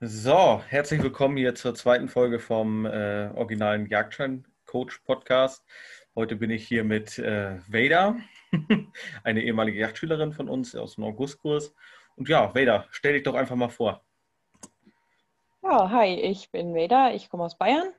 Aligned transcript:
So, 0.00 0.62
herzlich 0.68 1.02
willkommen 1.02 1.36
hier 1.36 1.56
zur 1.56 1.74
zweiten 1.74 2.08
Folge 2.08 2.38
vom 2.38 2.86
äh, 2.86 3.30
originalen 3.34 3.86
Jagdschein 3.86 4.46
Coach 4.64 4.98
Podcast. 4.98 5.64
Heute 6.14 6.36
bin 6.36 6.50
ich 6.50 6.68
hier 6.68 6.84
mit 6.84 7.18
äh, 7.18 7.58
Veda, 7.66 8.14
eine 9.24 9.42
ehemalige 9.42 9.80
Jagdschülerin 9.80 10.32
von 10.32 10.48
uns 10.48 10.76
aus 10.76 10.94
dem 10.94 11.02
Augustkurs. 11.02 11.74
Und 12.14 12.28
ja, 12.28 12.54
Veda, 12.54 12.86
stell 12.92 13.14
dich 13.14 13.24
doch 13.24 13.34
einfach 13.34 13.56
mal 13.56 13.70
vor. 13.70 14.04
Ja, 15.64 15.90
hi, 15.90 16.14
ich 16.14 16.52
bin 16.52 16.76
Veda, 16.76 17.10
ich 17.10 17.28
komme 17.28 17.42
aus 17.42 17.58
Bayern. 17.58 17.92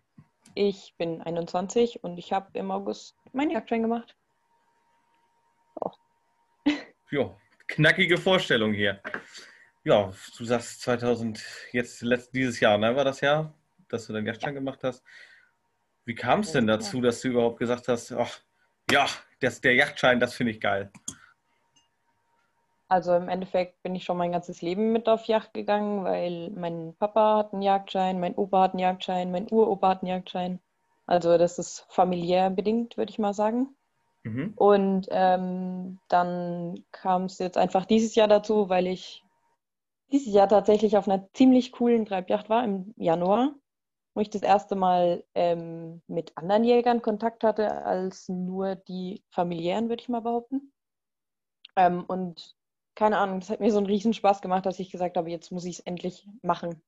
Ich 0.56 0.96
bin 0.98 1.22
21 1.22 2.02
und 2.02 2.18
ich 2.18 2.32
habe 2.32 2.48
im 2.58 2.72
August 2.72 3.18
meinen 3.34 3.52
Jagdschein 3.52 3.82
gemacht. 3.82 4.16
Oh. 5.82 5.92
Ja, 7.12 7.36
knackige 7.68 8.18
Vorstellung 8.18 8.72
hier. 8.72 9.02
Ja, 9.84 10.12
du 10.38 10.46
sagst 10.46 10.82
2000, 10.82 11.42
jetzt 11.72 12.02
letzt, 12.02 12.34
dieses 12.34 12.60
Jahr, 12.60 12.78
ne, 12.78 12.96
war 12.96 13.06
das 13.06 13.22
Jahr, 13.22 13.54
dass 13.88 14.08
du 14.08 14.14
deinen 14.14 14.28
Jagdschein 14.28 14.54
ja. 14.54 14.60
gemacht 14.60 14.80
hast. 14.84 15.04
Wie 16.06 16.16
kam 16.16 16.42
es 16.42 16.52
denn 16.52 16.68
dazu, 16.68 17.02
dass 17.02 17.22
du 17.22 17.30
überhaupt 17.30 17.60
gesagt 17.60 17.88
hast, 17.88 18.12
ach, 18.12 18.40
ja, 18.92 19.06
das, 19.40 19.62
der 19.62 19.76
Yachtschein, 19.76 20.20
das 20.20 20.34
finde 20.34 20.52
ich 20.52 20.60
geil? 20.60 20.92
Also 22.90 23.16
im 23.16 23.30
Endeffekt 23.30 23.82
bin 23.84 23.94
ich 23.94 24.04
schon 24.04 24.18
mein 24.18 24.32
ganzes 24.32 24.64
Leben 24.64 24.92
mit 24.92 25.08
auf 25.08 25.26
Yacht 25.26 25.54
gegangen, 25.54 26.04
weil 26.04 26.50
mein 26.50 26.96
Papa 26.98 27.38
hat 27.38 27.54
einen 27.54 27.62
Jagdschein, 27.62 28.20
mein 28.20 28.34
Opa 28.34 28.64
hat 28.64 28.72
einen 28.72 28.80
Jagdschein, 28.80 29.32
mein 29.32 29.48
Uropa 29.52 29.90
hat 29.90 30.02
einen 30.02 30.10
Jagdschein. 30.10 30.60
Also 31.06 31.38
das 31.38 31.60
ist 31.60 31.86
familiär 31.90 32.50
bedingt, 32.50 32.98
würde 32.98 33.12
ich 33.12 33.20
mal 33.20 33.34
sagen. 33.34 33.76
Mhm. 34.24 34.54
Und 34.56 35.08
ähm, 35.12 36.00
dann 36.08 36.84
kam 36.92 37.26
es 37.26 37.38
jetzt 37.38 37.58
einfach 37.58 37.86
dieses 37.86 38.16
Jahr 38.16 38.28
dazu, 38.28 38.70
weil 38.70 38.88
ich 38.88 39.24
dieses 40.12 40.34
Jahr 40.34 40.50
tatsächlich 40.50 40.98
auf 40.98 41.08
einer 41.08 41.28
ziemlich 41.34 41.72
coolen 41.72 42.06
Treibjacht 42.06 42.50
war 42.50 42.64
im 42.64 42.94
Januar 42.98 43.54
wo 44.20 44.22
ich 44.22 44.30
das 44.30 44.42
erste 44.42 44.76
Mal 44.76 45.24
ähm, 45.34 46.02
mit 46.08 46.38
anderen 46.38 46.66
Jägern 46.66 47.02
Kontakt 47.02 47.44
hatte, 47.44 47.86
als 47.86 48.28
nur 48.28 48.76
die 48.76 49.24
familiären, 49.30 49.88
würde 49.88 50.02
ich 50.02 50.10
mal 50.10 50.22
behaupten. 50.22 50.74
Ähm, 51.78 52.04
und 52.04 52.54
keine 52.96 53.18
Ahnung, 53.18 53.40
das 53.40 53.50
hat 53.50 53.62
mir 53.62 53.72
so 53.72 53.78
einen 53.78 53.86
riesen 53.86 54.14
Spaß 54.14 54.42
gemacht, 54.42 54.66
dass 54.66 54.80
ich 54.80 54.92
gesagt 54.92 55.16
habe, 55.16 55.30
jetzt 55.30 55.54
muss 55.54 55.64
ich 55.64 55.80
es 55.80 55.86
endlich 55.86 56.28
machen. 56.42 56.82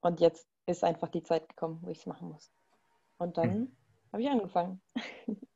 Und 0.00 0.20
jetzt 0.20 0.48
ist 0.64 0.84
einfach 0.84 1.08
die 1.08 1.22
Zeit 1.22 1.48
gekommen, 1.50 1.80
wo 1.82 1.90
ich 1.90 1.98
es 1.98 2.06
machen 2.06 2.28
muss. 2.28 2.50
Und 3.18 3.36
dann 3.36 3.58
mhm. 3.58 3.76
habe 4.12 4.22
ich 4.22 4.30
angefangen. 4.30 4.80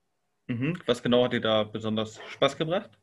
Mhm. 0.51 0.79
Was 0.87 1.03
genau 1.03 1.25
hat 1.25 1.35
dir 1.35 1.43
da 1.43 1.63
besonders 1.63 2.23
Spaß 2.29 2.57
gebracht? 2.57 2.99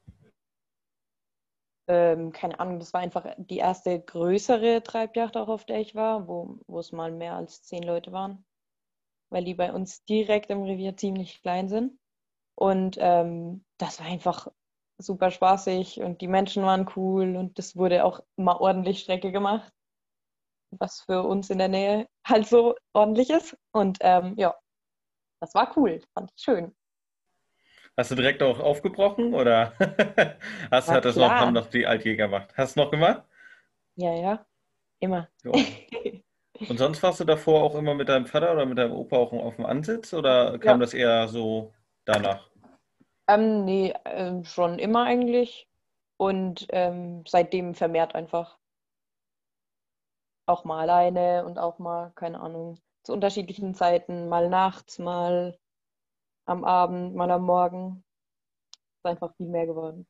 Ähm, 1.87 2.31
keine 2.31 2.59
Ahnung, 2.59 2.79
das 2.79 2.93
war 2.93 3.01
einfach 3.01 3.25
die 3.37 3.57
erste 3.57 3.99
größere 3.99 4.83
Treibjacht 4.83 5.37
auch, 5.37 5.47
auf 5.49 5.65
der 5.65 5.79
ich 5.81 5.95
war, 5.95 6.27
wo, 6.27 6.59
wo 6.67 6.79
es 6.79 6.91
mal 6.91 7.11
mehr 7.11 7.35
als 7.35 7.63
zehn 7.63 7.83
Leute 7.83 8.11
waren, 8.11 8.45
weil 9.31 9.45
die 9.45 9.55
bei 9.55 9.73
uns 9.73 10.03
direkt 10.05 10.49
im 10.51 10.63
Revier 10.63 10.97
ziemlich 10.97 11.41
klein 11.41 11.69
sind. 11.69 11.99
Und 12.55 12.97
ähm, 12.99 13.65
das 13.77 13.99
war 13.99 14.07
einfach 14.07 14.47
super 14.97 15.31
spaßig 15.31 16.01
und 16.01 16.21
die 16.21 16.27
Menschen 16.27 16.63
waren 16.63 16.89
cool 16.95 17.35
und 17.35 17.59
es 17.59 17.75
wurde 17.75 18.05
auch 18.05 18.21
immer 18.37 18.61
ordentlich 18.61 19.01
Strecke 19.01 19.31
gemacht, 19.31 19.71
was 20.71 21.01
für 21.01 21.23
uns 21.23 21.49
in 21.49 21.57
der 21.57 21.67
Nähe 21.67 22.07
halt 22.25 22.47
so 22.47 22.75
ordentlich 22.93 23.29
ist. 23.29 23.57
Und 23.73 23.97
ähm, 24.01 24.35
ja, 24.37 24.55
das 25.41 25.53
war 25.55 25.77
cool, 25.77 26.01
fand 26.13 26.31
ich 26.35 26.43
schön. 26.43 26.75
Hast 27.97 28.11
du 28.11 28.15
direkt 28.15 28.43
auch 28.43 28.59
aufgebrochen 28.59 29.33
oder 29.33 29.73
hast, 30.71 30.89
hat 30.89 31.05
das 31.05 31.15
noch, 31.15 31.29
haben 31.29 31.53
noch 31.53 31.67
die 31.67 31.87
Altjäger 31.87 32.25
gemacht? 32.25 32.53
Hast 32.57 32.75
du 32.75 32.81
noch 32.81 32.91
gemacht? 32.91 33.23
Ja, 33.95 34.13
ja, 34.13 34.45
immer. 34.99 35.29
Jo. 35.43 35.53
Und 36.69 36.77
sonst 36.77 37.01
warst 37.03 37.21
du 37.21 37.23
davor 37.23 37.63
auch 37.63 37.75
immer 37.75 37.93
mit 37.95 38.09
deinem 38.09 38.25
Vater 38.25 38.51
oder 38.51 38.65
mit 38.65 38.77
deinem 38.77 38.93
Opa 38.93 39.17
auch 39.17 39.31
auf 39.31 39.55
dem 39.55 39.65
Ansitz 39.65 40.13
oder 40.13 40.57
kam 40.59 40.79
ja. 40.79 40.85
das 40.85 40.93
eher 40.93 41.27
so 41.27 41.73
danach? 42.03 42.49
Ähm, 43.27 43.65
nee, 43.65 43.93
äh, 44.03 44.43
schon 44.43 44.79
immer 44.79 45.03
eigentlich. 45.03 45.67
Und 46.17 46.67
ähm, 46.69 47.23
seitdem 47.27 47.75
vermehrt 47.75 48.15
einfach. 48.15 48.57
Auch 50.47 50.63
mal 50.63 50.81
alleine 50.81 51.45
und 51.45 51.57
auch 51.57 51.79
mal, 51.79 52.11
keine 52.15 52.39
Ahnung, 52.39 52.77
zu 53.03 53.13
unterschiedlichen 53.13 53.73
Zeiten, 53.73 54.29
mal 54.29 54.49
nachts, 54.49 54.99
mal 54.99 55.57
am 56.45 56.63
Abend, 56.63 57.15
mal 57.15 57.29
am 57.31 57.43
Morgen. 57.43 58.03
Ist 58.97 59.05
einfach 59.05 59.35
viel 59.35 59.47
mehr 59.47 59.65
geworden. 59.65 60.07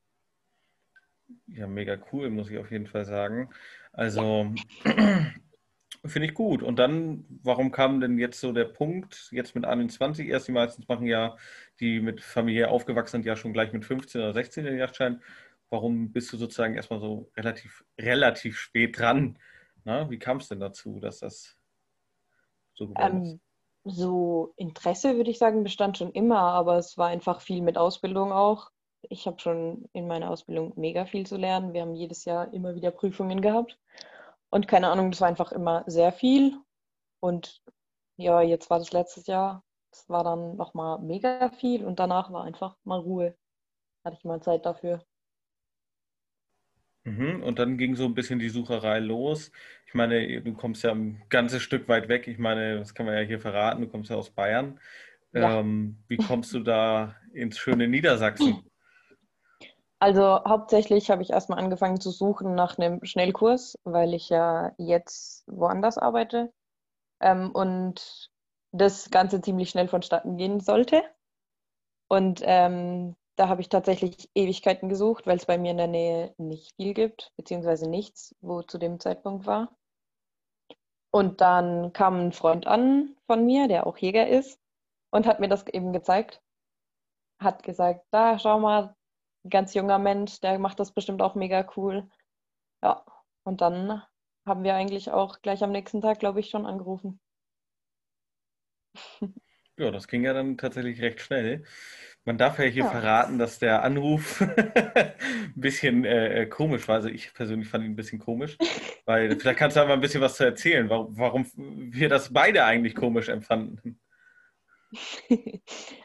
Ja, 1.46 1.66
mega 1.66 1.98
cool, 2.12 2.30
muss 2.30 2.50
ich 2.50 2.58
auf 2.58 2.70
jeden 2.70 2.86
Fall 2.86 3.04
sagen. 3.04 3.50
Also 3.92 4.54
finde 6.04 6.28
ich 6.28 6.34
gut. 6.34 6.62
Und 6.62 6.78
dann, 6.78 7.24
warum 7.42 7.72
kam 7.72 8.00
denn 8.00 8.18
jetzt 8.18 8.40
so 8.40 8.52
der 8.52 8.64
Punkt, 8.64 9.28
jetzt 9.32 9.54
mit 9.54 9.64
21, 9.64 10.28
erst 10.28 10.48
die 10.48 10.52
meistens 10.52 10.86
machen 10.88 11.06
ja, 11.06 11.36
die 11.80 12.00
mit 12.00 12.20
Familie 12.20 12.68
aufgewachsen 12.68 13.12
sind, 13.12 13.26
ja 13.26 13.36
schon 13.36 13.52
gleich 13.52 13.72
mit 13.72 13.84
15 13.84 14.20
oder 14.20 14.32
16 14.32 14.64
den 14.64 14.78
Yachtschein. 14.78 15.22
Warum 15.68 16.12
bist 16.12 16.32
du 16.32 16.36
sozusagen 16.36 16.74
erstmal 16.74 17.00
so 17.00 17.30
relativ, 17.36 17.84
relativ 17.98 18.58
spät 18.58 18.98
dran? 18.98 19.38
Na, 19.84 20.08
wie 20.10 20.18
kam 20.18 20.36
es 20.38 20.48
denn 20.48 20.60
dazu, 20.60 21.00
dass 21.00 21.20
das 21.20 21.56
so 22.74 22.88
geworden 22.88 23.16
ähm, 23.16 23.22
ist? 23.22 23.45
So 23.86 24.52
Interesse, 24.56 25.16
würde 25.16 25.30
ich 25.30 25.38
sagen, 25.38 25.62
bestand 25.62 25.98
schon 25.98 26.12
immer, 26.12 26.38
aber 26.38 26.76
es 26.76 26.98
war 26.98 27.08
einfach 27.08 27.40
viel 27.40 27.62
mit 27.62 27.78
Ausbildung 27.78 28.32
auch. 28.32 28.70
Ich 29.02 29.26
habe 29.26 29.38
schon 29.40 29.88
in 29.92 30.08
meiner 30.08 30.30
Ausbildung 30.30 30.72
mega 30.76 31.06
viel 31.06 31.26
zu 31.26 31.36
lernen. 31.36 31.72
Wir 31.72 31.82
haben 31.82 31.94
jedes 31.94 32.24
Jahr 32.24 32.52
immer 32.52 32.74
wieder 32.74 32.90
Prüfungen 32.90 33.40
gehabt. 33.40 33.78
Und 34.50 34.66
keine 34.68 34.88
Ahnung, 34.90 35.10
das 35.10 35.20
war 35.20 35.28
einfach 35.28 35.52
immer 35.52 35.84
sehr 35.86 36.12
viel. 36.12 36.58
Und 37.20 37.62
ja, 38.16 38.40
jetzt 38.40 38.70
war 38.70 38.78
das 38.78 38.92
letztes 38.92 39.26
Jahr. 39.26 39.62
Es 39.92 40.08
war 40.08 40.24
dann 40.24 40.56
nochmal 40.56 40.98
mega 41.00 41.50
viel 41.50 41.84
und 41.84 42.00
danach 42.00 42.32
war 42.32 42.44
einfach 42.44 42.76
mal 42.84 42.98
Ruhe. 42.98 43.36
Hatte 44.04 44.16
ich 44.18 44.24
mal 44.24 44.42
Zeit 44.42 44.66
dafür. 44.66 45.04
Mhm, 47.06 47.40
und 47.44 47.60
dann 47.60 47.78
ging 47.78 47.94
so 47.94 48.04
ein 48.04 48.14
bisschen 48.14 48.40
die 48.40 48.48
Sucherei 48.48 48.98
los. 48.98 49.52
Ich 49.86 49.94
meine, 49.94 50.42
du 50.42 50.52
kommst 50.54 50.82
ja 50.82 50.90
ein 50.90 51.22
ganzes 51.28 51.62
Stück 51.62 51.88
weit 51.88 52.08
weg. 52.08 52.26
Ich 52.26 52.38
meine, 52.38 52.78
das 52.78 52.94
kann 52.94 53.06
man 53.06 53.14
ja 53.14 53.20
hier 53.20 53.38
verraten, 53.38 53.82
du 53.82 53.88
kommst 53.88 54.10
ja 54.10 54.16
aus 54.16 54.30
Bayern. 54.30 54.80
Ja. 55.32 55.60
Ähm, 55.60 55.98
wie 56.08 56.16
kommst 56.16 56.52
du 56.52 56.58
da 56.60 57.14
ins 57.32 57.58
schöne 57.58 57.86
Niedersachsen? 57.86 58.68
Also 60.00 60.40
hauptsächlich 60.44 61.08
habe 61.08 61.22
ich 61.22 61.30
erstmal 61.30 61.60
angefangen 61.60 62.00
zu 62.00 62.10
suchen 62.10 62.56
nach 62.56 62.76
einem 62.76 63.04
Schnellkurs, 63.04 63.78
weil 63.84 64.12
ich 64.12 64.28
ja 64.28 64.72
jetzt 64.76 65.44
woanders 65.46 65.98
arbeite 65.98 66.52
ähm, 67.20 67.52
und 67.52 68.30
das 68.72 69.10
Ganze 69.10 69.40
ziemlich 69.40 69.70
schnell 69.70 69.86
vonstatten 69.86 70.36
gehen 70.36 70.58
sollte. 70.58 71.02
Und 72.08 72.40
ähm, 72.44 73.14
da 73.36 73.48
habe 73.48 73.60
ich 73.60 73.68
tatsächlich 73.68 74.30
Ewigkeiten 74.34 74.88
gesucht, 74.88 75.26
weil 75.26 75.36
es 75.36 75.46
bei 75.46 75.58
mir 75.58 75.70
in 75.70 75.76
der 75.76 75.86
Nähe 75.86 76.34
nicht 76.38 76.74
viel 76.76 76.94
gibt, 76.94 77.32
beziehungsweise 77.36 77.88
nichts, 77.88 78.34
wo 78.40 78.62
zu 78.62 78.78
dem 78.78 78.98
Zeitpunkt 78.98 79.46
war. 79.46 79.76
Und 81.10 81.40
dann 81.40 81.92
kam 81.92 82.18
ein 82.18 82.32
Freund 82.32 82.66
an 82.66 83.16
von 83.26 83.44
mir, 83.46 83.68
der 83.68 83.86
auch 83.86 83.98
Jäger 83.98 84.26
ist, 84.26 84.60
und 85.10 85.26
hat 85.26 85.40
mir 85.40 85.48
das 85.48 85.66
eben 85.68 85.92
gezeigt. 85.92 86.42
Hat 87.40 87.62
gesagt, 87.62 88.06
da 88.10 88.38
schau 88.38 88.58
mal, 88.58 88.96
ganz 89.48 89.74
junger 89.74 89.98
Mensch, 89.98 90.40
der 90.40 90.58
macht 90.58 90.80
das 90.80 90.92
bestimmt 90.92 91.22
auch 91.22 91.34
mega 91.34 91.66
cool. 91.76 92.08
Ja, 92.82 93.04
und 93.44 93.60
dann 93.60 94.02
haben 94.46 94.64
wir 94.64 94.74
eigentlich 94.74 95.10
auch 95.10 95.40
gleich 95.42 95.62
am 95.62 95.72
nächsten 95.72 96.00
Tag, 96.00 96.18
glaube 96.18 96.40
ich, 96.40 96.50
schon 96.50 96.66
angerufen. 96.66 97.20
Ja, 99.78 99.90
das 99.90 100.08
ging 100.08 100.24
ja 100.24 100.32
dann 100.32 100.56
tatsächlich 100.56 101.02
recht 101.02 101.20
schnell. 101.20 101.64
Man 102.26 102.38
darf 102.38 102.58
ja 102.58 102.64
hier 102.64 102.82
ja. 102.82 102.90
verraten, 102.90 103.38
dass 103.38 103.60
der 103.60 103.84
Anruf 103.84 104.40
ein 104.40 105.12
bisschen 105.54 106.04
äh, 106.04 106.42
äh, 106.42 106.46
komisch 106.46 106.88
war. 106.88 106.96
Also 106.96 107.08
ich 107.08 107.32
persönlich 107.32 107.68
fand 107.68 107.84
ihn 107.84 107.92
ein 107.92 107.96
bisschen 107.96 108.18
komisch, 108.18 108.58
weil 109.04 109.38
vielleicht 109.38 109.60
kannst 109.60 109.76
du 109.76 109.80
aber 109.80 109.92
ein 109.92 110.00
bisschen 110.00 110.20
was 110.20 110.34
zu 110.34 110.44
erzählen, 110.44 110.90
warum, 110.90 111.16
warum 111.16 111.46
wir 111.54 112.08
das 112.08 112.32
beide 112.32 112.64
eigentlich 112.64 112.94
komisch 112.94 113.28
empfanden. 113.28 114.00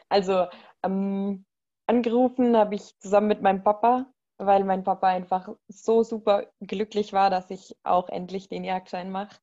Also 0.08 0.46
ähm, 0.82 1.46
angerufen 1.86 2.54
habe 2.54 2.74
ich 2.74 2.98
zusammen 2.98 3.28
mit 3.28 3.40
meinem 3.40 3.62
Papa, 3.62 4.12
weil 4.36 4.64
mein 4.64 4.84
Papa 4.84 5.08
einfach 5.08 5.48
so 5.68 6.02
super 6.02 6.46
glücklich 6.60 7.14
war, 7.14 7.30
dass 7.30 7.48
ich 7.48 7.74
auch 7.82 8.10
endlich 8.10 8.50
den 8.50 8.62
Jagdschein 8.62 9.10
mache, 9.10 9.40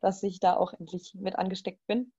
dass 0.00 0.22
ich 0.22 0.40
da 0.40 0.56
auch 0.56 0.72
endlich 0.72 1.14
mit 1.14 1.36
angesteckt 1.36 1.86
bin. 1.86 2.12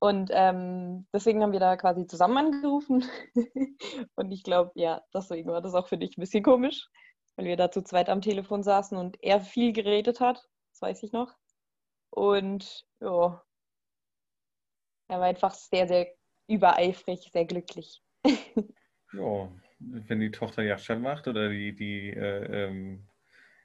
Und 0.00 0.30
ähm, 0.32 1.06
deswegen 1.12 1.42
haben 1.42 1.52
wir 1.52 1.60
da 1.60 1.76
quasi 1.76 2.06
zusammen 2.06 2.38
angerufen. 2.38 3.04
und 4.14 4.30
ich 4.30 4.44
glaube, 4.44 4.70
ja, 4.74 5.02
deswegen 5.12 5.50
war 5.50 5.60
das 5.60 5.74
auch 5.74 5.88
für 5.88 5.98
dich 5.98 6.16
ein 6.16 6.20
bisschen 6.20 6.44
komisch, 6.44 6.88
weil 7.36 7.46
wir 7.46 7.56
da 7.56 7.70
zu 7.70 7.82
zweit 7.82 8.08
am 8.08 8.20
Telefon 8.20 8.62
saßen 8.62 8.96
und 8.96 9.16
er 9.22 9.40
viel 9.40 9.72
geredet 9.72 10.20
hat. 10.20 10.48
Das 10.72 10.82
weiß 10.82 11.02
ich 11.02 11.12
noch. 11.12 11.34
Und 12.10 12.86
ja, 13.00 13.42
er 15.08 15.18
war 15.18 15.26
einfach 15.26 15.54
sehr, 15.54 15.88
sehr 15.88 16.14
übereifrig, 16.46 17.30
sehr 17.32 17.44
glücklich. 17.44 18.02
ja, 19.12 19.52
wenn 19.80 20.20
die 20.20 20.30
Tochter 20.30 20.62
Jagdschein 20.62 21.02
macht 21.02 21.28
oder 21.28 21.48
die, 21.48 21.74
die 21.74 22.10
äh, 22.10 22.66
ähm, 22.66 23.06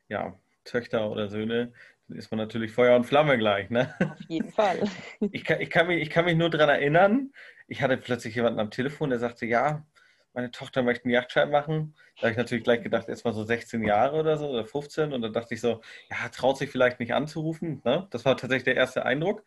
ja, 0.07 0.39
Töchter 0.63 1.11
oder 1.11 1.29
Söhne, 1.29 1.73
dann 2.07 2.17
ist 2.17 2.31
man 2.31 2.37
natürlich 2.37 2.71
Feuer 2.71 2.95
und 2.95 3.05
Flamme 3.05 3.37
gleich, 3.37 3.69
ne? 3.69 3.93
Auf 3.99 4.19
jeden 4.27 4.51
Fall. 4.51 4.79
Ich 5.31 5.43
kann, 5.43 5.61
ich 5.61 5.69
kann, 5.69 5.87
mich, 5.87 6.01
ich 6.01 6.09
kann 6.09 6.25
mich 6.25 6.35
nur 6.35 6.49
daran 6.49 6.69
erinnern, 6.69 7.31
ich 7.67 7.81
hatte 7.81 7.97
plötzlich 7.97 8.35
jemanden 8.35 8.59
am 8.59 8.71
Telefon, 8.71 9.09
der 9.09 9.19
sagte, 9.19 9.45
ja, 9.45 9.85
meine 10.33 10.51
Tochter 10.51 10.81
möchte 10.81 11.05
einen 11.05 11.13
Yachtschein 11.13 11.51
machen. 11.51 11.95
Da 12.15 12.23
habe 12.23 12.31
ich 12.31 12.37
natürlich 12.37 12.63
gleich 12.63 12.81
gedacht, 12.81 13.07
erst 13.07 13.23
mal 13.23 13.33
so 13.33 13.43
16 13.43 13.83
Jahre 13.83 14.19
oder 14.19 14.37
so 14.37 14.49
oder 14.49 14.65
15. 14.65 15.13
Und 15.13 15.21
dann 15.21 15.33
dachte 15.33 15.53
ich 15.53 15.61
so, 15.61 15.81
ja, 16.09 16.27
traut 16.29 16.57
sich 16.57 16.71
vielleicht 16.71 16.99
nicht 16.99 17.13
anzurufen. 17.13 17.81
Ne? 17.85 18.07
Das 18.09 18.25
war 18.25 18.35
tatsächlich 18.35 18.63
der 18.63 18.75
erste 18.75 19.05
Eindruck. 19.05 19.43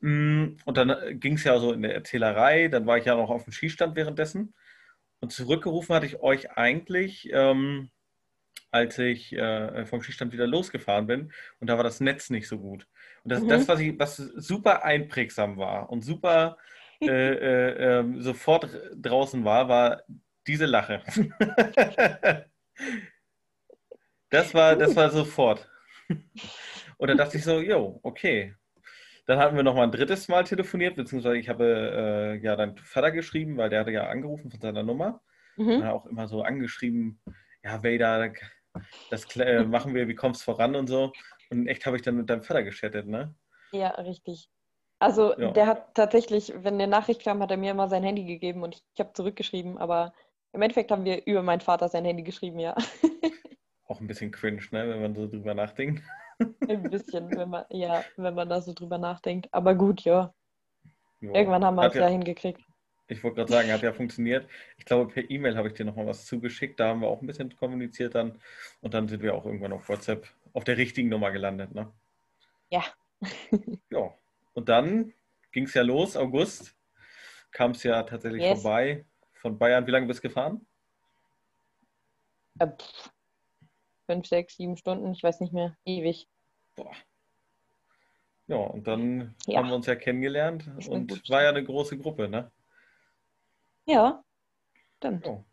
Mm, 0.00 0.56
und 0.64 0.76
dann 0.76 1.20
ging 1.20 1.34
es 1.34 1.44
ja 1.44 1.58
so 1.58 1.72
in 1.72 1.82
der 1.82 1.94
Erzählerei. 1.94 2.68
Dann 2.68 2.86
war 2.86 2.98
ich 2.98 3.04
ja 3.04 3.14
noch 3.14 3.30
auf 3.30 3.44
dem 3.44 3.52
Skistand 3.52 3.94
währenddessen. 3.96 4.54
Und 5.20 5.32
zurückgerufen 5.32 5.94
hatte 5.94 6.06
ich 6.06 6.20
euch 6.20 6.50
eigentlich, 6.52 7.30
ähm, 7.32 7.90
als 8.76 8.98
ich 8.98 9.32
äh, 9.32 9.84
vom 9.86 10.02
Skistand 10.02 10.32
wieder 10.32 10.46
losgefahren 10.46 11.06
bin. 11.06 11.32
Und 11.60 11.68
da 11.68 11.76
war 11.76 11.84
das 11.84 12.00
Netz 12.00 12.30
nicht 12.30 12.48
so 12.48 12.58
gut. 12.58 12.86
Und 13.24 13.32
das, 13.32 13.42
mhm. 13.42 13.48
das 13.48 13.68
was, 13.68 13.80
ich, 13.80 13.98
was 13.98 14.16
super 14.16 14.84
einprägsam 14.84 15.56
war 15.56 15.90
und 15.90 16.02
super 16.02 16.56
äh, 17.00 17.06
äh, 17.08 17.98
ähm, 17.98 18.22
sofort 18.22 18.68
draußen 18.96 19.44
war, 19.44 19.68
war 19.68 20.02
diese 20.46 20.66
Lache. 20.66 21.02
das, 24.30 24.54
war, 24.54 24.76
das 24.76 24.94
war 24.94 25.10
sofort. 25.10 25.68
Und 26.98 27.08
dann 27.08 27.18
dachte 27.18 27.36
ich 27.36 27.44
so, 27.44 27.60
jo, 27.60 28.00
okay. 28.02 28.54
Dann 29.26 29.38
hatten 29.38 29.56
wir 29.56 29.64
noch 29.64 29.74
mal 29.74 29.82
ein 29.82 29.92
drittes 29.92 30.28
Mal 30.28 30.44
telefoniert, 30.44 30.96
beziehungsweise 30.96 31.36
ich 31.36 31.48
habe 31.48 32.36
äh, 32.38 32.42
ja 32.42 32.56
deinen 32.56 32.78
Vater 32.78 33.10
geschrieben, 33.10 33.56
weil 33.56 33.68
der 33.68 33.80
hatte 33.80 33.90
ja 33.90 34.06
angerufen 34.06 34.50
von 34.50 34.60
seiner 34.60 34.82
Nummer. 34.82 35.20
Mhm. 35.56 35.68
Und 35.68 35.82
auch 35.84 36.06
immer 36.06 36.28
so 36.28 36.42
angeschrieben, 36.42 37.20
ja, 37.62 37.82
Vader, 37.82 38.32
das 39.10 39.24
äh, 39.36 39.64
machen 39.64 39.94
wir, 39.94 40.08
wie 40.08 40.14
kommst 40.14 40.42
du 40.42 40.44
voran 40.44 40.76
und 40.76 40.86
so. 40.88 41.12
Und 41.50 41.60
in 41.62 41.66
echt 41.68 41.86
habe 41.86 41.96
ich 41.96 42.02
dann 42.02 42.16
mit 42.16 42.28
deinem 42.30 42.42
Vater 42.42 42.62
geschattet, 42.62 43.06
ne? 43.06 43.34
Ja, 43.72 43.90
richtig. 43.90 44.48
Also 44.98 45.36
ja. 45.38 45.50
der 45.50 45.66
hat 45.66 45.94
tatsächlich, 45.94 46.52
wenn 46.56 46.74
eine 46.74 46.86
Nachricht 46.86 47.22
kam, 47.22 47.42
hat 47.42 47.50
er 47.50 47.56
mir 47.56 47.72
immer 47.72 47.88
sein 47.88 48.02
Handy 48.02 48.24
gegeben 48.24 48.62
und 48.62 48.74
ich, 48.74 48.82
ich 48.94 49.00
habe 49.00 49.12
zurückgeschrieben, 49.12 49.76
aber 49.76 50.14
im 50.52 50.62
Endeffekt 50.62 50.90
haben 50.90 51.04
wir 51.04 51.26
über 51.26 51.42
meinen 51.42 51.60
Vater 51.60 51.88
sein 51.88 52.04
Handy 52.04 52.22
geschrieben, 52.22 52.58
ja. 52.58 52.74
Auch 53.88 54.00
ein 54.00 54.06
bisschen 54.06 54.30
cringe, 54.30 54.62
ne, 54.70 54.88
wenn 54.88 55.02
man 55.02 55.14
so 55.14 55.28
drüber 55.28 55.54
nachdenkt. 55.54 56.02
Ein 56.68 56.82
bisschen, 56.90 57.30
wenn 57.30 57.48
man, 57.48 57.64
ja, 57.70 58.04
wenn 58.16 58.34
man 58.34 58.48
da 58.48 58.60
so 58.60 58.74
drüber 58.74 58.98
nachdenkt. 58.98 59.48
Aber 59.52 59.74
gut, 59.74 60.02
ja. 60.02 60.34
Jo. 61.20 61.32
Irgendwann 61.32 61.64
haben 61.64 61.76
wir 61.76 61.86
es 61.86 61.94
ja, 61.94 62.02
ja 62.02 62.08
hingekriegt. 62.08 62.60
Ich 63.08 63.22
wollte 63.22 63.36
gerade 63.36 63.52
sagen, 63.52 63.72
hat 63.72 63.82
ja 63.82 63.92
funktioniert. 63.92 64.48
Ich 64.78 64.84
glaube, 64.84 65.12
per 65.12 65.30
E-Mail 65.30 65.56
habe 65.56 65.68
ich 65.68 65.74
dir 65.74 65.84
nochmal 65.84 66.06
was 66.06 66.26
zugeschickt. 66.26 66.80
Da 66.80 66.88
haben 66.88 67.00
wir 67.00 67.08
auch 67.08 67.20
ein 67.20 67.26
bisschen 67.26 67.54
kommuniziert 67.56 68.14
dann. 68.14 68.40
Und 68.80 68.94
dann 68.94 69.08
sind 69.08 69.22
wir 69.22 69.34
auch 69.34 69.46
irgendwann 69.46 69.72
auf 69.72 69.88
WhatsApp 69.88 70.26
auf 70.52 70.64
der 70.64 70.76
richtigen 70.76 71.08
Nummer 71.08 71.30
gelandet, 71.30 71.74
ne? 71.74 71.92
Ja. 72.70 72.84
ja. 73.90 74.14
Und 74.54 74.68
dann 74.68 75.12
ging 75.52 75.64
es 75.64 75.74
ja 75.74 75.82
los, 75.82 76.16
August. 76.16 76.74
Kam 77.52 77.70
es 77.72 77.82
ja 77.84 78.02
tatsächlich 78.02 78.42
yes. 78.42 78.60
vorbei. 78.60 79.04
Von 79.34 79.58
Bayern, 79.58 79.86
wie 79.86 79.92
lange 79.92 80.06
bist 80.06 80.24
du 80.24 80.28
gefahren? 80.28 80.66
Äh, 82.58 82.68
fünf, 84.06 84.26
sechs, 84.26 84.56
sieben 84.56 84.76
Stunden, 84.76 85.12
ich 85.12 85.22
weiß 85.22 85.40
nicht 85.40 85.52
mehr. 85.52 85.76
Ewig. 85.84 86.26
Boah. 86.74 86.92
Ja, 88.48 88.56
und 88.56 88.86
dann 88.86 89.34
ja. 89.46 89.58
haben 89.58 89.68
wir 89.68 89.74
uns 89.74 89.86
ja 89.86 89.96
kennengelernt 89.96 90.70
und 90.88 91.28
war 91.28 91.42
ja 91.42 91.48
eine 91.48 91.64
große 91.64 91.98
Gruppe, 91.98 92.28
ne? 92.28 92.50
Ja, 93.86 94.22
stimmt. 94.98 95.26
Oh. 95.26 95.44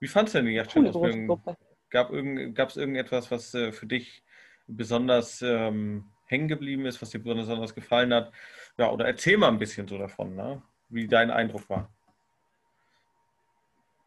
Wie 0.00 0.08
fandest 0.08 0.34
du 0.34 0.38
denn 0.38 0.46
die 0.46 0.54
Yachtscheinausbildung? 0.54 1.42
Gab 1.90 2.10
es 2.10 2.76
irgendetwas, 2.76 3.30
was 3.30 3.54
äh, 3.54 3.72
für 3.72 3.86
dich 3.86 4.24
besonders 4.66 5.42
ähm, 5.42 6.10
hängen 6.26 6.48
geblieben 6.48 6.86
ist, 6.86 7.02
was 7.02 7.10
dir 7.10 7.22
besonders 7.22 7.74
gefallen 7.74 8.14
hat? 8.14 8.32
Ja, 8.78 8.90
oder 8.90 9.06
erzähl 9.06 9.36
mal 9.36 9.48
ein 9.48 9.58
bisschen 9.58 9.88
so 9.88 9.98
davon, 9.98 10.36
ne? 10.36 10.62
wie 10.90 11.06
dein 11.08 11.30
Eindruck 11.30 11.68
war. 11.68 11.92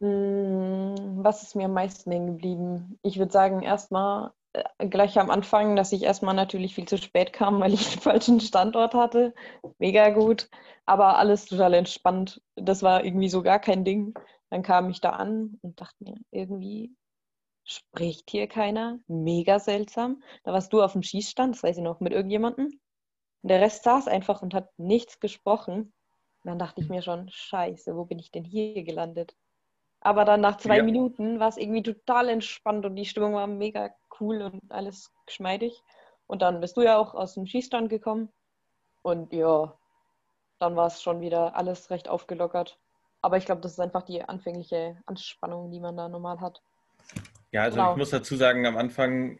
Hm, 0.00 0.94
was 1.24 1.42
ist 1.42 1.54
mir 1.54 1.64
am 1.64 1.72
meisten 1.72 2.10
hängen 2.10 2.26
geblieben? 2.26 2.98
Ich 3.02 3.18
würde 3.18 3.32
sagen, 3.32 3.62
erstmal 3.62 4.32
gleich 4.78 5.18
am 5.18 5.30
Anfang, 5.30 5.76
dass 5.76 5.92
ich 5.92 6.02
erstmal 6.02 6.34
natürlich 6.34 6.74
viel 6.74 6.86
zu 6.86 6.98
spät 6.98 7.32
kam, 7.32 7.60
weil 7.60 7.74
ich 7.74 7.90
den 7.92 8.00
falschen 8.00 8.40
Standort 8.40 8.94
hatte. 8.94 9.34
Mega 9.78 10.10
gut, 10.10 10.48
aber 10.86 11.18
alles 11.18 11.46
total 11.46 11.74
entspannt. 11.74 12.42
Das 12.56 12.82
war 12.82 13.04
irgendwie 13.04 13.28
so 13.28 13.42
gar 13.42 13.58
kein 13.58 13.84
Ding. 13.84 14.14
Dann 14.50 14.62
kam 14.62 14.90
ich 14.90 15.00
da 15.00 15.10
an 15.10 15.58
und 15.62 15.80
dachte 15.80 16.04
mir, 16.04 16.16
irgendwie 16.30 16.94
spricht 17.64 18.30
hier 18.30 18.46
keiner. 18.46 18.98
Mega 19.06 19.58
seltsam. 19.58 20.22
Da 20.44 20.52
warst 20.52 20.72
du 20.72 20.82
auf 20.82 20.92
dem 20.92 21.02
Schießstand, 21.02 21.56
das 21.56 21.62
weiß 21.62 21.78
ich 21.78 21.82
noch, 21.82 22.00
mit 22.00 22.12
irgendjemandem. 22.12 22.78
Der 23.42 23.60
Rest 23.60 23.84
saß 23.84 24.08
einfach 24.08 24.42
und 24.42 24.54
hat 24.54 24.70
nichts 24.78 25.20
gesprochen. 25.20 25.92
Und 26.44 26.50
dann 26.50 26.58
dachte 26.58 26.80
ich 26.80 26.88
mir 26.88 27.02
schon, 27.02 27.28
scheiße, 27.30 27.96
wo 27.96 28.04
bin 28.04 28.18
ich 28.18 28.30
denn 28.30 28.44
hier 28.44 28.84
gelandet? 28.84 29.34
Aber 30.00 30.26
dann 30.26 30.42
nach 30.42 30.58
zwei 30.58 30.76
ja. 30.76 30.82
Minuten 30.82 31.40
war 31.40 31.48
es 31.48 31.56
irgendwie 31.56 31.82
total 31.82 32.28
entspannt 32.28 32.84
und 32.84 32.94
die 32.94 33.06
Stimmung 33.06 33.32
war 33.32 33.46
mega 33.46 33.90
cool 34.20 34.42
und 34.42 34.60
alles 34.70 35.12
geschmeidig. 35.26 35.82
Und 36.26 36.42
dann 36.42 36.60
bist 36.60 36.76
du 36.76 36.82
ja 36.82 36.96
auch 36.96 37.14
aus 37.14 37.34
dem 37.34 37.46
Schießstand 37.46 37.90
gekommen. 37.90 38.30
Und 39.02 39.32
ja, 39.32 39.74
dann 40.58 40.76
war 40.76 40.86
es 40.86 41.02
schon 41.02 41.20
wieder 41.20 41.56
alles 41.56 41.90
recht 41.90 42.08
aufgelockert. 42.08 42.78
Aber 43.20 43.36
ich 43.36 43.46
glaube, 43.46 43.60
das 43.60 43.72
ist 43.72 43.80
einfach 43.80 44.02
die 44.02 44.22
anfängliche 44.22 44.96
Anspannung, 45.06 45.70
die 45.70 45.80
man 45.80 45.96
da 45.96 46.08
normal 46.08 46.40
hat. 46.40 46.62
Ja, 47.52 47.62
also 47.62 47.76
genau. 47.76 47.92
ich 47.92 47.96
muss 47.96 48.10
dazu 48.10 48.36
sagen, 48.36 48.66
am 48.66 48.76
Anfang, 48.76 49.38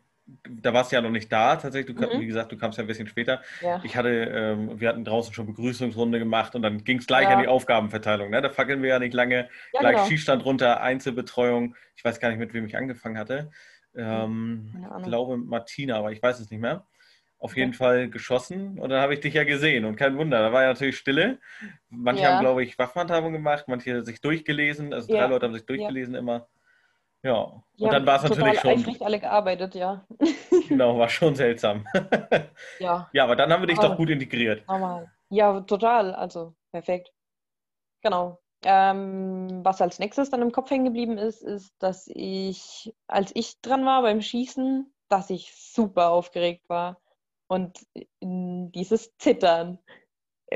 da 0.48 0.72
warst 0.72 0.90
du 0.90 0.96
ja 0.96 1.02
noch 1.02 1.10
nicht 1.10 1.30
da 1.30 1.56
tatsächlich. 1.56 1.96
Du, 1.96 2.02
mhm. 2.02 2.20
Wie 2.20 2.26
gesagt, 2.26 2.52
du 2.52 2.56
kamst 2.56 2.78
ja 2.78 2.84
ein 2.84 2.86
bisschen 2.86 3.08
später. 3.08 3.42
Ja. 3.60 3.80
Ich 3.84 3.96
hatte, 3.96 4.08
ähm, 4.08 4.80
wir 4.80 4.88
hatten 4.88 5.04
draußen 5.04 5.34
schon 5.34 5.46
Begrüßungsrunde 5.46 6.18
gemacht 6.18 6.54
und 6.54 6.62
dann 6.62 6.84
ging 6.84 6.98
es 6.98 7.06
gleich 7.06 7.24
ja. 7.24 7.36
an 7.36 7.42
die 7.42 7.48
Aufgabenverteilung. 7.48 8.30
Ne? 8.30 8.40
Da 8.40 8.50
fackeln 8.50 8.82
wir 8.82 8.90
ja 8.90 8.98
nicht 8.98 9.14
lange. 9.14 9.48
Ja, 9.72 9.80
gleich 9.80 9.96
genau. 9.96 10.06
Schießstand 10.06 10.44
runter, 10.44 10.80
Einzelbetreuung. 10.80 11.74
Ich 11.96 12.04
weiß 12.04 12.20
gar 12.20 12.30
nicht, 12.30 12.38
mit 12.38 12.54
wem 12.54 12.64
ich 12.64 12.76
angefangen 12.76 13.18
hatte. 13.18 13.50
Ähm, 13.96 14.74
ich 14.98 15.04
glaube 15.04 15.36
Martina, 15.36 15.96
aber 15.96 16.12
ich 16.12 16.22
weiß 16.22 16.40
es 16.40 16.50
nicht 16.50 16.60
mehr. 16.60 16.86
Auf 17.38 17.56
jeden 17.56 17.74
Fall 17.74 18.08
geschossen 18.08 18.78
und 18.78 18.88
dann 18.88 19.02
habe 19.02 19.12
ich 19.12 19.20
dich 19.20 19.34
ja 19.34 19.44
gesehen 19.44 19.84
und 19.84 19.96
kein 19.96 20.16
Wunder, 20.16 20.38
da 20.40 20.52
war 20.52 20.62
ja 20.62 20.68
natürlich 20.68 20.96
Stille. 20.96 21.40
Manche 21.90 22.26
haben, 22.26 22.40
glaube 22.40 22.62
ich, 22.64 22.78
Waffenhandhabung 22.78 23.32
gemacht, 23.32 23.66
manche 23.68 24.02
sich 24.02 24.22
durchgelesen, 24.22 24.94
also 24.94 25.08
drei 25.12 25.26
Leute 25.26 25.44
haben 25.44 25.52
sich 25.52 25.66
durchgelesen 25.66 26.14
immer. 26.14 26.48
Ja, 27.22 27.40
und 27.42 27.64
ja, 27.76 27.90
dann 27.90 28.06
war 28.06 28.16
es 28.16 28.22
natürlich 28.22 28.60
schon. 28.60 28.70
Eifrig 28.70 29.02
alle 29.02 29.18
gearbeitet, 29.18 29.74
ja. 29.74 30.06
genau, 30.68 30.98
war 30.98 31.08
schon 31.08 31.34
seltsam. 31.34 31.86
ja. 32.78 33.08
Ja, 33.12 33.24
aber 33.24 33.34
dann 33.34 33.50
haben 33.50 33.62
wir 33.62 33.66
dich 33.66 33.78
aber 33.78 33.88
doch 33.88 33.96
gut 33.96 34.10
integriert. 34.10 34.66
Normal. 34.68 35.10
Ja, 35.30 35.60
total, 35.60 36.14
also 36.14 36.54
perfekt. 36.70 37.12
Genau. 38.02 38.43
Ähm, 38.64 39.64
was 39.64 39.80
als 39.82 39.98
nächstes 39.98 40.30
dann 40.30 40.42
im 40.42 40.52
Kopf 40.52 40.70
hängen 40.70 40.86
geblieben 40.86 41.18
ist, 41.18 41.42
ist, 41.42 41.74
dass 41.78 42.08
ich, 42.08 42.94
als 43.06 43.30
ich 43.34 43.60
dran 43.60 43.84
war 43.84 44.02
beim 44.02 44.22
Schießen, 44.22 44.92
dass 45.08 45.30
ich 45.30 45.54
super 45.54 46.10
aufgeregt 46.10 46.68
war 46.68 47.00
und 47.46 47.86
dieses 48.22 49.16
Zittern 49.18 49.78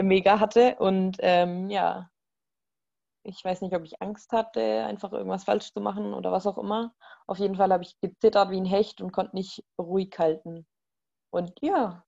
mega 0.01 0.41
hatte 0.41 0.77
und 0.77 1.19
ähm, 1.21 1.71
ja, 1.71 2.11
ich 3.25 3.45
weiß 3.45 3.61
nicht, 3.61 3.75
ob 3.75 3.85
ich 3.85 4.01
Angst 4.01 4.33
hatte, 4.33 4.85
einfach 4.87 5.13
irgendwas 5.13 5.45
falsch 5.45 5.73
zu 5.73 5.81
machen 5.81 6.15
oder 6.15 6.33
was 6.33 6.47
auch 6.47 6.57
immer. 6.57 6.95
Auf 7.27 7.39
jeden 7.39 7.57
Fall 7.57 7.71
habe 7.73 7.83
ich 7.83 8.01
gezittert 8.01 8.51
wie 8.51 8.61
ein 8.61 8.65
Hecht 8.65 9.03
und 9.03 9.13
konnte 9.13 9.37
nicht 9.37 9.65
ruhig 9.79 10.19
halten. 10.19 10.67
Und 11.31 11.53
ja, 11.61 12.05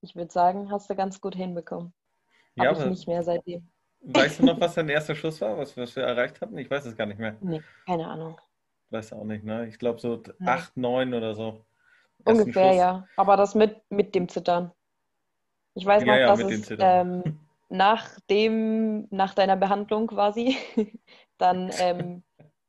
ich 0.00 0.16
würde 0.16 0.32
sagen, 0.32 0.72
hast 0.72 0.90
du 0.90 0.96
ganz 0.96 1.20
gut 1.20 1.36
hinbekommen. 1.36 1.94
Ja, 2.56 2.70
aber 2.70 2.80
ich 2.80 2.86
nicht 2.86 3.06
mehr 3.06 3.22
seitdem. 3.22 3.70
Weißt 4.02 4.40
du 4.40 4.46
noch, 4.46 4.60
was 4.60 4.74
dein 4.74 4.88
erster 4.88 5.14
Schuss 5.14 5.40
war, 5.40 5.58
was, 5.58 5.76
was 5.76 5.94
wir 5.94 6.04
erreicht 6.04 6.40
hatten? 6.40 6.56
Ich 6.56 6.70
weiß 6.70 6.86
es 6.86 6.96
gar 6.96 7.06
nicht 7.06 7.18
mehr. 7.18 7.36
Nee, 7.40 7.62
keine 7.86 8.08
Ahnung. 8.08 8.40
Weiß 8.88 9.12
auch 9.12 9.24
nicht, 9.24 9.44
ne? 9.44 9.66
Ich 9.68 9.78
glaube 9.78 10.00
so 10.00 10.22
nee. 10.38 10.46
8, 10.46 10.76
9 10.76 11.14
oder 11.14 11.34
so. 11.34 11.64
Ungefähr, 12.24 12.72
ja. 12.74 13.06
Aber 13.16 13.36
das 13.36 13.54
mit, 13.54 13.80
mit 13.90 14.14
dem 14.14 14.28
Zittern. 14.28 14.72
Ich 15.74 15.86
weiß 15.86 16.04
noch, 16.04 16.14
ja, 16.14 16.20
ja, 16.20 16.36
dass 16.36 16.40
es 16.40 16.70
ähm, 16.78 17.38
nach 17.68 18.18
dem, 18.28 19.06
nach 19.10 19.34
deiner 19.34 19.56
Behandlung 19.56 20.08
quasi, 20.08 20.56
dann, 21.38 21.70
ähm, 21.78 22.22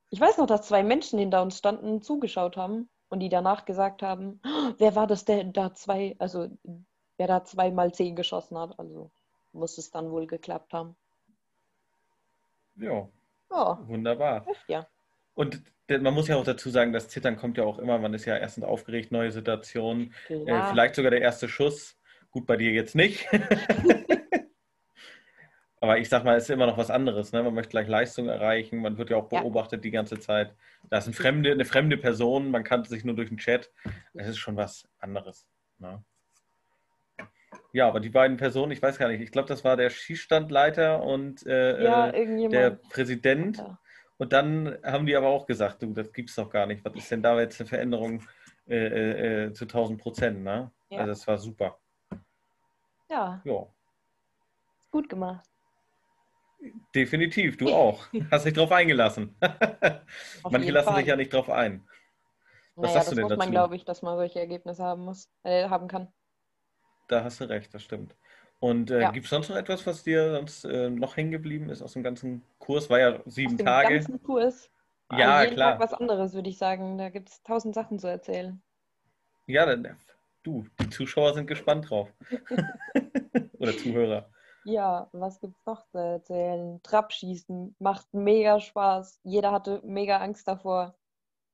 ich 0.09 0.19
weiß 0.19 0.38
noch, 0.38 0.45
dass 0.45 0.67
zwei 0.67 0.83
Menschen 0.83 1.17
hinter 1.17 1.41
uns 1.41 1.57
standen, 1.57 2.01
zugeschaut 2.01 2.57
haben 2.57 2.89
und 3.09 3.19
die 3.19 3.29
danach 3.29 3.65
gesagt 3.65 4.03
haben, 4.03 4.39
oh, 4.45 4.73
wer 4.77 4.95
war 4.95 5.07
das, 5.07 5.25
der 5.25 5.45
da 5.45 5.73
zwei, 5.73 6.15
also 6.19 6.47
wer 7.17 7.27
da 7.27 7.43
zweimal 7.43 7.93
zehn 7.93 8.15
geschossen 8.15 8.57
hat, 8.57 8.77
also 8.77 9.11
muss 9.53 9.77
es 9.77 9.91
dann 9.91 10.11
wohl 10.11 10.27
geklappt 10.27 10.73
haben. 10.73 10.95
Ja. 12.81 13.07
Oh. 13.50 13.77
Wunderbar. 13.88 14.45
Ja. 14.67 14.88
Und 15.33 15.63
man 15.88 16.13
muss 16.13 16.27
ja 16.27 16.35
auch 16.38 16.43
dazu 16.43 16.69
sagen, 16.69 16.93
das 16.93 17.09
Zittern 17.09 17.35
kommt 17.38 17.57
ja 17.57 17.63
auch 17.63 17.79
immer, 17.79 17.97
man 17.97 18.13
ist 18.13 18.25
ja 18.25 18.38
erstens 18.38 18.63
aufgeregt, 18.63 19.11
neue 19.11 19.31
Situationen, 19.31 20.13
äh, 20.29 20.69
vielleicht 20.69 20.95
sogar 20.95 21.11
der 21.11 21.21
erste 21.21 21.47
Schuss. 21.50 21.97
Gut, 22.31 22.45
bei 22.45 22.55
dir 22.55 22.71
jetzt 22.71 22.95
nicht. 22.95 23.27
Aber 25.81 25.97
ich 25.97 26.07
sag 26.09 26.23
mal, 26.23 26.38
es 26.38 26.43
ist 26.43 26.51
immer 26.51 26.67
noch 26.67 26.77
was 26.77 26.91
anderes. 26.91 27.33
Ne? 27.33 27.41
Man 27.43 27.55
möchte 27.55 27.71
gleich 27.71 27.88
Leistung 27.88 28.29
erreichen. 28.29 28.79
Man 28.79 28.97
wird 29.00 29.09
ja 29.09 29.17
auch 29.17 29.27
beobachtet 29.27 29.79
ja. 29.79 29.81
die 29.81 29.91
ganze 29.91 30.19
Zeit. 30.19 30.55
Da 30.89 31.00
ist 31.00 31.07
eine 31.07 31.15
fremde, 31.15 31.51
eine 31.51 31.65
fremde 31.65 31.97
Person, 31.97 32.51
man 32.51 32.63
kannte 32.63 32.89
sich 32.89 33.03
nur 33.03 33.15
durch 33.15 33.29
den 33.29 33.38
Chat. 33.38 33.71
Das 34.13 34.27
ist 34.27 34.38
schon 34.38 34.55
was 34.55 34.88
anderes. 35.00 35.47
Ne? 35.79 36.03
Ja, 37.74 37.88
aber 37.88 38.00
die 38.00 38.10
beiden 38.10 38.38
Personen, 38.38 38.72
ich 38.72 38.81
weiß 38.81 38.98
gar 38.98 39.08
nicht, 39.08 39.22
ich 39.22 39.31
glaube, 39.31 39.48
das 39.48 39.63
war 39.63 39.77
der 39.77 39.89
Schießstandleiter 39.89 41.03
und 41.03 41.46
äh, 41.46 41.84
Ja, 41.84 42.08
äh, 42.08 42.12
der 42.12 42.20
irgendjemand. 42.22 42.81
Präsident. 42.89 43.58
Ja. 43.58 43.77
Und 44.17 44.34
dann 44.34 44.77
haben 44.84 45.05
die 45.05 45.15
aber 45.15 45.27
auch 45.29 45.46
gesagt, 45.48 45.81
du, 45.81 45.93
das 45.93 46.12
gibt's 46.13 46.36
doch 46.36 46.50
gar 46.50 46.65
nicht. 46.65 46.84
Was 46.86 46.96
ist 46.96 47.10
denn 47.12 47.24
da 47.24 47.39
jetzt 47.39 47.60
eine 47.60 47.67
Veränderung 47.67 48.24
äh, 48.67 48.75
äh, 48.75 49.46
äh, 49.48 49.53
zu 49.53 49.65
1000 49.65 50.00
Prozent? 50.01 50.43
Ne? 50.43 50.72
Ja. 50.89 51.00
Also 51.00 51.12
das 51.12 51.27
war 51.27 51.38
super. 51.38 51.79
ja, 53.10 53.41
Ja, 53.43 53.67
gut 54.91 55.10
gemacht. 55.10 55.46
definitiv. 56.93 57.58
Du 57.58 57.70
auch. 57.74 58.05
Hast 58.31 58.46
dich 58.46 58.53
drauf 58.53 58.72
eingelassen. 58.72 59.36
Manche 60.50 60.72
lassen 60.72 60.89
Fall. 60.89 60.98
sich 60.98 61.08
ja 61.08 61.15
nicht 61.15 61.34
drauf 61.34 61.50
ein. 61.50 61.88
Was 62.75 62.91
naja, 62.91 62.93
sagst 62.93 63.12
du 63.12 63.12
das 63.12 63.15
denn 63.15 63.24
muss 63.24 63.29
dazu? 63.31 63.39
man, 63.39 63.51
glaube 63.51 63.75
ich, 63.75 63.86
dass 63.86 64.01
man 64.01 64.17
solche 64.17 64.39
Ergebnisse 64.39 64.84
haben 64.84 65.03
muss, 65.05 65.29
äh, 65.43 65.67
haben 65.67 65.88
kann. 65.88 66.08
Da 67.12 67.25
hast 67.25 67.41
du 67.41 67.44
recht, 67.50 67.74
das 67.74 67.84
stimmt. 67.84 68.15
Und 68.62 68.89
äh, 68.89 69.01
Ja. 69.01 69.12
gibt 69.12 69.25
es 69.25 69.30
sonst 69.32 69.50
noch 69.50 69.58
etwas, 69.58 69.86
was 69.86 70.03
dir 70.03 70.32
sonst 70.32 70.63
äh, 70.63 70.89
noch 70.89 71.18
hängen 71.18 71.32
geblieben 71.32 71.70
ist 71.70 71.82
aus 71.82 71.91
dem 71.94 72.03
ganzen 72.03 72.41
Kurs? 72.58 72.89
War 72.89 73.00
ja 73.00 73.22
sieben 73.25 73.53
Aus 73.53 73.58
dem 73.58 73.65
Tage. 73.65 74.00
ganzen 74.00 74.24
Kurs. 74.24 74.72
Ja, 75.12 75.41
jeden 75.41 75.56
klar. 75.56 75.74
Tag 75.74 75.82
was 75.82 75.94
anderes, 75.94 76.34
würde 76.34 76.50
ich 76.50 76.58
sagen. 76.58 76.98
Da 76.98 77.10
gibt 77.10 77.27
es 77.30 77.44
tausend 77.44 77.75
Sachen 77.75 78.00
zu 78.00 78.08
erzählen. 78.08 78.62
Ja, 79.46 79.65
dann, 79.65 79.98
du, 80.44 80.65
die 80.80 80.89
Zuschauer 80.89 81.34
sind 81.34 81.48
gespannt 81.48 81.89
drauf. 81.89 82.10
Oder 83.60 83.75
Zuhörer. 83.77 84.30
Ja, 84.63 85.10
was 85.12 85.39
gibt's 85.39 85.65
noch 85.65 85.88
zu 85.88 85.98
erzählen? 85.98 86.82
Trapschießen 86.84 87.75
macht 87.80 88.13
mega 88.13 88.60
Spaß. 88.60 89.20
Jeder 89.24 89.51
hatte 89.51 89.82
mega 89.84 90.18
Angst 90.20 90.48
davor, 90.48 90.96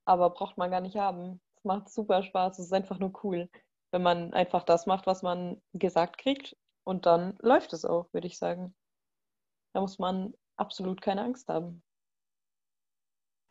aber 0.06 0.32
braucht 0.32 0.58
man 0.58 0.72
gar 0.72 0.82
nicht 0.82 0.98
haben. 0.98 1.42
Es 1.58 1.64
macht 1.66 1.90
super 1.90 2.24
Spaß. 2.24 2.60
Es 2.60 2.68
ist 2.68 2.74
einfach 2.74 3.00
nur 3.00 3.14
cool, 3.24 3.50
wenn 3.91 4.03
man 4.03 4.34
einfach 4.34 4.63
das 4.63 4.86
macht, 4.86 5.08
was 5.08 5.22
man 5.24 5.62
gesagt 5.74 6.17
kriegt 6.17 6.56
und 6.84 7.06
dann 7.06 7.38
läuft 7.41 7.74
es 7.74 7.86
auch, 7.86 8.12
würde 8.13 8.27
ich 8.27 8.38
sagen. 8.38 8.75
Da 9.74 9.82
muss 9.82 10.00
man 10.00 10.34
absolut 10.58 11.01
keine 11.01 11.22
Angst 11.24 11.48
haben. 11.50 11.84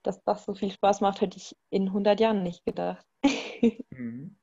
Dass 0.03 0.23
das 0.25 0.45
so 0.45 0.55
viel 0.55 0.71
Spaß 0.71 1.01
macht, 1.01 1.21
hätte 1.21 1.37
ich 1.37 1.57
in 1.71 1.89
100 1.89 2.21
Jahren 2.21 2.43
nicht 2.43 2.65
gedacht. 2.65 3.07
Mhm. 3.91 4.37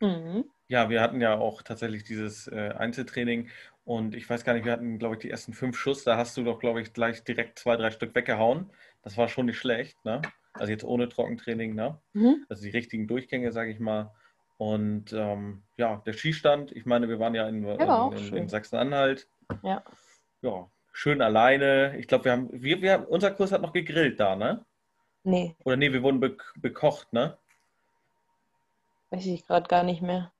Mhm. 0.00 0.44
Ja, 0.68 0.88
wir 0.90 1.00
hatten 1.00 1.20
ja 1.20 1.38
auch 1.38 1.62
tatsächlich 1.62 2.04
dieses 2.04 2.48
äh, 2.48 2.70
Einzeltraining 2.76 3.50
und 3.84 4.14
ich 4.14 4.28
weiß 4.28 4.44
gar 4.44 4.54
nicht, 4.54 4.64
wir 4.64 4.72
hatten, 4.72 4.98
glaube 4.98 5.16
ich, 5.16 5.20
die 5.20 5.30
ersten 5.30 5.52
fünf 5.52 5.76
Schuss. 5.76 6.04
Da 6.04 6.16
hast 6.16 6.36
du 6.36 6.44
doch, 6.44 6.58
glaube 6.58 6.80
ich, 6.80 6.92
gleich 6.92 7.24
direkt 7.24 7.58
zwei, 7.58 7.76
drei 7.76 7.90
Stück 7.90 8.14
weggehauen. 8.14 8.72
Das 9.02 9.16
war 9.16 9.28
schon 9.28 9.46
nicht 9.46 9.58
schlecht, 9.58 10.02
ne? 10.04 10.22
Also 10.54 10.70
jetzt 10.72 10.84
ohne 10.84 11.08
Trockentraining, 11.08 11.74
ne? 11.74 12.00
Mhm. 12.14 12.46
Also 12.48 12.62
die 12.62 12.70
richtigen 12.70 13.06
Durchgänge, 13.06 13.52
sage 13.52 13.70
ich 13.70 13.80
mal. 13.80 14.12
Und 14.62 15.12
ähm, 15.12 15.64
ja, 15.76 16.00
der 16.06 16.12
Skistand, 16.12 16.70
ich 16.70 16.86
meine, 16.86 17.08
wir 17.08 17.18
waren 17.18 17.34
ja 17.34 17.48
in, 17.48 17.64
in, 17.64 17.80
in, 17.80 18.36
in 18.36 18.48
Sachsen-Anhalt. 18.48 19.26
Ja. 19.64 19.82
Ja, 20.40 20.70
schön 20.92 21.20
alleine. 21.20 21.98
Ich 21.98 22.06
glaube, 22.06 22.26
wir 22.26 22.32
haben, 22.32 22.48
wir, 22.52 22.80
wir, 22.80 23.08
unser 23.10 23.32
Kurs 23.32 23.50
hat 23.50 23.60
noch 23.60 23.72
gegrillt 23.72 24.20
da, 24.20 24.36
ne? 24.36 24.64
Nee, 25.24 25.56
Oder 25.64 25.76
nee, 25.76 25.92
wir 25.92 26.04
wurden 26.04 26.20
be 26.20 26.36
bekocht, 26.54 27.12
ne? 27.12 27.36
weiß 29.10 29.26
ich 29.26 29.44
gerade 29.48 29.66
gar 29.66 29.82
nicht 29.82 30.00
mehr. 30.00 30.32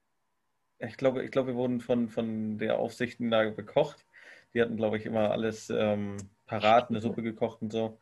Ich 0.78 0.96
glaube, 0.96 1.24
ich 1.24 1.32
glaube, 1.32 1.48
wir 1.48 1.56
wurden 1.56 1.80
von, 1.80 2.08
von 2.08 2.58
der 2.58 2.78
Aufsichten 2.78 3.28
da 3.28 3.50
bekocht. 3.50 4.06
Die 4.54 4.62
hatten, 4.62 4.76
glaube 4.76 4.98
ich, 4.98 5.04
immer 5.04 5.32
alles 5.32 5.68
ähm, 5.68 6.16
parat, 6.46 6.90
eine 6.90 7.00
Suppe 7.00 7.22
gekocht 7.22 7.60
und 7.60 7.72
so. 7.72 7.98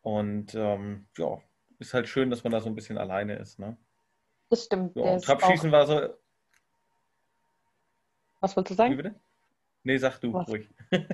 Und 0.00 0.54
ähm, 0.54 1.06
ja, 1.18 1.38
ist 1.78 1.92
halt 1.92 2.08
schön, 2.08 2.30
dass 2.30 2.44
man 2.44 2.52
da 2.52 2.62
so 2.62 2.70
ein 2.70 2.74
bisschen 2.74 2.96
alleine 2.96 3.36
ist. 3.36 3.58
Ne? 3.58 3.76
Das 4.50 4.64
stimmt. 4.64 4.96
Der 4.96 5.14
und 5.14 5.24
Trapschießen 5.24 5.72
war 5.72 5.86
so. 5.86 6.14
was 8.40 8.56
wolltest 8.56 8.70
du 8.70 8.74
Wie 8.74 8.88
sagen? 8.88 8.96
bitte? 8.96 9.14
Nee, 9.84 9.96
sag 9.98 10.18
du 10.20 10.32
Was? 10.34 10.48
ruhig. 10.48 10.68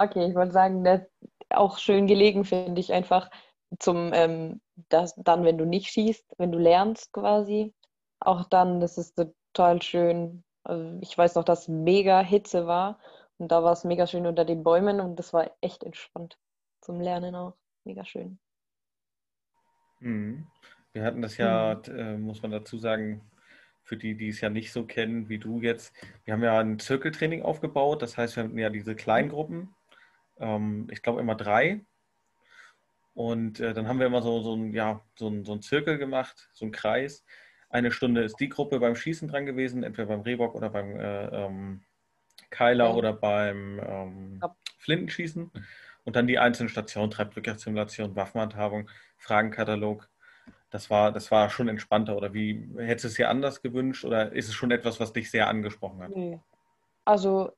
Okay, 0.00 0.28
ich 0.28 0.34
wollte 0.36 0.52
sagen, 0.52 0.84
der 0.84 1.02
ist 1.02 1.10
auch 1.50 1.78
schön 1.78 2.06
gelegen, 2.06 2.44
finde 2.44 2.80
ich 2.80 2.92
einfach 2.92 3.28
zum, 3.80 4.12
ähm, 4.14 4.60
das, 4.88 5.14
dann, 5.16 5.44
wenn 5.44 5.58
du 5.58 5.64
nicht 5.64 5.88
schießt, 5.90 6.36
wenn 6.38 6.52
du 6.52 6.58
lernst 6.58 7.12
quasi, 7.12 7.74
auch 8.20 8.44
dann, 8.44 8.78
das 8.78 8.96
ist 8.96 9.16
total 9.16 9.82
schön. 9.82 10.44
Also 10.62 10.98
ich 11.00 11.18
weiß 11.18 11.34
noch, 11.34 11.42
dass 11.42 11.66
mega 11.66 12.20
Hitze 12.20 12.68
war 12.68 13.00
und 13.38 13.50
da 13.50 13.64
war 13.64 13.72
es 13.72 13.82
mega 13.82 14.06
schön 14.06 14.26
unter 14.26 14.44
den 14.44 14.62
Bäumen 14.62 15.00
und 15.00 15.16
das 15.16 15.32
war 15.32 15.50
echt 15.60 15.82
entspannt 15.82 16.38
zum 16.80 17.00
Lernen 17.00 17.34
auch. 17.34 17.54
Mega 17.84 18.04
schön. 18.04 18.38
Mhm. 20.00 20.46
Wir 20.98 21.04
hatten 21.04 21.22
das 21.22 21.36
ja, 21.36 21.80
äh, 21.86 22.16
muss 22.16 22.42
man 22.42 22.50
dazu 22.50 22.76
sagen, 22.76 23.20
für 23.84 23.96
die, 23.96 24.16
die 24.16 24.30
es 24.30 24.40
ja 24.40 24.50
nicht 24.50 24.72
so 24.72 24.84
kennen 24.84 25.28
wie 25.28 25.38
du 25.38 25.60
jetzt, 25.60 25.94
wir 26.24 26.34
haben 26.34 26.42
ja 26.42 26.58
ein 26.58 26.80
Zirkeltraining 26.80 27.42
aufgebaut. 27.42 28.02
Das 28.02 28.18
heißt, 28.18 28.34
wir 28.34 28.42
hatten 28.42 28.58
ja 28.58 28.68
diese 28.68 28.96
Kleingruppen, 28.96 29.72
ähm, 30.40 30.88
ich 30.90 31.02
glaube 31.02 31.20
immer 31.20 31.36
drei. 31.36 31.84
Und 33.14 33.60
äh, 33.60 33.74
dann 33.74 33.86
haben 33.86 34.00
wir 34.00 34.08
immer 34.08 34.22
so, 34.22 34.42
so, 34.42 34.56
ein, 34.56 34.72
ja, 34.72 35.00
so, 35.14 35.28
ein, 35.28 35.44
so 35.44 35.52
einen 35.52 35.62
Zirkel 35.62 35.98
gemacht, 35.98 36.50
so 36.52 36.64
einen 36.64 36.72
Kreis. 36.72 37.24
Eine 37.70 37.92
Stunde 37.92 38.22
ist 38.22 38.40
die 38.40 38.48
Gruppe 38.48 38.80
beim 38.80 38.96
Schießen 38.96 39.28
dran 39.28 39.46
gewesen, 39.46 39.84
entweder 39.84 40.08
beim 40.08 40.22
Rehbock 40.22 40.56
oder 40.56 40.68
beim 40.68 40.98
äh, 40.98 41.26
ähm, 41.26 41.82
Keiler 42.50 42.96
oder 42.96 43.12
beim 43.12 43.80
ähm. 43.86 44.40
Flintenschießen. 44.78 45.52
Und 46.02 46.16
dann 46.16 46.26
die 46.26 46.40
einzelnen 46.40 46.70
Stationen, 46.70 47.12
Treibdrückersimulation, 47.12 48.16
Waffenhandhabung, 48.16 48.90
Fragenkatalog. 49.16 50.08
Das 50.70 50.90
war, 50.90 51.12
das 51.12 51.30
war 51.30 51.48
schon 51.50 51.68
entspannter. 51.68 52.16
Oder 52.16 52.34
wie 52.34 52.68
hättest 52.76 53.04
du 53.04 53.08
es 53.08 53.14
dir 53.14 53.30
anders 53.30 53.62
gewünscht? 53.62 54.04
Oder 54.04 54.32
ist 54.32 54.48
es 54.48 54.54
schon 54.54 54.70
etwas, 54.70 55.00
was 55.00 55.12
dich 55.12 55.30
sehr 55.30 55.48
angesprochen 55.48 56.02
hat? 56.02 56.10
Nee. 56.14 56.40
Also, 57.04 57.52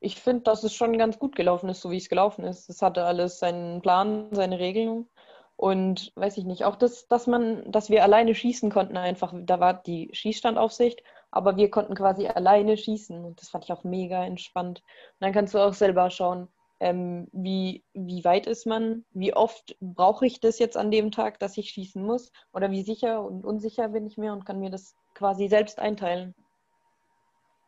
ich 0.00 0.20
finde, 0.20 0.42
dass 0.42 0.64
es 0.64 0.74
schon 0.74 0.98
ganz 0.98 1.18
gut 1.18 1.36
gelaufen 1.36 1.68
ist, 1.68 1.80
so 1.80 1.90
wie 1.90 1.96
es 1.96 2.08
gelaufen 2.08 2.44
ist. 2.44 2.68
Es 2.68 2.82
hatte 2.82 3.04
alles 3.04 3.38
seinen 3.38 3.80
Plan, 3.80 4.28
seine 4.32 4.58
Regeln. 4.58 5.08
Und 5.56 6.12
weiß 6.16 6.36
ich 6.38 6.44
nicht, 6.44 6.64
auch 6.64 6.74
das, 6.76 7.06
dass 7.06 7.28
man, 7.28 7.70
dass 7.70 7.88
wir 7.88 8.02
alleine 8.02 8.34
schießen 8.34 8.70
konnten 8.70 8.96
einfach. 8.96 9.32
Da 9.34 9.60
war 9.60 9.74
die 9.74 10.10
Schießstandaufsicht, 10.12 11.02
aber 11.30 11.56
wir 11.56 11.70
konnten 11.70 11.94
quasi 11.94 12.26
alleine 12.26 12.76
schießen. 12.76 13.24
Und 13.24 13.40
das 13.40 13.50
fand 13.50 13.64
ich 13.64 13.72
auch 13.72 13.84
mega 13.84 14.24
entspannt. 14.24 14.80
Und 14.80 15.20
dann 15.20 15.32
kannst 15.32 15.54
du 15.54 15.58
auch 15.58 15.72
selber 15.72 16.10
schauen, 16.10 16.48
ähm, 16.80 17.28
wie, 17.32 17.84
wie 17.92 18.24
weit 18.24 18.46
ist 18.46 18.66
man, 18.66 19.04
wie 19.10 19.34
oft 19.34 19.76
brauche 19.80 20.26
ich 20.26 20.40
das 20.40 20.58
jetzt 20.58 20.76
an 20.76 20.90
dem 20.90 21.10
Tag, 21.10 21.38
dass 21.38 21.56
ich 21.56 21.70
schießen 21.70 22.04
muss, 22.04 22.32
oder 22.52 22.70
wie 22.70 22.82
sicher 22.82 23.22
und 23.22 23.44
unsicher 23.44 23.88
bin 23.88 24.06
ich 24.06 24.18
mir 24.18 24.32
und 24.32 24.44
kann 24.44 24.60
mir 24.60 24.70
das 24.70 24.94
quasi 25.14 25.48
selbst 25.48 25.78
einteilen. 25.78 26.34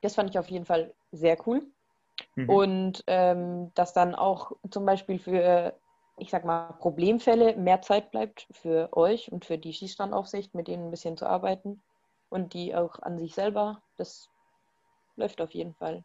Das 0.03 0.15
fand 0.15 0.31
ich 0.31 0.39
auf 0.39 0.51
jeden 0.51 0.67
Fall 0.67 0.95
sehr 1.13 1.37
cool. 1.47 1.67
Mhm. 2.35 2.51
Und 2.51 3.05
ähm, 3.07 3.73
dass 3.75 3.93
dann 3.93 4.15
auch 4.15 4.53
zum 4.71 4.85
Beispiel 4.85 5.19
für, 5.19 5.79
ich 6.19 6.31
sag 6.31 6.45
mal, 6.45 6.73
Problemfälle 6.79 7.57
mehr 7.57 7.83
Zeit 7.83 8.11
bleibt 8.11 8.47
für 8.51 8.95
euch 8.97 9.31
und 9.33 9.45
für 9.45 9.59
die 9.59 9.73
Schießstandaufsicht, 9.73 10.55
mit 10.55 10.69
denen 10.69 10.87
ein 10.87 10.91
bisschen 10.91 11.17
zu 11.17 11.27
arbeiten 11.27 11.83
und 12.29 12.55
die 12.55 12.75
auch 12.75 12.99
an 13.01 13.19
sich 13.19 13.35
selber. 13.35 13.83
Das 13.97 14.31
läuft 15.17 15.41
auf 15.41 15.53
jeden 15.53 15.75
Fall. 15.75 16.05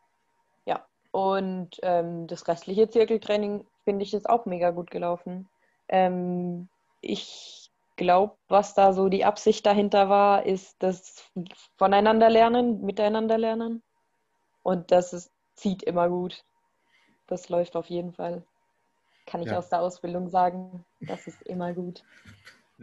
Und 1.11 1.79
ähm, 1.83 2.27
das 2.27 2.47
restliche 2.47 2.89
Zirkeltraining 2.89 3.65
finde 3.83 4.03
ich 4.03 4.13
ist 4.13 4.29
auch 4.29 4.45
mega 4.45 4.71
gut 4.71 4.91
gelaufen. 4.91 5.49
Ähm, 5.89 6.69
ich 7.01 7.69
glaube, 7.97 8.37
was 8.47 8.73
da 8.73 8.93
so 8.93 9.09
die 9.09 9.25
Absicht 9.25 9.65
dahinter 9.65 10.09
war, 10.09 10.45
ist 10.45 10.75
das 10.79 11.29
Voneinander 11.77 12.29
lernen, 12.29 12.81
miteinander 12.81 13.37
lernen. 13.37 13.83
Und 14.63 14.91
das 14.91 15.13
ist, 15.13 15.31
zieht 15.55 15.83
immer 15.83 16.09
gut. 16.09 16.43
Das 17.27 17.49
läuft 17.49 17.75
auf 17.75 17.89
jeden 17.89 18.13
Fall. 18.13 18.43
Kann 19.25 19.41
ich 19.41 19.49
Ja. 19.49 19.57
aus 19.57 19.69
der 19.69 19.81
Ausbildung 19.81 20.29
sagen. 20.29 20.85
Das 21.01 21.27
ist 21.27 21.41
immer 21.43 21.73
gut. 21.73 22.03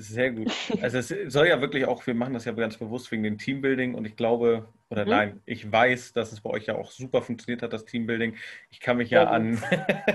Sehr 0.01 0.31
gut. 0.31 0.49
Also 0.81 0.99
es 0.99 1.09
soll 1.33 1.49
ja 1.49 1.61
wirklich 1.61 1.85
auch, 1.87 2.07
wir 2.07 2.15
machen 2.15 2.33
das 2.35 2.45
ja 2.45 2.53
ganz 2.53 2.77
bewusst 2.77 3.11
wegen 3.11 3.25
dem 3.25 3.37
Teambuilding 3.37 3.97
und 3.97 4.05
ich 4.05 4.15
glaube, 4.15 4.69
oder 4.91 5.05
Mhm. 5.05 5.11
nein, 5.11 5.41
ich 5.45 5.71
weiß, 5.71 6.13
dass 6.13 6.31
es 6.31 6.41
bei 6.41 6.51
euch 6.51 6.67
ja 6.67 6.77
auch 6.77 6.93
super 6.93 7.21
funktioniert 7.21 7.63
hat, 7.63 7.73
das 7.73 7.85
Teambuilding. 7.85 8.37
Ich 8.71 8.79
kann 8.79 8.97
mich 8.97 9.11
ja 9.11 9.25
Sehr 9.25 9.33
an, 9.33 9.59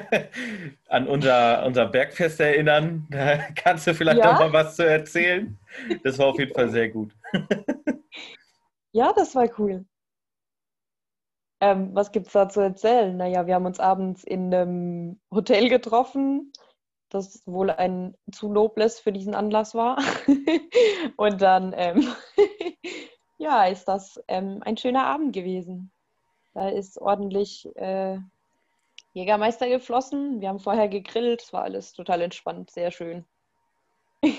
an 0.88 1.08
unser, 1.08 1.66
unser 1.66 1.86
Bergfest 1.88 2.40
erinnern. 2.40 3.06
Da 3.12 3.38
kannst 3.56 3.86
du 3.88 3.94
vielleicht 3.94 4.20
Ja? 4.20 4.32
noch 4.32 4.40
mal 4.40 4.54
was 4.54 4.78
zu 4.78 4.88
erzählen. 4.88 5.58
Das 6.04 6.18
war 6.18 6.28
auf 6.28 6.40
jeden 6.40 6.54
Fall 6.54 6.70
sehr 6.70 6.88
gut. 6.90 7.12
Ja, 8.94 9.12
das 9.14 9.36
war 9.36 9.50
cool. 9.60 9.86
Ähm, 11.62 11.90
was 11.94 12.12
gibt 12.12 12.28
es 12.28 12.34
da 12.34 12.50
zu 12.50 12.60
erzählen? 12.62 13.16
Naja, 13.18 13.48
wir 13.48 13.56
haben 13.56 13.66
uns 13.66 13.80
abends 13.80 14.24
in 14.24 14.54
einem 14.54 15.20
Hotel 15.32 15.70
getroffen, 15.70 16.52
das 17.14 17.44
wohl 17.46 17.70
ein 17.70 18.16
zu 18.32 18.52
nobles 18.52 19.00
für 19.00 19.12
diesen 19.12 19.36
Anlass 19.36 19.76
war. 19.76 19.98
Und 21.18 21.42
dann, 21.42 21.74
ähm, 21.76 22.08
ja, 23.38 23.66
ist 23.66 23.86
das 23.86 24.22
ähm, 24.28 24.60
ein 24.62 24.78
schöner 24.78 25.06
Abend 25.06 25.34
gewesen. 25.34 25.92
Da 26.54 26.70
ist 26.70 27.00
ordentlich 27.00 27.68
äh, 27.76 28.18
Jägermeister 29.14 29.68
geflossen. 29.70 30.42
Wir 30.42 30.50
haben 30.50 30.60
vorher 30.60 30.88
gegrillt. 30.88 31.42
Es 31.44 31.54
war 31.54 31.64
alles 31.64 31.94
total 31.94 32.22
entspannt, 32.22 32.72
sehr 32.72 32.92
schön. 32.92 33.26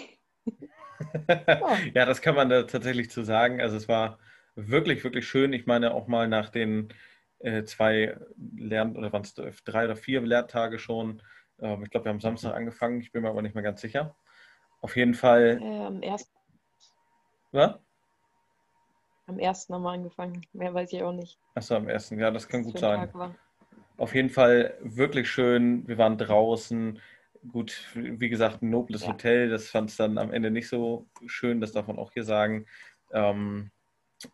Ja, 1.95 2.07
das 2.07 2.23
kann 2.23 2.35
man 2.35 2.49
da 2.49 2.62
tatsächlich 2.62 3.11
zu 3.11 3.25
sagen. 3.25 3.61
Also 3.61 3.76
es 3.76 3.88
war 3.88 4.19
wirklich, 4.54 5.02
wirklich 5.04 5.26
schön. 5.26 5.52
Ich 5.52 5.66
meine 5.66 5.93
auch 5.93 6.07
mal 6.07 6.28
nach 6.28 6.50
den 6.50 6.88
äh, 7.40 7.64
zwei 7.64 8.16
Lern- 8.57 8.97
oder 8.97 9.12
waren 9.12 9.23
es 9.23 9.35
drei 9.64 9.85
oder 9.85 9.97
vier 9.97 10.21
Lehrtage 10.23 10.78
schon. 10.78 11.23
Ähm, 11.61 11.83
ich 11.85 11.91
glaube, 11.91 12.07
wir 12.07 12.11
haben 12.11 12.21
Samstag 12.21 12.55
angefangen, 12.55 13.01
ich 13.01 13.13
bin 13.13 13.23
mir 13.23 13.31
aber 13.31 13.43
nicht 13.43 13.55
mehr 13.55 13.65
ganz 13.65 13.81
sicher. 13.81 14.17
Auf 14.81 14.97
jeden 14.97 15.15
Fall. 15.15 15.61
Äh, 15.63 15.85
am 15.85 16.03
ersten. 16.03 16.33
Was? 17.53 17.79
Am 19.27 19.39
ersten 19.39 19.75
haben 19.75 19.83
wir 19.83 19.91
angefangen. 19.93 20.45
Mehr 20.53 20.75
weiß 20.75 20.93
ich 20.93 21.03
auch 21.03 21.13
nicht. 21.13 21.39
Achso, 21.55 21.77
am 21.77 21.89
ersten. 21.89 22.19
Ja, 22.19 22.31
das 22.31 22.49
kann 22.49 22.65
was 22.65 22.73
gut 22.73 22.81
sein. 22.81 23.11
Auf 23.97 24.15
jeden 24.15 24.29
Fall 24.29 24.77
wirklich 24.83 25.31
schön. 25.31 25.87
Wir 25.89 25.97
waren 25.99 26.19
draußen. 26.19 27.01
Gut, 27.51 27.91
wie 27.95 28.29
gesagt, 28.29 28.63
ein 28.63 28.71
nobles 28.71 29.03
Ja. 29.03 29.09
Hotel. 29.09 29.49
Das 29.49 29.69
fand 29.69 29.91
es 29.91 29.97
dann 29.97 30.19
am 30.19 30.33
Ende 30.33 30.51
nicht 30.51 30.69
so 30.69 31.07
schön. 31.27 31.61
Das 31.61 31.73
darf 31.73 31.87
man 31.87 31.99
auch 31.99 32.13
hier 32.13 32.25
sagen, 32.25 32.67
ähm, 33.13 33.71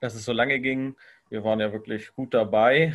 dass 0.01 0.15
es 0.15 0.25
so 0.25 0.33
lange 0.33 0.61
ging. 0.61 0.97
Wir 1.31 1.45
waren 1.45 1.61
ja 1.61 1.73
wirklich 1.73 2.13
gut 2.13 2.35
dabei. 2.35 2.95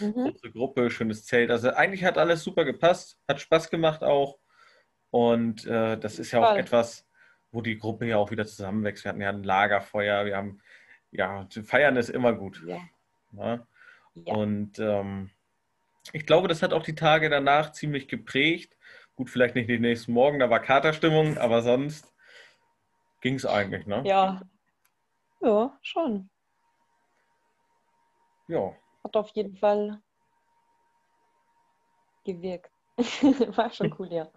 Mhm. 0.00 0.16
Unsere 0.26 0.52
Gruppe, 0.52 0.88
schönes 0.88 1.26
Zelt. 1.26 1.50
Also 1.50 1.70
eigentlich 1.70 2.04
hat 2.04 2.16
alles 2.16 2.44
super 2.44 2.64
gepasst. 2.64 3.18
Hat 3.28 3.40
Spaß 3.40 3.70
gemacht 3.70 4.04
auch. 4.04 4.38
Und 5.10 5.66
äh, 5.66 5.98
das 5.98 6.18
ist 6.20 6.30
ja 6.30 6.40
auch 6.40 6.50
Voll. 6.50 6.60
etwas, 6.60 7.06
wo 7.50 7.60
die 7.60 7.76
Gruppe 7.76 8.06
ja 8.06 8.18
auch 8.18 8.30
wieder 8.30 8.46
zusammenwächst. 8.46 9.04
Wir 9.04 9.10
hatten 9.10 9.20
ja 9.20 9.30
ein 9.30 9.42
Lagerfeuer. 9.42 10.24
Wir 10.24 10.36
haben, 10.36 10.60
ja, 11.10 11.46
feiern 11.64 11.96
ist 11.96 12.08
immer 12.08 12.32
gut. 12.32 12.62
Ja. 12.66 12.78
Ne? 13.32 13.66
ja. 14.14 14.32
Und 14.32 14.78
ähm, 14.78 15.30
ich 16.12 16.26
glaube, 16.26 16.46
das 16.46 16.62
hat 16.62 16.72
auch 16.72 16.84
die 16.84 16.94
Tage 16.94 17.30
danach 17.30 17.72
ziemlich 17.72 18.06
geprägt. 18.06 18.76
Gut, 19.16 19.28
vielleicht 19.28 19.56
nicht 19.56 19.68
den 19.68 19.82
nächsten 19.82 20.12
Morgen, 20.12 20.38
da 20.38 20.50
war 20.50 20.60
Katerstimmung, 20.60 21.38
aber 21.38 21.62
sonst 21.62 22.12
ging 23.20 23.34
es 23.34 23.46
eigentlich, 23.46 23.86
ne? 23.86 24.02
ja. 24.04 24.42
Ja, 25.40 25.78
schon. 25.82 26.30
Ja. 28.48 28.72
Hat 29.02 29.16
auf 29.16 29.28
jeden 29.30 29.54
Fall 29.56 30.00
gewirkt. 32.24 32.70
War 33.56 33.70
schon 33.70 33.94
cool, 33.98 34.12
ja. 34.12 34.28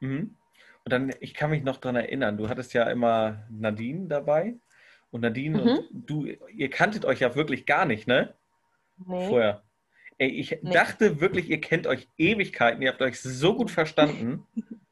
Mhm. 0.00 0.36
Und 0.84 0.92
dann, 0.92 1.12
ich 1.20 1.34
kann 1.34 1.50
mich 1.50 1.62
noch 1.62 1.76
daran 1.76 1.96
erinnern, 1.96 2.36
du 2.36 2.48
hattest 2.48 2.72
ja 2.72 2.84
immer 2.90 3.44
Nadine 3.50 4.08
dabei. 4.08 4.58
Und 5.10 5.22
Nadine 5.22 5.58
Mhm. 5.62 5.68
und 5.68 6.10
du, 6.10 6.24
ihr 6.26 6.70
kanntet 6.70 7.04
euch 7.04 7.20
ja 7.20 7.34
wirklich 7.34 7.66
gar 7.66 7.84
nicht, 7.84 8.06
ne? 8.06 8.34
Nee. 9.06 9.28
Vorher. 9.28 9.62
Ey, 10.18 10.28
ich 10.28 10.58
Nee. 10.62 10.70
dachte 10.72 11.20
wirklich, 11.20 11.48
ihr 11.48 11.60
kennt 11.60 11.86
euch 11.86 12.08
Ewigkeiten, 12.18 12.82
ihr 12.82 12.90
habt 12.92 13.02
euch 13.02 13.20
so 13.20 13.54
gut 13.54 13.70
verstanden. 13.70 14.46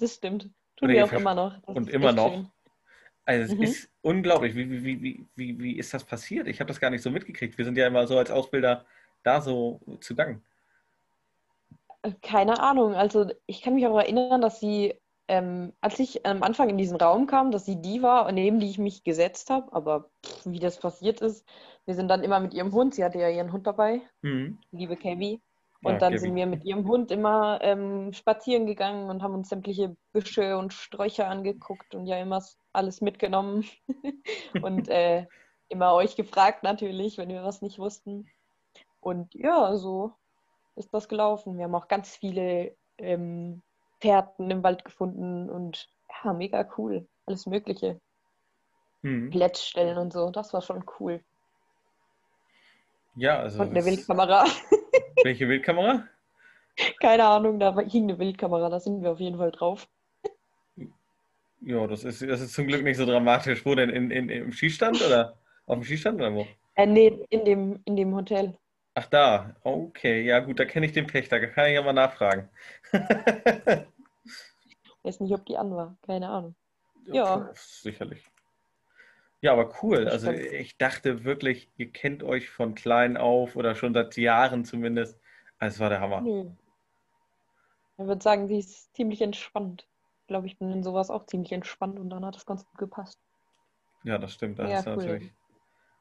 Das 0.00 0.14
stimmt. 0.14 0.50
Tun 0.76 0.90
ihr 0.90 0.96
wir 0.96 1.04
auch 1.04 1.12
immer 1.12 1.34
noch. 1.36 1.56
Das 1.66 1.76
und 1.76 1.88
immer 1.88 2.12
noch. 2.12 2.32
schön. 2.34 2.50
Also 3.28 3.44
es 3.44 3.58
Mhm. 3.58 3.62
ist 3.62 3.90
unglaublich. 4.00 4.54
Wie, 4.54 4.70
wie, 4.70 5.02
wie, 5.02 5.26
wie, 5.36 5.58
wie, 5.58 5.78
ist 5.78 5.92
das 5.92 6.02
passiert? 6.02 6.48
Ich 6.48 6.60
habe 6.60 6.68
das 6.68 6.80
gar 6.80 6.88
nicht 6.88 7.02
so 7.02 7.10
mitgekriegt. 7.10 7.58
Wir 7.58 7.66
sind 7.66 7.76
ja 7.76 7.86
immer 7.86 8.06
so 8.06 8.16
als 8.16 8.30
Ausbilder 8.30 8.86
da 9.22 9.42
so 9.42 9.80
zugange. 10.00 10.40
Keine 12.22 12.58
Ahnung. 12.60 12.94
Also 12.94 13.30
ich 13.44 13.60
kann 13.60 13.74
mich 13.74 13.86
auch 13.86 13.98
erinnern, 13.98 14.40
dass 14.40 14.60
sie, 14.60 14.94
ähm, 15.28 15.74
als 15.82 15.98
ich 15.98 16.24
am 16.24 16.42
Anfang 16.42 16.70
in 16.70 16.78
diesen 16.78 16.96
Raum 16.96 17.26
kam, 17.26 17.50
dass 17.50 17.66
sie 17.66 17.82
die 17.82 18.00
war, 18.00 18.32
neben 18.32 18.60
die 18.60 18.70
ich 18.70 18.78
mich 18.78 19.04
gesetzt 19.04 19.50
habe. 19.50 19.70
Aber 19.74 20.08
pff, 20.24 20.46
wie 20.46 20.58
das 20.60 20.78
passiert 20.78 21.20
ist, 21.20 21.46
wir 21.84 21.94
sind 21.94 22.08
dann 22.08 22.22
immer 22.24 22.40
mit 22.40 22.54
ihrem 22.54 22.72
Hund, 22.72 22.94
sie 22.94 23.04
hatte 23.04 23.18
ja 23.18 23.28
ihren 23.28 23.52
Hund 23.52 23.66
dabei, 23.66 24.00
Mhm. 24.22 24.58
liebe 24.70 24.96
Kevin. 24.96 25.42
Und 25.82 25.92
Ja, 25.92 25.98
dann 25.98 26.12
Gabi. 26.12 26.18
sind 26.18 26.34
wir 26.34 26.46
mit 26.46 26.64
ihrem 26.64 26.88
Hund 26.88 27.10
immer 27.12 27.60
ähm, 27.62 28.12
spazieren 28.12 28.66
gegangen 28.66 29.10
und 29.10 29.22
haben 29.22 29.34
uns 29.34 29.48
sämtliche 29.48 29.96
Büsche 30.12 30.56
und 30.58 30.72
Sträucher 30.72 31.28
angeguckt 31.28 31.94
und 31.94 32.06
ja 32.06 32.18
immer 32.18 32.42
alles 32.72 33.00
mitgenommen. 33.00 33.64
und 34.62 34.88
äh, 34.88 35.26
immer 35.68 35.94
euch 35.94 36.16
gefragt 36.16 36.64
natürlich, 36.64 37.16
wenn 37.18 37.28
wir 37.28 37.44
was 37.44 37.62
nicht 37.62 37.78
wussten. 37.78 38.28
Und 39.00 39.34
ja, 39.34 39.76
so 39.76 40.12
ist 40.74 40.92
das 40.92 41.08
gelaufen. 41.08 41.56
Wir 41.58 41.64
haben 41.64 41.74
auch 41.74 41.88
ganz 41.88 42.16
viele 42.16 42.74
ähm, 42.98 43.62
Fährten 44.00 44.50
im 44.50 44.64
Wald 44.64 44.84
gefunden 44.84 45.48
und 45.48 45.88
ja, 46.24 46.32
mega 46.32 46.68
cool. 46.76 47.06
Alles 47.26 47.46
Mögliche. 47.46 48.00
Mhm. 49.02 49.30
Plätzstellen 49.30 49.98
und 49.98 50.12
so, 50.12 50.30
das 50.30 50.52
war 50.52 50.62
schon 50.62 50.84
cool. 50.98 51.22
Ja, 53.14 53.40
also 53.40 53.62
Und 53.62 53.70
eine 53.70 53.84
Wildkamera. 53.84 54.44
welche 55.24 55.46
Bildkamera? 55.46 56.06
Keine 57.00 57.24
Ahnung, 57.24 57.58
da 57.58 57.76
hing 57.80 58.04
eine 58.04 58.18
Wildkamera, 58.18 58.68
da 58.70 58.78
sind 58.80 59.02
wir 59.02 59.10
auf 59.12 59.20
jeden 59.20 59.38
Fall 59.38 59.50
drauf. 59.50 59.88
Ja, 61.60 61.86
das 61.86 62.04
ist, 62.04 62.22
das 62.22 62.40
ist 62.40 62.54
zum 62.54 62.68
Glück 62.68 62.84
nicht 62.84 62.96
so 62.96 63.04
dramatisch. 63.04 63.66
Wo 63.66 63.74
denn? 63.74 63.90
In, 63.90 64.10
in, 64.10 64.28
Im 64.28 64.52
Schießstand 64.52 65.04
oder? 65.04 65.36
Auf 65.66 65.74
dem 65.74 65.84
Schießstand 65.84 66.20
oder 66.20 66.32
wo? 66.32 66.46
Äh, 66.76 66.86
nee, 66.86 67.18
in 67.30 67.44
dem, 67.44 67.80
in 67.84 67.96
dem 67.96 68.14
Hotel. 68.14 68.56
Ach 68.94 69.06
da, 69.06 69.54
okay, 69.62 70.22
ja 70.22 70.40
gut, 70.40 70.58
da 70.58 70.64
kenne 70.64 70.86
ich 70.86 70.92
den 70.92 71.06
Pächter, 71.06 71.38
da 71.38 71.46
kann 71.46 71.66
ich 71.68 71.74
ja 71.74 71.82
mal 71.82 71.92
nachfragen. 71.92 72.48
Weiß 75.02 75.20
nicht, 75.20 75.32
ob 75.32 75.46
die 75.46 75.56
an 75.56 75.70
war, 75.70 75.96
keine 76.02 76.28
Ahnung. 76.28 76.54
Ja. 77.06 77.50
Pf, 77.54 77.60
Sicherlich. 77.60 78.24
Ja, 79.40 79.52
aber 79.52 79.72
cool. 79.82 80.08
Also 80.08 80.30
ich 80.32 80.76
dachte 80.78 81.24
wirklich, 81.24 81.68
ihr 81.76 81.90
kennt 81.92 82.22
euch 82.22 82.48
von 82.50 82.74
klein 82.74 83.16
auf 83.16 83.56
oder 83.56 83.74
schon 83.74 83.94
seit 83.94 84.16
Jahren 84.16 84.64
zumindest. 84.64 85.18
Also, 85.58 85.76
Es 85.76 85.80
war 85.80 85.90
der 85.90 86.00
Hammer. 86.00 86.22
Nö. 86.22 86.50
Ich 87.98 88.06
würde 88.06 88.22
sagen, 88.22 88.46
sie 88.46 88.58
ist 88.58 88.94
ziemlich 88.94 89.20
entspannt. 89.22 89.86
Ich 90.22 90.28
glaube, 90.28 90.46
ich 90.46 90.58
bin 90.58 90.70
in 90.70 90.82
sowas 90.82 91.10
auch 91.10 91.26
ziemlich 91.26 91.52
entspannt 91.52 91.98
und 91.98 92.10
dann 92.10 92.24
hat 92.24 92.36
das 92.36 92.46
ganz 92.46 92.64
gut 92.64 92.78
gepasst. 92.78 93.18
Ja, 94.04 94.18
das 94.18 94.34
stimmt, 94.34 94.58
da 94.58 94.68
Ja, 94.68 94.76
hast 94.76 94.86
cool. 94.86 94.96
natürlich, 94.96 95.32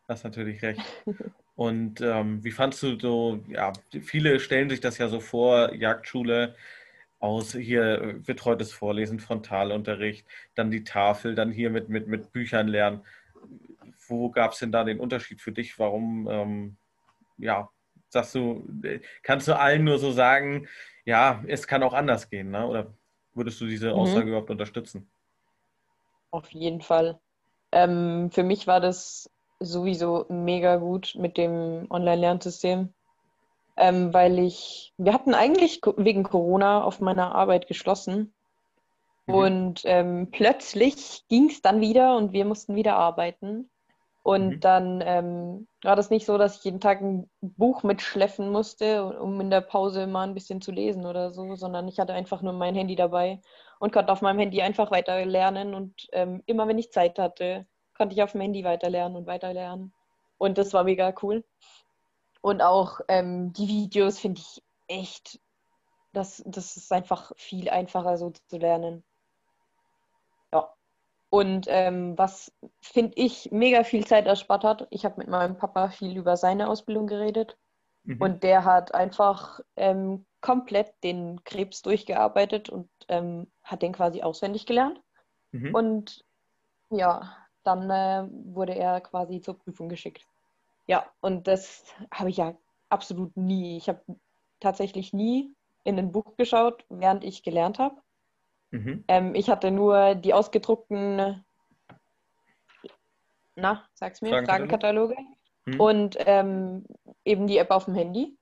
hast 0.08 0.23
natürlich 0.23 0.62
recht. 0.62 0.82
Und 1.56 2.02
ähm, 2.02 2.43
wie 2.43 2.52
fandst 2.52 2.84
du 2.84 3.00
so, 3.00 3.43
ja, 3.50 3.73
viele 4.04 4.39
stellen 4.39 4.69
sich 4.69 4.80
das 4.80 5.00
ja 5.00 5.08
so 5.10 5.19
vor, 5.19 5.73
Jagdschule 5.73 6.56
aus 7.19 7.54
hier 7.54 8.02
äh, 8.02 8.13
betreutes 8.13 8.73
Vorlesen, 8.73 9.19
Frontalunterricht, 9.19 10.28
dann 10.56 10.71
die 10.71 10.84
Tafel, 10.84 11.36
dann 11.36 11.52
hier 11.52 11.71
mit, 11.71 11.89
mit, 11.89 12.08
mit 12.08 12.32
Büchern 12.32 12.67
lernen. 12.67 13.02
Wo 14.08 14.30
gab 14.32 14.54
es 14.54 14.60
denn 14.60 14.71
da 14.71 14.84
den 14.84 15.00
Unterschied 15.00 15.41
für 15.41 15.52
dich? 15.52 15.78
Warum, 15.80 16.28
ähm, 16.30 16.78
ja, 17.38 17.69
sagst 18.10 18.36
du, 18.36 18.67
äh, 18.84 19.02
kannst 19.23 19.47
du 19.47 19.58
allen 19.58 19.84
nur 19.84 20.00
so 20.00 20.12
sagen, 20.12 20.67
ja, 21.06 21.43
es 21.47 21.67
kann 21.67 21.84
auch 21.84 21.93
anders 21.93 22.30
gehen, 22.30 22.52
ne? 22.52 22.67
Oder 22.67 22.93
würdest 23.34 23.60
du 23.62 23.67
diese 23.67 23.93
Mhm. 23.93 23.95
Aussage 23.95 24.30
überhaupt 24.30 24.50
unterstützen? 24.52 25.10
Auf 26.32 26.52
jeden 26.52 26.82
Fall. 26.82 27.19
Ähm, 27.71 28.30
für 28.32 28.43
mich 28.43 28.67
war 28.67 28.80
das 28.80 29.30
sowieso 29.60 30.26
mega 30.30 30.78
gut 30.78 31.15
mit 31.17 31.38
dem 31.38 31.88
Online-Lernsystem, 31.89 32.93
ähm, 33.78 34.13
weil 34.13 34.39
ich, 34.39 34.93
wir 34.97 35.13
hatten 35.13 35.34
eigentlich 35.34 35.82
wegen 35.97 36.23
Corona 36.23 36.84
auf 36.84 37.02
meiner 37.02 37.36
Arbeit 37.36 37.67
geschlossen 37.67 38.34
Mhm. 38.34 38.37
Und 39.36 39.82
ähm, 39.86 40.30
plötzlich 40.32 41.26
ging 41.30 41.50
es 41.50 41.62
dann 41.62 41.82
wieder 41.82 42.16
und 42.18 42.34
wir 42.34 42.46
mussten 42.46 42.76
wieder 42.76 42.96
arbeiten. 42.96 43.70
Und 44.24 44.58
Mhm. 44.58 44.60
dann 44.62 45.02
ähm, 45.06 45.68
war 45.84 45.96
das 45.96 46.10
nicht 46.10 46.26
so, 46.26 46.38
dass 46.38 46.58
ich 46.58 46.63
jeden 46.66 46.82
Tag 46.82 47.02
ein 47.02 47.30
Buch 47.42 47.84
mitschleppen 47.84 48.50
musste, 48.52 49.06
um 49.20 49.40
in 49.40 49.50
der 49.50 49.62
Pause 49.62 50.06
mal 50.08 50.24
ein 50.28 50.34
bisschen 50.34 50.62
zu 50.62 50.72
lesen 50.72 51.06
oder 51.06 51.32
so, 51.32 51.56
sondern 51.56 51.88
ich 51.88 52.00
hatte 52.00 52.13
einfach 52.13 52.42
nur 52.42 52.54
mein 52.54 52.76
Handy 52.76 52.96
dabei 52.96 53.40
und 53.80 53.94
konnte 53.94 54.12
auf 54.12 54.22
meinem 54.22 54.40
Handy 54.40 54.62
einfach 54.62 54.92
weiter 54.92 55.26
lernen. 55.26 55.74
Und 55.74 56.08
ähm, 56.12 56.44
immer 56.46 56.68
wenn 56.68 56.78
ich 56.78 56.92
Zeit 56.92 57.20
hatte, 57.20 57.68
konnte 57.96 58.16
ich 58.16 58.24
auf 58.24 58.34
dem 58.34 58.42
Handy 58.42 58.63
weiter 58.66 58.90
lernen 58.90 59.16
und 59.16 59.28
weiter 59.28 59.54
lernen. 59.54 59.94
Und 60.38 60.58
das 60.58 60.74
war 60.74 60.84
mega 60.84 61.13
cool. 61.22 61.46
Und 62.42 62.62
auch 62.62 63.00
ähm, 63.08 63.54
die 63.54 63.68
Videos 63.68 64.20
finde 64.20 64.42
ich 64.42 64.63
echt, 64.88 65.40
das, 66.13 66.44
das 66.46 66.78
ist 66.78 66.92
einfach 66.92 67.32
viel 67.38 67.70
einfacher 67.70 68.18
so 68.18 68.32
zu 68.32 68.58
lernen. 68.58 69.04
Und 71.30 71.68
ähm, 71.70 72.18
was, 72.18 72.54
finde 72.80 73.13
ich, 73.16 73.52
mega 73.52 73.84
viel 73.84 74.06
Zeit 74.06 74.28
erspart 74.28 74.63
hat, 74.63 74.88
ich 74.92 75.04
habe 75.04 75.18
mit 75.18 75.28
meinem 75.28 75.58
Papa 75.58 75.90
viel 75.90 76.18
über 76.18 76.38
seine 76.38 76.70
Ausbildung 76.70 77.08
geredet. 77.08 77.58
Mhm. 78.04 78.22
Und 78.22 78.44
der 78.44 78.63
hat 78.63 78.94
einfach 78.94 79.60
ähm, 79.76 80.26
komplett 80.40 80.94
den 81.04 81.44
Krebs 81.44 81.82
durchgearbeitet 81.82 82.70
und 82.70 82.90
ähm, 83.10 83.52
hat 83.63 83.82
den 83.82 83.92
quasi 83.92 84.22
auswendig 84.22 84.66
gelernt. 84.66 85.02
Mhm. 85.52 85.76
Und 85.76 86.26
ja, 86.90 87.36
dann 87.63 87.90
äh, 87.90 88.28
wurde 88.54 88.76
er 88.76 89.02
quasi 89.02 89.42
zur 89.42 89.60
Prüfung 89.60 89.90
geschickt. 89.90 90.26
Ja, 90.86 91.06
und 91.20 91.48
das 91.48 91.84
habe 92.12 92.30
ich 92.30 92.38
ja 92.38 92.56
absolut 92.90 93.36
nie. 93.36 93.76
Ich 93.76 93.90
habe 93.90 94.02
tatsächlich 94.62 95.12
nie 95.12 95.54
in 95.84 96.00
ein 96.00 96.13
Buch 96.13 96.38
geschaut, 96.38 96.86
während 96.90 97.26
ich 97.26 97.44
gelernt 97.44 97.78
habe. 97.80 98.02
Mhm. 98.71 99.03
Ähm, 99.08 99.36
ich 99.36 99.49
hatte 99.49 99.71
nur 99.71 100.15
die 100.15 100.34
ausgedruckten, 100.34 101.43
na, 103.56 103.88
sag's 103.93 104.21
mir, 104.21 104.30
Fragenkataloge? 104.30 104.69
Fragenkataloge 104.69 105.15
Mhm. 105.65 105.82
und 105.82 106.17
ähm, 106.19 106.86
eben 107.25 107.47
die 107.47 107.58
App 107.58 107.71
auf 107.71 107.86
dem 107.86 107.95
Handy 107.95 108.38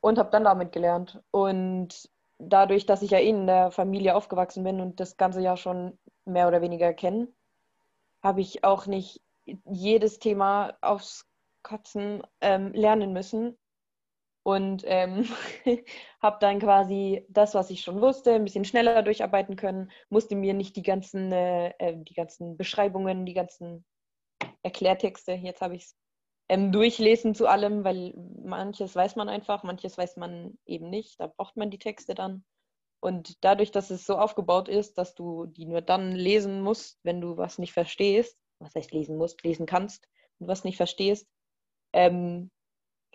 und 0.00 0.18
habe 0.18 0.30
dann 0.30 0.44
damit 0.44 0.72
gelernt. 0.72 1.20
Und 1.30 2.10
dadurch, 2.38 2.86
dass 2.86 3.02
ich 3.02 3.10
ja 3.10 3.18
eh 3.18 3.30
in 3.30 3.46
der 3.46 3.70
Familie 3.70 4.14
aufgewachsen 4.14 4.64
bin 4.64 4.80
und 4.80 5.00
das 5.00 5.16
ganze 5.16 5.40
Jahr 5.40 5.56
schon 5.56 5.98
mehr 6.24 6.48
oder 6.48 6.60
weniger 6.60 6.92
kenne, 6.92 7.28
habe 8.22 8.40
ich 8.40 8.64
auch 8.64 8.86
nicht 8.86 9.22
jedes 9.64 10.18
Thema 10.18 10.76
aufs 10.80 11.26
Kotzen 11.62 12.22
ähm, 12.40 12.72
lernen 12.72 13.12
müssen. 13.12 13.56
Und 14.50 14.82
ähm, 14.84 15.28
habe 16.20 16.38
dann 16.40 16.58
quasi 16.58 17.24
das, 17.28 17.54
was 17.54 17.70
ich 17.70 17.82
schon 17.82 18.00
wusste, 18.00 18.34
ein 18.34 18.42
bisschen 18.42 18.64
schneller 18.64 19.02
durcharbeiten 19.04 19.54
können, 19.54 19.92
musste 20.08 20.34
mir 20.34 20.54
nicht 20.54 20.74
die 20.74 20.82
ganzen, 20.82 21.30
äh, 21.30 21.68
äh 21.78 21.96
die 21.96 22.14
ganzen 22.14 22.56
Beschreibungen, 22.56 23.26
die 23.26 23.34
ganzen 23.34 23.84
Erklärtexte, 24.62 25.32
jetzt 25.32 25.60
habe 25.60 25.76
ich 25.76 25.84
es, 25.84 25.96
ähm, 26.48 26.72
durchlesen 26.72 27.36
zu 27.36 27.46
allem, 27.46 27.84
weil 27.84 28.12
manches 28.42 28.96
weiß 28.96 29.14
man 29.14 29.28
einfach, 29.28 29.62
manches 29.62 29.96
weiß 29.96 30.16
man 30.16 30.58
eben 30.66 30.90
nicht. 30.90 31.20
Da 31.20 31.28
braucht 31.28 31.56
man 31.56 31.70
die 31.70 31.78
Texte 31.78 32.14
dann. 32.14 32.44
Und 32.98 33.44
dadurch, 33.44 33.70
dass 33.70 33.90
es 33.90 34.04
so 34.04 34.18
aufgebaut 34.18 34.68
ist, 34.68 34.98
dass 34.98 35.14
du 35.14 35.46
die 35.46 35.64
nur 35.64 35.80
dann 35.80 36.10
lesen 36.10 36.60
musst, 36.60 36.98
wenn 37.04 37.20
du 37.20 37.36
was 37.36 37.58
nicht 37.58 37.72
verstehst, 37.72 38.36
was 38.58 38.74
heißt 38.74 38.90
lesen 38.90 39.16
musst, 39.16 39.44
lesen 39.44 39.64
kannst 39.64 40.08
und 40.40 40.48
was 40.48 40.64
nicht 40.64 40.76
verstehst, 40.76 41.28
ähm, 41.92 42.50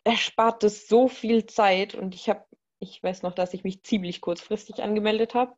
erspart 0.06 0.64
es 0.64 0.88
so 0.88 1.10
viel 1.10 1.46
Zeit. 1.46 1.96
Und 1.96 2.16
ich 2.16 2.30
habe, 2.30 2.46
ich 2.80 3.04
weiß 3.04 3.24
noch, 3.24 3.34
dass 3.34 3.54
ich 3.54 3.66
mich 3.66 3.84
ziemlich 3.84 4.22
kurzfristig 4.22 4.82
angemeldet 4.82 5.34
habe 5.34 5.54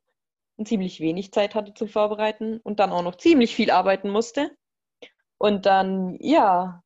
und 0.55 0.67
ziemlich 0.67 0.99
wenig 0.99 1.31
Zeit 1.31 1.53
hatte 1.53 1.75
zu 1.75 1.85
vorbereiten 1.85 2.59
und 2.63 2.79
dann 2.79 2.91
auch 2.91 3.03
noch 3.03 3.17
ziemlich 3.17 3.55
viel 3.55 3.69
arbeiten 3.69 4.09
musste. 4.09 4.57
Und 5.37 5.67
dann, 5.67 6.17
ja, 6.19 6.81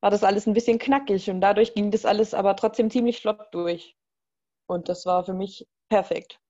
war 0.00 0.10
das 0.10 0.24
alles 0.24 0.46
ein 0.46 0.54
bisschen 0.54 0.78
knackig 0.78 1.30
und 1.30 1.40
dadurch 1.40 1.74
ging 1.74 1.90
das 1.92 2.04
alles 2.04 2.34
aber 2.34 2.56
trotzdem 2.56 2.90
ziemlich 2.90 3.20
flott 3.20 3.48
durch. 3.52 3.96
Und 4.66 4.88
das 4.88 5.06
war 5.06 5.24
für 5.24 5.34
mich 5.34 5.66
perfekt. 5.88 6.40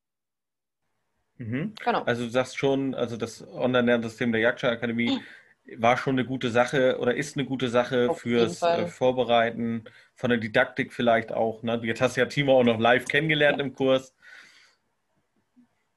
Mhm. 1.36 1.74
Genau. 1.84 2.02
Also 2.02 2.24
du 2.24 2.30
sagst 2.30 2.58
schon, 2.58 2.94
also 2.94 3.16
das 3.16 3.46
Online-Lernsystem 3.46 4.32
der 4.32 4.40
Jagdscheinakademie 4.40 5.20
war 5.76 5.96
schon 5.96 6.14
eine 6.14 6.24
gute 6.24 6.50
Sache 6.50 6.98
oder 6.98 7.14
ist 7.14 7.36
eine 7.36 7.46
gute 7.46 7.68
Sache 7.68 8.10
Auf 8.10 8.20
fürs 8.20 8.62
äh, 8.62 8.86
Vorbereiten 8.86 9.84
von 10.14 10.30
der 10.30 10.38
Didaktik 10.38 10.92
vielleicht 10.92 11.32
auch. 11.32 11.62
Ne? 11.62 11.80
Jetzt 11.82 12.00
hast 12.00 12.16
du 12.16 12.20
ja 12.20 12.26
Timo 12.26 12.58
auch 12.58 12.64
noch 12.64 12.78
live 12.78 13.04
kennengelernt 13.06 13.58
ja. 13.58 13.64
im 13.64 13.74
Kurs. 13.74 14.14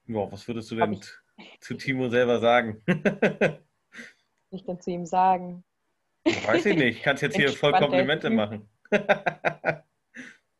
Ja, 0.07 0.31
was 0.31 0.47
würdest 0.47 0.71
du 0.71 0.75
denn 0.75 0.99
zu 1.59 1.75
Timo 1.75 2.09
selber 2.09 2.39
sagen? 2.39 2.83
ich 4.51 4.65
denn 4.65 4.79
zu 4.79 4.91
ihm 4.91 5.05
sagen? 5.05 5.63
Weiß 6.23 6.65
ich 6.65 6.75
nicht. 6.75 7.03
Kannst 7.03 7.23
jetzt 7.23 7.35
hier 7.35 7.49
voll 7.49 7.71
Komplimente 7.73 8.29
machen. 8.29 8.69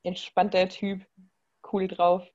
Entspannter 0.04 0.69
Typ. 0.69 1.06
Cool 1.71 1.88
drauf. 1.88 2.28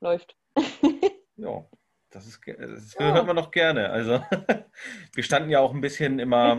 Läuft. 0.00 0.36
ja, 1.36 1.64
das, 2.10 2.26
ist, 2.26 2.40
das 2.46 2.94
ja. 2.94 3.14
hört 3.14 3.26
man 3.26 3.36
doch 3.36 3.50
gerne. 3.50 3.90
Also, 3.90 4.22
wir 5.14 5.22
standen 5.22 5.50
ja 5.50 5.60
auch 5.60 5.72
ein 5.72 5.80
bisschen 5.80 6.18
immer 6.18 6.58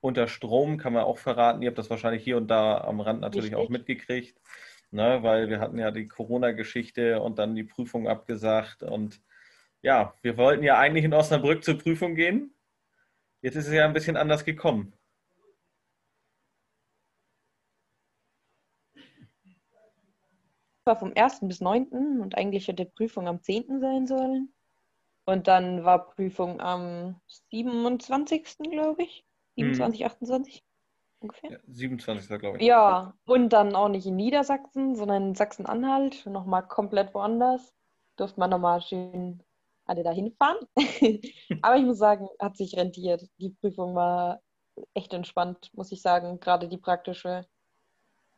unter 0.00 0.28
Strom, 0.28 0.78
kann 0.78 0.92
man 0.92 1.04
auch 1.04 1.18
verraten. 1.18 1.62
Ihr 1.62 1.68
habt 1.68 1.78
das 1.78 1.90
wahrscheinlich 1.90 2.22
hier 2.22 2.36
und 2.36 2.48
da 2.48 2.78
am 2.82 3.00
Rand 3.00 3.20
natürlich 3.20 3.52
Richtig. 3.52 3.66
auch 3.66 3.68
mitgekriegt. 3.68 4.40
Ne, 4.90 5.22
weil 5.22 5.50
wir 5.50 5.60
hatten 5.60 5.78
ja 5.78 5.90
die 5.90 6.08
Corona-Geschichte 6.08 7.20
und 7.20 7.38
dann 7.38 7.54
die 7.54 7.64
Prüfung 7.64 8.08
abgesagt. 8.08 8.82
Und 8.82 9.20
ja, 9.82 10.14
wir 10.22 10.38
wollten 10.38 10.64
ja 10.64 10.78
eigentlich 10.78 11.04
in 11.04 11.12
Osnabrück 11.12 11.62
zur 11.62 11.76
Prüfung 11.76 12.14
gehen. 12.14 12.54
Jetzt 13.42 13.56
ist 13.56 13.66
es 13.66 13.74
ja 13.74 13.84
ein 13.84 13.92
bisschen 13.92 14.16
anders 14.16 14.46
gekommen. 14.46 14.94
war 20.88 20.96
vom 20.96 21.12
1. 21.14 21.40
bis 21.42 21.60
9. 21.60 22.20
und 22.20 22.36
eigentlich 22.36 22.66
hätte 22.66 22.86
Prüfung 22.86 23.28
am 23.28 23.40
10. 23.40 23.78
sein 23.78 24.06
sollen. 24.08 24.52
Und 25.28 25.46
dann 25.46 25.84
war 25.84 26.08
Prüfung 26.08 26.58
am 26.58 27.20
27. 27.50 28.70
glaube 28.70 29.02
ich. 29.02 29.26
27, 29.56 30.00
hm. 30.00 30.06
28 30.06 30.64
ungefähr. 31.20 31.50
Ja, 31.50 31.58
27. 31.66 32.38
glaube 32.38 32.56
ich. 32.56 32.64
Ja, 32.64 33.12
und 33.26 33.50
dann 33.50 33.74
auch 33.74 33.90
nicht 33.90 34.06
in 34.06 34.16
Niedersachsen, 34.16 34.96
sondern 34.96 35.28
in 35.28 35.34
Sachsen-Anhalt, 35.34 36.24
nochmal 36.24 36.66
komplett 36.66 37.12
woanders. 37.12 37.74
Durfte 38.16 38.40
man 38.40 38.48
nochmal 38.48 38.80
schön 38.80 39.42
alle 39.84 40.02
dahin 40.02 40.32
fahren. 40.32 40.56
Aber 41.60 41.76
ich 41.76 41.84
muss 41.84 41.98
sagen, 41.98 42.26
hat 42.40 42.56
sich 42.56 42.78
rentiert. 42.78 43.28
Die 43.36 43.50
Prüfung 43.50 43.94
war 43.94 44.40
echt 44.94 45.12
entspannt, 45.12 45.68
muss 45.74 45.92
ich 45.92 46.00
sagen. 46.00 46.40
Gerade 46.40 46.68
die 46.68 46.78
praktische, 46.78 47.44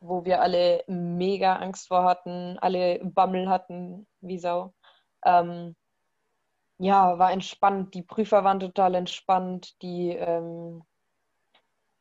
wo 0.01 0.25
wir 0.25 0.41
alle 0.41 0.83
mega 0.87 1.55
Angst 1.55 1.87
vor 1.87 2.03
hatten, 2.03 2.57
alle 2.59 2.99
Bammel 3.01 3.47
hatten, 3.47 4.07
wie 4.19 4.39
Sau. 4.39 4.73
Ähm, 5.23 5.77
ja, 6.81 7.19
war 7.19 7.31
entspannt. 7.31 7.93
Die 7.93 8.01
Prüfer 8.01 8.43
waren 8.43 8.59
total 8.59 8.95
entspannt. 8.95 9.79
Die 9.83 10.09
ähm, 10.09 10.83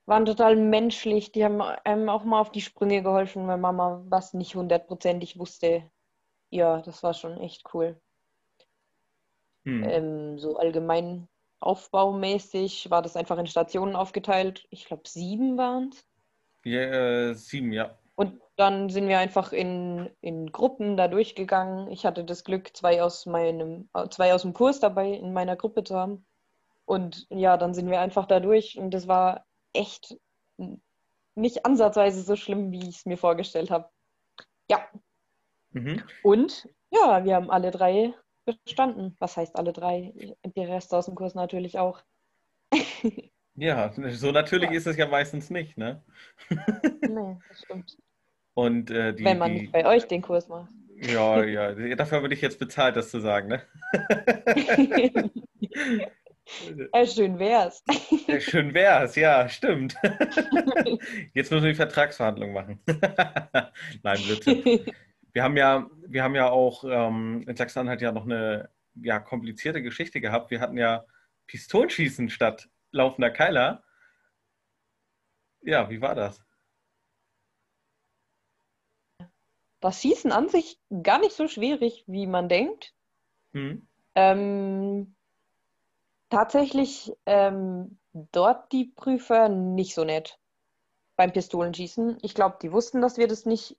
waren 0.07 0.25
total 0.25 0.57
menschlich. 0.57 1.33
Die 1.33 1.45
haben 1.45 1.61
einem 1.61 2.09
auch 2.09 2.25
mal 2.25 2.41
auf 2.41 2.51
die 2.51 2.63
Sprünge 2.63 3.03
geholfen, 3.03 3.47
wenn 3.47 3.61
Mama 3.61 4.03
was 4.09 4.33
nicht 4.33 4.55
hundertprozentig 4.55 5.39
wusste. 5.39 5.91
Ja, 6.49 6.81
das 6.81 7.03
war 7.03 7.13
schon 7.13 7.39
echt 7.39 7.75
cool. 7.75 8.01
Hm. 9.65 9.85
Ähm, 9.85 10.39
so 10.39 10.57
allgemein 10.57 11.29
aufbaumäßig 11.61 12.91
war 12.91 13.03
das 13.03 13.17
einfach 13.17 13.37
in 13.37 13.47
Stationen 13.47 13.95
aufgeteilt. 13.95 14.67
Ich 14.71 14.87
glaube, 14.87 15.03
sieben 15.07 15.59
waren 15.59 15.91
es. 15.91 16.07
Ja, 16.65 16.81
äh, 16.81 17.35
sieben, 17.35 17.73
ja. 17.73 17.99
Und 18.15 18.41
dann 18.61 18.91
sind 18.91 19.09
wir 19.09 19.19
einfach 19.19 19.53
in, 19.53 20.11
in 20.21 20.53
Gruppen 20.53 20.99
da 20.99 21.09
durchgegangen. 21.09 21.91
Ich 21.91 22.05
hatte 22.05 22.25
das 22.25 22.45
Glück, 22.45 22.77
zwei 22.77 23.03
aus 23.03 23.25
meinem, 23.25 23.89
zwei 24.11 24.35
aus 24.35 24.43
dem 24.43 24.53
Kurs 24.53 24.81
dabei 24.81 25.13
in 25.13 25.33
meiner 25.33 25.57
Gruppe 25.57 25.83
zu 25.83 25.97
haben. 25.97 26.27
Und 26.85 27.27
ja, 27.31 27.57
dann 27.57 27.73
sind 27.73 27.89
wir 27.89 28.01
einfach 28.01 28.27
da 28.27 28.39
durch 28.39 28.77
und 28.77 28.91
das 28.93 29.09
war 29.09 29.47
echt 29.73 30.19
nicht 31.35 31.65
ansatzweise 31.65 32.21
so 32.21 32.37
schlimm, 32.37 32.71
wie 32.71 32.87
ich 32.87 32.99
es 32.99 33.07
mir 33.07 33.17
vorgestellt 33.17 33.71
habe. 33.71 33.89
Ja. 34.69 34.87
Mhm. 35.71 36.03
Und 36.23 36.69
ja, 36.91 37.25
wir 37.25 37.37
haben 37.37 37.51
alle 37.51 37.71
drei 37.71 38.13
bestanden. 38.45 39.17
Was 39.21 39.39
heißt 39.39 39.57
alle 39.57 39.73
drei? 39.73 40.13
Die 40.45 40.65
Reste 40.65 40.99
aus 40.99 41.07
dem 41.07 41.15
Kurs 41.15 41.35
natürlich 41.35 41.79
auch. 41.79 42.03
ja, 43.55 43.91
so 44.11 44.33
natürlich 44.33 44.71
ja. 44.71 44.77
ist 44.77 44.87
es 44.87 44.99
ja 44.99 45.07
meistens 45.07 45.49
nicht, 45.49 45.79
ne? 45.79 46.05
nee, 46.51 47.39
das 47.49 47.63
stimmt. 47.63 47.97
Und, 48.61 48.91
äh, 48.91 49.15
die, 49.15 49.25
Wenn 49.25 49.39
man 49.39 49.53
die, 49.53 49.61
nicht 49.61 49.73
bei 49.73 49.87
euch 49.87 50.07
den 50.07 50.23
Kurs 50.23 50.49
macht. 50.49 50.71
Ja, 50.97 51.43
ja, 51.45 51.73
dafür 51.95 52.21
bin 52.21 52.31
ich 52.31 52.43
jetzt 52.43 52.59
bezahlt, 52.59 52.97
das 52.97 53.11
zu 53.11 53.21
sagen, 53.21 53.49
ne? 53.49 53.63
Ja, 56.93 57.07
schön 57.07 57.39
wär's. 57.39 57.85
Ja, 58.27 58.41
schön 58.41 58.75
wär's, 58.75 59.15
ja, 59.15 59.49
stimmt. 59.49 59.95
Jetzt 61.33 61.53
müssen 61.53 61.63
wir 61.63 61.71
die 61.71 61.77
Vertragsverhandlung 61.77 62.53
machen. 62.53 62.81
Nein, 64.03 64.19
bitte 64.27 64.83
wir 65.33 65.43
haben 65.43 65.57
ja, 65.57 65.89
wir 66.07 66.23
haben 66.23 66.35
ja 66.35 66.51
auch 66.51 66.85
ähm, 66.85 67.45
in 67.47 67.57
Sachsen-Anhalt 67.57 68.01
ja 68.01 68.13
noch 68.13 68.25
eine 68.25 68.69
ja, 68.95 69.19
komplizierte 69.19 69.83
Geschichte 69.83 70.21
gehabt. 70.21 70.51
Wir 70.51 70.61
hatten 70.61 70.77
ja 70.77 71.05
Pistolenschießen 71.47 72.31
statt 72.31 72.69
laufender 72.91 73.31
Keiler. 73.31 73.85
Ja, 75.63 75.91
wie 75.91 76.01
war 76.01 76.15
das? 76.15 76.43
Das 79.81 80.01
Schießen 80.01 80.33
an 80.33 80.49
sich 80.49 80.79
gar 81.03 81.19
nicht 81.19 81.33
so 81.33 81.49
schwierig, 81.49 82.05
wie 82.07 82.27
man 82.27 82.49
denkt. 82.49 82.95
Hm. 83.53 83.87
Ähm, 84.15 85.15
tatsächlich 86.29 87.13
ähm, 87.27 87.99
dort 88.13 88.73
die 88.73 88.87
Prüfer 88.87 89.49
nicht 89.49 89.95
so 89.95 90.05
nett 90.05 90.39
beim 91.17 91.33
Pistolenschießen. 91.33 92.19
Ich 92.23 92.35
glaube, 92.35 92.59
die 92.63 92.73
wussten, 92.73 93.01
dass 93.01 93.19
wir 93.19 93.29
das 93.29 93.47
nicht 93.47 93.77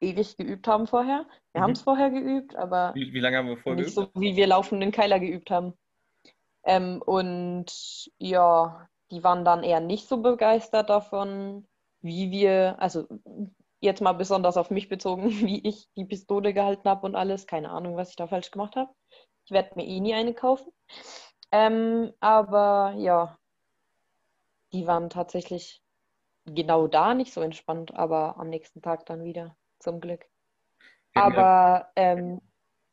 ewig 0.00 0.36
geübt 0.36 0.66
haben 0.66 0.86
vorher. 0.86 1.26
Wir 1.52 1.60
mhm. 1.60 1.64
haben 1.64 1.72
es 1.72 1.82
vorher 1.82 2.10
geübt, 2.10 2.56
aber 2.56 2.92
wie, 2.94 3.12
wie, 3.12 3.20
lange 3.20 3.38
haben 3.38 3.48
wir 3.48 3.56
vorher 3.56 3.82
nicht 3.82 3.94
geübt? 3.94 4.12
so, 4.14 4.20
wie 4.20 4.36
wir 4.36 4.46
laufenden 4.46 4.90
Keiler 4.90 5.20
geübt 5.20 5.50
haben. 5.50 5.74
Ähm, 6.64 7.02
und 7.04 8.10
ja, 8.18 8.88
die 9.10 9.22
waren 9.22 9.44
dann 9.44 9.62
eher 9.62 9.80
nicht 9.80 10.08
so 10.08 10.18
begeistert 10.18 10.90
davon, 10.90 11.66
wie 12.00 12.30
wir, 12.30 12.76
also 12.80 13.06
jetzt 13.82 14.00
mal 14.00 14.12
besonders 14.12 14.56
auf 14.56 14.70
mich 14.70 14.88
bezogen, 14.88 15.28
wie 15.46 15.66
ich 15.66 15.88
die 15.96 16.04
Pistole 16.04 16.54
gehalten 16.54 16.88
habe 16.88 17.06
und 17.06 17.14
alles. 17.14 17.46
Keine 17.46 17.70
Ahnung, 17.70 17.96
was 17.96 18.10
ich 18.10 18.16
da 18.16 18.26
falsch 18.26 18.50
gemacht 18.50 18.76
habe. 18.76 18.90
Ich 19.44 19.50
werde 19.50 19.74
mir 19.74 19.86
eh 19.86 20.00
nie 20.00 20.14
eine 20.14 20.34
kaufen. 20.34 20.72
Ähm, 21.50 22.12
aber 22.20 22.94
ja, 22.96 23.38
die 24.72 24.86
waren 24.86 25.10
tatsächlich 25.10 25.82
genau 26.46 26.86
da 26.86 27.14
nicht 27.14 27.32
so 27.32 27.40
entspannt, 27.40 27.94
aber 27.94 28.38
am 28.38 28.48
nächsten 28.48 28.80
Tag 28.80 29.04
dann 29.06 29.24
wieder 29.24 29.56
zum 29.78 30.00
Glück. 30.00 30.24
Aber 31.14 31.90
ähm, 31.94 32.40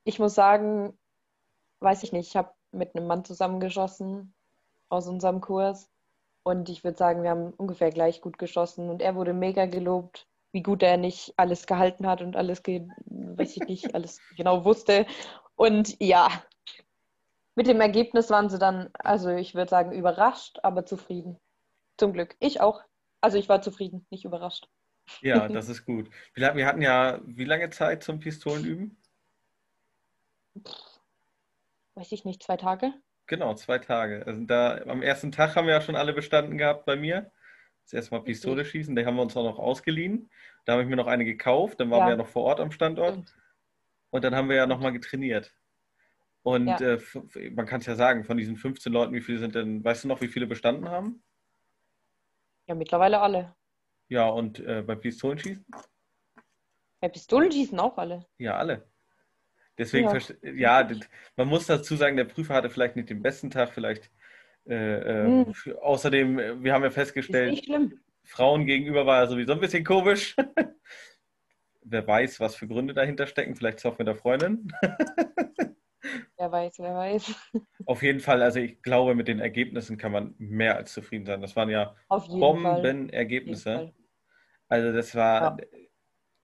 ich 0.03 0.19
muss 0.19 0.35
sagen, 0.35 0.97
weiß 1.79 2.03
ich 2.03 2.11
nicht, 2.11 2.27
ich 2.27 2.35
habe 2.35 2.53
mit 2.71 2.95
einem 2.95 3.07
Mann 3.07 3.23
zusammengeschossen 3.23 4.35
aus 4.89 5.07
unserem 5.07 5.39
Kurs 5.39 5.89
und 6.43 6.67
ich 6.69 6.83
würde 6.83 6.97
sagen, 6.97 7.23
wir 7.23 7.29
haben 7.29 7.53
ungefähr 7.53 7.91
gleich 7.91 8.21
gut 8.21 8.37
geschossen 8.37 8.89
und 8.89 9.01
er 9.01 9.15
wurde 9.15 9.33
mega 9.33 9.65
gelobt, 9.67 10.27
wie 10.51 10.63
gut 10.63 10.83
er 10.83 10.97
nicht 10.97 11.33
alles 11.37 11.67
gehalten 11.67 12.07
hat 12.07 12.21
und 12.21 12.35
alles, 12.35 12.63
weiß 12.65 13.57
ich 13.57 13.67
nicht, 13.67 13.95
alles 13.95 14.19
genau 14.35 14.65
wusste. 14.65 15.05
Und 15.55 15.95
ja, 15.99 16.29
mit 17.55 17.67
dem 17.67 17.81
Ergebnis 17.81 18.29
waren 18.29 18.49
sie 18.49 18.57
dann, 18.57 18.89
also 18.93 19.29
ich 19.29 19.53
würde 19.53 19.69
sagen, 19.69 19.91
überrascht, 19.91 20.59
aber 20.63 20.85
zufrieden. 20.85 21.39
Zum 21.97 22.13
Glück. 22.13 22.35
Ich 22.39 22.61
auch. 22.61 22.81
Also 23.21 23.37
ich 23.37 23.49
war 23.49 23.61
zufrieden, 23.61 24.05
nicht 24.09 24.25
überrascht. 24.25 24.67
Ja, 25.21 25.47
das 25.49 25.69
ist 25.69 25.85
gut. 25.85 26.09
Wir 26.33 26.55
wir 26.55 26.65
hatten 26.65 26.81
ja 26.81 27.19
wie 27.25 27.45
lange 27.45 27.69
Zeit 27.69 28.03
zum 28.03 28.19
Pistolenüben? 28.19 28.97
Weiß 31.95 32.11
ich 32.11 32.23
nicht, 32.23 32.41
zwei 32.43 32.57
Tage? 32.57 32.93
Genau, 33.27 33.53
zwei 33.53 33.77
Tage. 33.77 34.25
Also 34.25 34.43
da, 34.45 34.77
am 34.87 35.01
ersten 35.01 35.31
Tag 35.31 35.55
haben 35.55 35.67
wir 35.67 35.73
ja 35.73 35.81
schon 35.81 35.95
alle 35.95 36.13
bestanden 36.13 36.57
gehabt 36.57 36.85
bei 36.85 36.95
mir. 36.95 37.31
Das 37.89 37.93
erste 37.93 38.13
Mal 38.15 38.23
Pistole 38.23 38.65
schießen, 38.65 38.95
die 38.95 39.03
haben 39.03 39.15
wir 39.15 39.23
uns 39.23 39.35
auch 39.35 39.43
noch 39.43 39.57
ausgeliehen. 39.57 40.29
Da 40.65 40.73
habe 40.73 40.83
ich 40.83 40.87
mir 40.87 40.95
noch 40.95 41.07
eine 41.07 41.25
gekauft, 41.25 41.79
dann 41.79 41.89
waren 41.89 42.01
Ja. 42.01 42.05
wir 42.05 42.11
ja 42.11 42.17
noch 42.17 42.27
vor 42.27 42.43
Ort 42.43 42.59
am 42.59 42.71
Standort. 42.71 43.35
Und 44.11 44.23
dann 44.23 44.35
haben 44.35 44.47
wir 44.47 44.57
ja 44.57 44.67
nochmal 44.67 44.93
getrainiert. 44.93 45.55
Und 46.43 46.67
Ja. 46.67 46.79
äh, 46.79 46.99
man 47.49 47.65
kann 47.65 47.79
es 47.81 47.87
ja 47.87 47.95
sagen, 47.95 48.25
von 48.25 48.37
diesen 48.37 48.57
15 48.57 48.93
Leuten, 48.93 49.13
wie 49.15 49.21
viele 49.21 49.39
sind 49.39 49.55
denn, 49.55 49.83
weißt 49.83 50.03
du 50.03 50.07
noch, 50.07 50.21
wie 50.21 50.27
viele 50.27 50.45
bestanden 50.45 50.87
haben? 50.87 51.23
Ja, 52.67 52.75
mittlerweile 52.75 53.19
alle. 53.19 53.55
Ja, 54.07 54.27
und 54.29 54.59
äh, 54.59 54.83
beim 54.83 54.99
Pistolenschießen? 54.99 55.65
Bei 56.99 57.09
Pistolenschießen 57.09 57.79
auch 57.79 57.97
alle. 57.97 58.27
Ja, 58.37 58.57
alle. 58.57 58.87
Deswegen, 59.79 60.09
Ja. 60.09 60.19
ja, 60.53 60.83
das, 60.83 60.99
man 61.37 61.47
muss 61.47 61.65
dazu 61.65 61.95
sagen, 61.95 62.17
der 62.17 62.25
Prüfer 62.25 62.53
hatte 62.53 62.69
vielleicht 62.69 62.97
nicht 62.97 63.09
den 63.09 63.23
besten 63.23 63.49
Tag, 63.49 63.73
vielleicht. 63.73 64.11
Äh, 64.67 64.75
äh, 64.75 65.45
Hm. 65.45 65.53
Außerdem, 65.81 66.39
äh, 66.39 66.63
wir 66.63 66.73
haben 66.73 66.81
ja 66.83 66.89
Ist 66.89 66.93
festgestellt. 66.95 67.63
Frauen 68.23 68.65
gegenüber 68.65 69.05
war 69.05 69.19
er 69.21 69.27
sowieso 69.27 69.53
ein 69.53 69.59
bisschen 69.59 69.83
komisch. 69.83 70.35
Wer 71.81 72.05
weiß, 72.05 72.39
was 72.39 72.55
für 72.55 72.67
Gründe 72.67 72.93
dahinter 72.93 73.25
stecken, 73.25 73.55
vielleicht 73.55 73.83
auch 73.85 73.97
mit 73.97 74.07
der 74.07 74.15
Freundin. 74.15 74.71
Wer 76.37 76.51
weiß, 76.51 76.79
wer 76.79 76.95
weiß. 76.95 77.35
Auf 77.85 78.01
jeden 78.01 78.21
Fall, 78.21 78.41
also 78.41 78.59
ich 78.59 78.81
glaube, 78.81 79.15
mit 79.15 79.27
den 79.27 79.39
Ergebnissen 79.39 79.97
kann 79.97 80.13
man 80.13 80.33
mehr 80.37 80.77
als 80.77 80.93
zufrieden 80.93 81.25
sein. 81.25 81.41
Das 81.41 81.55
waren 81.57 81.69
ja 81.69 81.93
Bombenergebnisse. 82.07 83.93
Also 84.69 84.93
das 84.93 85.13
war 85.15 85.41
Ja. 85.41 85.57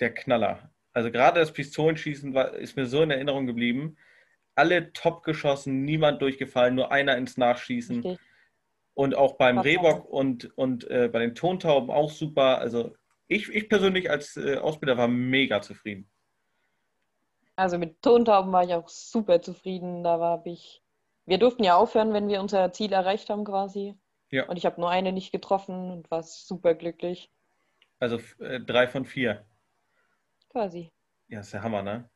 der 0.01 0.13
Knaller. 0.13 0.71
Also 0.91 1.10
gerade 1.12 1.39
das 1.39 1.54
Pistolenschießen 1.54 2.34
war, 2.34 2.54
ist 2.56 2.75
mir 2.75 2.86
so 2.86 3.01
in 3.01 3.12
Erinnerung 3.12 3.47
geblieben. 3.47 3.95
Alle 4.56 4.94
top 4.94 5.24
geschossen, 5.24 5.84
niemand 5.84 6.22
durchgefallen, 6.22 6.76
nur 6.76 6.91
einer 6.91 7.18
ins 7.18 7.38
Nachschießen. 7.38 7.98
Richtig. 7.98 8.20
Und 8.94 9.15
auch 9.15 9.34
beim 9.38 9.58
toll. 9.58 9.63
Rehbock 9.65 10.06
und, 10.10 10.58
und 10.58 10.89
äh, 10.89 11.10
bei 11.12 11.20
den 11.20 11.36
Tontauben 11.36 11.89
auch 11.89 12.10
super. 12.10 12.60
Also 12.60 12.96
ich, 13.28 13.50
ich 13.50 13.68
persönlich 13.68 14.10
als 14.10 14.38
äh, 14.38 14.58
Ausbilder 14.58 14.98
war 14.98 15.10
mega 15.10 15.62
zufrieden. 15.62 16.10
Also 17.58 17.78
mit 17.78 18.02
Tontauben 18.02 18.52
war 18.54 18.63
ich 18.63 18.74
auch 18.74 18.88
super 18.88 19.41
zufrieden. 19.41 20.04
Da 20.04 20.20
war 20.20 20.46
ich. 20.46 20.82
Wir 21.26 21.38
durften 21.38 21.63
ja 21.63 21.76
aufhören, 21.76 22.13
wenn 22.13 22.28
wir 22.30 22.39
unser 22.39 22.72
Ziel 22.72 22.94
erreicht 22.94 23.30
haben, 23.30 23.44
quasi. 23.44 23.96
Ja. 24.30 24.48
Und 24.48 24.58
ich 24.58 24.65
habe 24.65 24.80
nur 24.80 24.89
eine 24.89 25.12
nicht 25.12 25.32
getroffen 25.32 25.91
und 25.91 26.10
war 26.12 26.24
super 26.24 26.74
glücklich. 26.76 27.32
Also 28.00 28.20
äh, 28.39 28.60
drei 28.60 28.88
von 28.88 29.06
vier. 29.06 29.46
Quasi. 30.50 30.91
Ja, 31.28 31.39
ist 31.39 31.54
der 31.54 31.63
Hammer, 31.63 31.82
ne? 31.82 32.10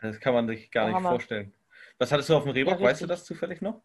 Das 0.00 0.18
kann 0.20 0.34
man 0.34 0.48
sich 0.48 0.70
gar 0.70 0.84
Der 0.84 0.88
nicht 0.88 0.96
Hammer. 0.96 1.10
vorstellen. 1.10 1.54
Was 1.98 2.12
hattest 2.12 2.28
du 2.28 2.36
auf 2.36 2.42
dem 2.44 2.52
Rehbock? 2.52 2.80
Ja, 2.80 2.86
weißt 2.86 3.02
du 3.02 3.06
das 3.06 3.24
zufällig 3.24 3.60
noch? 3.60 3.82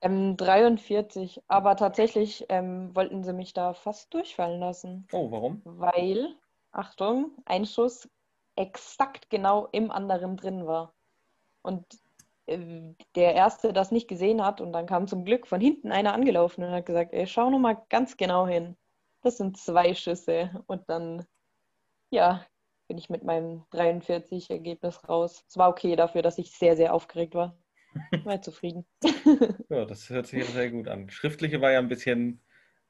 Ähm, 0.00 0.36
43. 0.36 1.42
Aber 1.48 1.76
tatsächlich 1.76 2.46
ähm, 2.48 2.94
wollten 2.94 3.24
sie 3.24 3.32
mich 3.32 3.52
da 3.52 3.72
fast 3.72 4.12
durchfallen 4.12 4.60
lassen. 4.60 5.06
Oh, 5.12 5.30
warum? 5.30 5.62
Weil, 5.64 6.34
Achtung, 6.70 7.32
ein 7.46 7.64
Schuss 7.64 8.08
exakt 8.56 9.30
genau 9.30 9.68
im 9.72 9.90
anderen 9.90 10.36
drin 10.36 10.66
war. 10.66 10.94
Und 11.62 11.84
äh, 12.46 12.94
der 13.14 13.34
Erste 13.34 13.72
das 13.72 13.90
nicht 13.90 14.08
gesehen 14.08 14.44
hat 14.44 14.60
und 14.60 14.72
dann 14.72 14.86
kam 14.86 15.08
zum 15.08 15.24
Glück 15.24 15.46
von 15.46 15.60
hinten 15.60 15.92
einer 15.92 16.14
angelaufen 16.14 16.64
und 16.64 16.70
hat 16.70 16.86
gesagt, 16.86 17.12
ey, 17.12 17.26
schau 17.26 17.50
noch 17.50 17.58
mal 17.58 17.82
ganz 17.88 18.16
genau 18.16 18.46
hin. 18.46 18.76
Das 19.22 19.38
sind 19.38 19.56
zwei 19.56 19.94
Schüsse. 19.94 20.62
Und 20.66 20.88
dann, 20.88 21.26
ja, 22.10 22.44
bin 22.86 22.98
ich 22.98 23.10
mit 23.10 23.24
meinem 23.24 23.64
43-Ergebnis 23.72 25.08
raus. 25.08 25.44
Es 25.48 25.56
war 25.56 25.68
okay 25.68 25.96
dafür, 25.96 26.22
dass 26.22 26.38
ich 26.38 26.52
sehr, 26.52 26.76
sehr 26.76 26.94
aufgeregt 26.94 27.34
war. 27.34 27.56
War 28.24 28.42
zufrieden. 28.42 28.86
Ja, 29.68 29.84
das 29.84 30.08
hört 30.10 30.26
sich 30.28 30.44
ja 30.44 30.50
sehr 30.52 30.70
gut 30.70 30.86
an. 30.86 31.10
Schriftliche 31.10 31.60
war 31.60 31.72
ja 31.72 31.80
ein 31.80 31.88
bisschen 31.88 32.40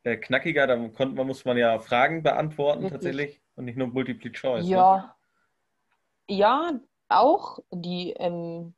äh, 0.03 0.17
knackiger, 0.17 0.67
da 0.67 0.77
konnte 0.89 1.17
man, 1.17 1.27
muss 1.27 1.45
man 1.45 1.57
ja 1.57 1.79
Fragen 1.79 2.23
beantworten 2.23 2.83
Richtig. 2.83 2.93
tatsächlich 2.93 3.43
und 3.55 3.65
nicht 3.65 3.79
nur 3.79 3.89
Multiple 3.89 4.31
Choice. 4.33 4.65
Ne? 4.65 4.71
Ja, 4.71 5.17
ja, 6.29 6.81
auch 7.09 7.59
die, 7.71 8.13
ähm, 8.13 8.75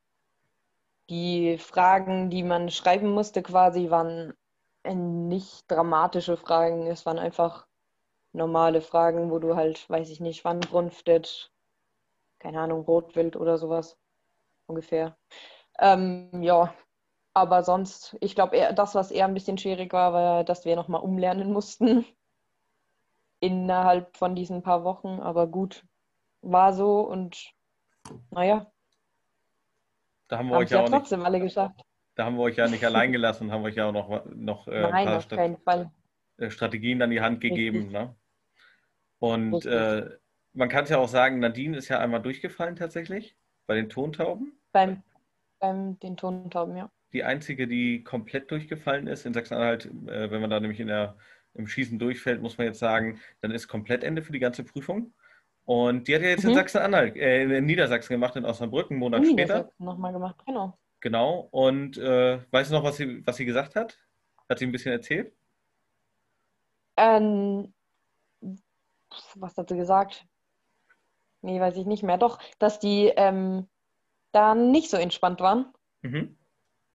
die 1.10 1.58
Fragen, 1.58 2.30
die 2.30 2.42
man 2.42 2.70
schreiben 2.70 3.10
musste, 3.10 3.42
quasi, 3.42 3.90
waren 3.90 4.34
äh, 4.84 4.94
nicht 4.94 5.64
dramatische 5.68 6.36
Fragen. 6.36 6.86
Es 6.86 7.06
waren 7.06 7.18
einfach 7.18 7.66
normale 8.32 8.80
Fragen, 8.80 9.30
wo 9.30 9.38
du 9.38 9.56
halt, 9.56 9.88
weiß 9.90 10.10
ich 10.10 10.20
nicht, 10.20 10.44
wann 10.44 10.60
brunftet, 10.60 11.52
keine 12.40 12.60
Ahnung, 12.60 12.82
Rotwild 12.84 13.36
oder 13.36 13.58
sowas 13.58 13.98
ungefähr. 14.66 15.16
Ähm, 15.80 16.42
ja, 16.42 16.74
aber 17.34 17.62
sonst, 17.64 18.16
ich 18.20 18.34
glaube, 18.34 18.56
eher 18.56 18.72
das, 18.72 18.94
was 18.94 19.10
eher 19.12 19.26
ein 19.26 19.34
bisschen 19.34 19.58
schwierig 19.58 19.92
war, 19.92 20.12
war, 20.12 20.44
dass 20.44 20.64
wir 20.64 20.76
nochmal 20.76 21.02
umlernen 21.02 21.52
mussten 21.52 22.06
innerhalb 23.40 24.16
von 24.16 24.34
diesen 24.34 24.62
paar 24.62 24.84
Wochen. 24.84 25.20
Aber 25.20 25.46
gut, 25.46 25.84
war 26.42 26.72
so 26.72 27.00
und 27.02 27.52
naja, 28.30 28.70
Da 30.28 30.38
haben 30.38 30.48
wir 30.48 30.56
euch 30.56 30.70
ja 30.70 30.80
auch 30.80 30.88
nicht, 30.88 31.00
trotzdem 31.00 31.24
alle 31.24 31.40
geschafft. 31.40 31.84
da 32.14 32.24
haben 32.24 32.36
wir 32.36 32.42
euch 32.42 32.56
ja 32.56 32.68
nicht 32.68 32.84
allein 32.84 33.12
gelassen 33.12 33.50
haben 33.52 33.64
euch 33.64 33.76
ja 33.76 33.88
auch 33.88 33.92
noch, 33.92 34.24
noch 34.26 34.68
äh, 34.68 34.92
ein 34.92 34.92
Nein, 34.92 35.08
auf 35.08 35.24
Stat 35.24 35.38
keinen 35.38 35.56
Fall. 35.58 35.90
Äh, 36.38 36.50
Strategien 36.50 37.02
an 37.02 37.10
die 37.10 37.20
Hand 37.20 37.40
gegeben. 37.40 37.90
Ne? 37.90 38.14
Und 39.18 39.66
äh, 39.66 40.08
man 40.52 40.68
kann 40.68 40.84
es 40.84 40.90
ja 40.90 40.98
auch 40.98 41.08
sagen, 41.08 41.38
Nadine 41.40 41.76
ist 41.76 41.88
ja 41.88 41.98
einmal 41.98 42.22
durchgefallen 42.22 42.76
tatsächlich 42.76 43.36
bei 43.66 43.74
den 43.74 43.88
Tontauben. 43.88 44.58
Beim, 44.72 45.02
beim 45.60 45.98
den 46.00 46.16
Tontauben, 46.16 46.76
ja. 46.76 46.90
die 47.12 47.24
einzige, 47.24 47.68
die 47.68 48.02
komplett 48.02 48.50
durchgefallen 48.50 49.06
ist 49.06 49.26
in 49.26 49.34
Sachsen-Anhalt, 49.34 49.86
äh, 50.06 50.30
wenn 50.30 50.40
man 50.40 50.50
da 50.50 50.60
nämlich 50.60 50.80
in 50.80 50.88
der, 50.88 51.16
im 51.54 51.66
Schießen 51.66 51.98
durchfällt, 51.98 52.40
muss 52.40 52.58
man 52.58 52.66
jetzt 52.66 52.78
sagen, 52.78 53.20
dann 53.40 53.50
ist 53.50 53.68
komplett 53.68 54.04
Ende 54.04 54.22
für 54.22 54.32
die 54.32 54.38
ganze 54.38 54.64
Prüfung. 54.64 55.12
Und 55.64 56.08
die 56.08 56.14
hat 56.14 56.22
ja 56.22 56.28
jetzt 56.28 56.44
in 56.44 56.50
Mhm. 56.50 56.54
Sachsen-Anhalt, 56.54 57.16
äh, 57.16 57.58
in 57.58 57.66
Niedersachsen 57.66 58.14
gemacht, 58.14 58.36
in 58.36 58.44
Osnabrück, 58.46 58.90
einen 58.90 59.00
Monat 59.00 59.26
später. 59.26 59.70
Nochmal 59.78 60.12
gemacht, 60.12 60.36
genau. 60.46 60.78
Genau. 61.00 61.48
Und 61.50 61.98
äh, 61.98 62.40
weißt 62.50 62.70
du 62.70 62.74
noch, 62.74 62.84
was 62.84 62.96
sie, 62.96 63.26
was 63.26 63.36
sie 63.36 63.44
gesagt 63.44 63.76
hat? 63.76 63.98
Hat 64.48 64.58
sie 64.58 64.66
ein 64.66 64.72
bisschen 64.72 64.92
erzählt? 64.92 65.32
Ähm, 66.98 67.72
was 69.36 69.56
hat 69.56 69.68
sie 69.68 69.76
gesagt? 69.76 70.26
Nee, 71.40 71.60
weiß 71.60 71.76
ich 71.76 71.86
nicht 71.86 72.02
mehr. 72.02 72.18
Doch, 72.18 72.40
dass 72.58 72.80
die 72.80 73.06
ähm, 73.16 73.68
da 74.32 74.54
nicht 74.54 74.90
so 74.90 74.96
entspannt 74.96 75.40
waren, 75.40 75.72
Mhm. 76.02 76.36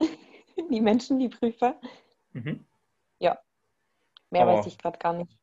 die 0.71 0.81
Menschen, 0.81 1.19
die 1.19 1.29
Prüfer. 1.29 1.79
Mhm. 2.33 2.65
Mehr 3.19 4.41
Aber- 4.41 4.57
weiß 4.57 4.65
ich 4.65 4.79
gerade 4.79 4.97
gar 4.97 5.13
nicht. 5.13 5.37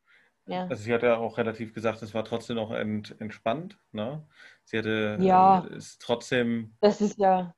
Ja. 0.46 0.62
Also 0.66 0.82
sie 0.82 0.92
hat 0.92 1.04
ja 1.04 1.16
auch 1.16 1.38
relativ 1.38 1.72
gesagt, 1.72 2.02
es 2.02 2.12
war 2.12 2.24
trotzdem 2.24 2.56
noch 2.56 2.72
ent, 2.72 3.14
entspannt. 3.20 3.78
Ne? 3.92 4.26
Sie 4.64 4.76
hatte 4.78 5.16
Ja. 5.20 5.64
äh, 5.64 5.76
ist 5.76 6.02
trotzdem 6.02 6.74
Das 6.80 7.00
ist 7.00 7.16
ja, 7.18 7.54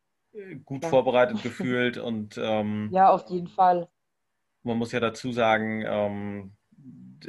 gut 0.66 0.80
Klar. 0.80 0.90
vorbereitet 0.90 1.42
gefühlt 1.42 1.96
und 1.96 2.36
ähm, 2.36 2.90
ja, 2.92 3.08
auf 3.10 3.30
jeden 3.30 3.48
Fall. 3.48 3.88
Man 4.62 4.76
muss 4.76 4.92
ja 4.92 5.00
dazu 5.00 5.32
sagen, 5.32 5.82
ähm, 5.86 6.52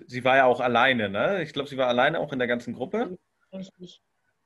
sie 0.07 0.23
war 0.23 0.37
ja 0.37 0.45
auch 0.45 0.59
alleine, 0.59 1.09
ne? 1.09 1.41
Ich 1.43 1.53
glaube, 1.53 1.69
sie 1.69 1.77
war 1.77 1.87
alleine 1.87 2.19
auch 2.19 2.33
in 2.33 2.39
der 2.39 2.47
ganzen 2.47 2.73
Gruppe. 2.73 3.17
Richtig. 3.51 4.01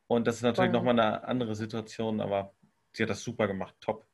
Und 0.07 0.27
das 0.27 0.37
ist 0.37 0.41
natürlich 0.43 0.71
Voll. 0.71 0.79
nochmal 0.79 0.99
eine 0.99 1.23
andere 1.23 1.55
Situation, 1.55 2.21
aber 2.21 2.53
sie 2.93 3.03
hat 3.03 3.09
das 3.09 3.23
super 3.23 3.47
gemacht, 3.47 3.75
top. 3.81 4.05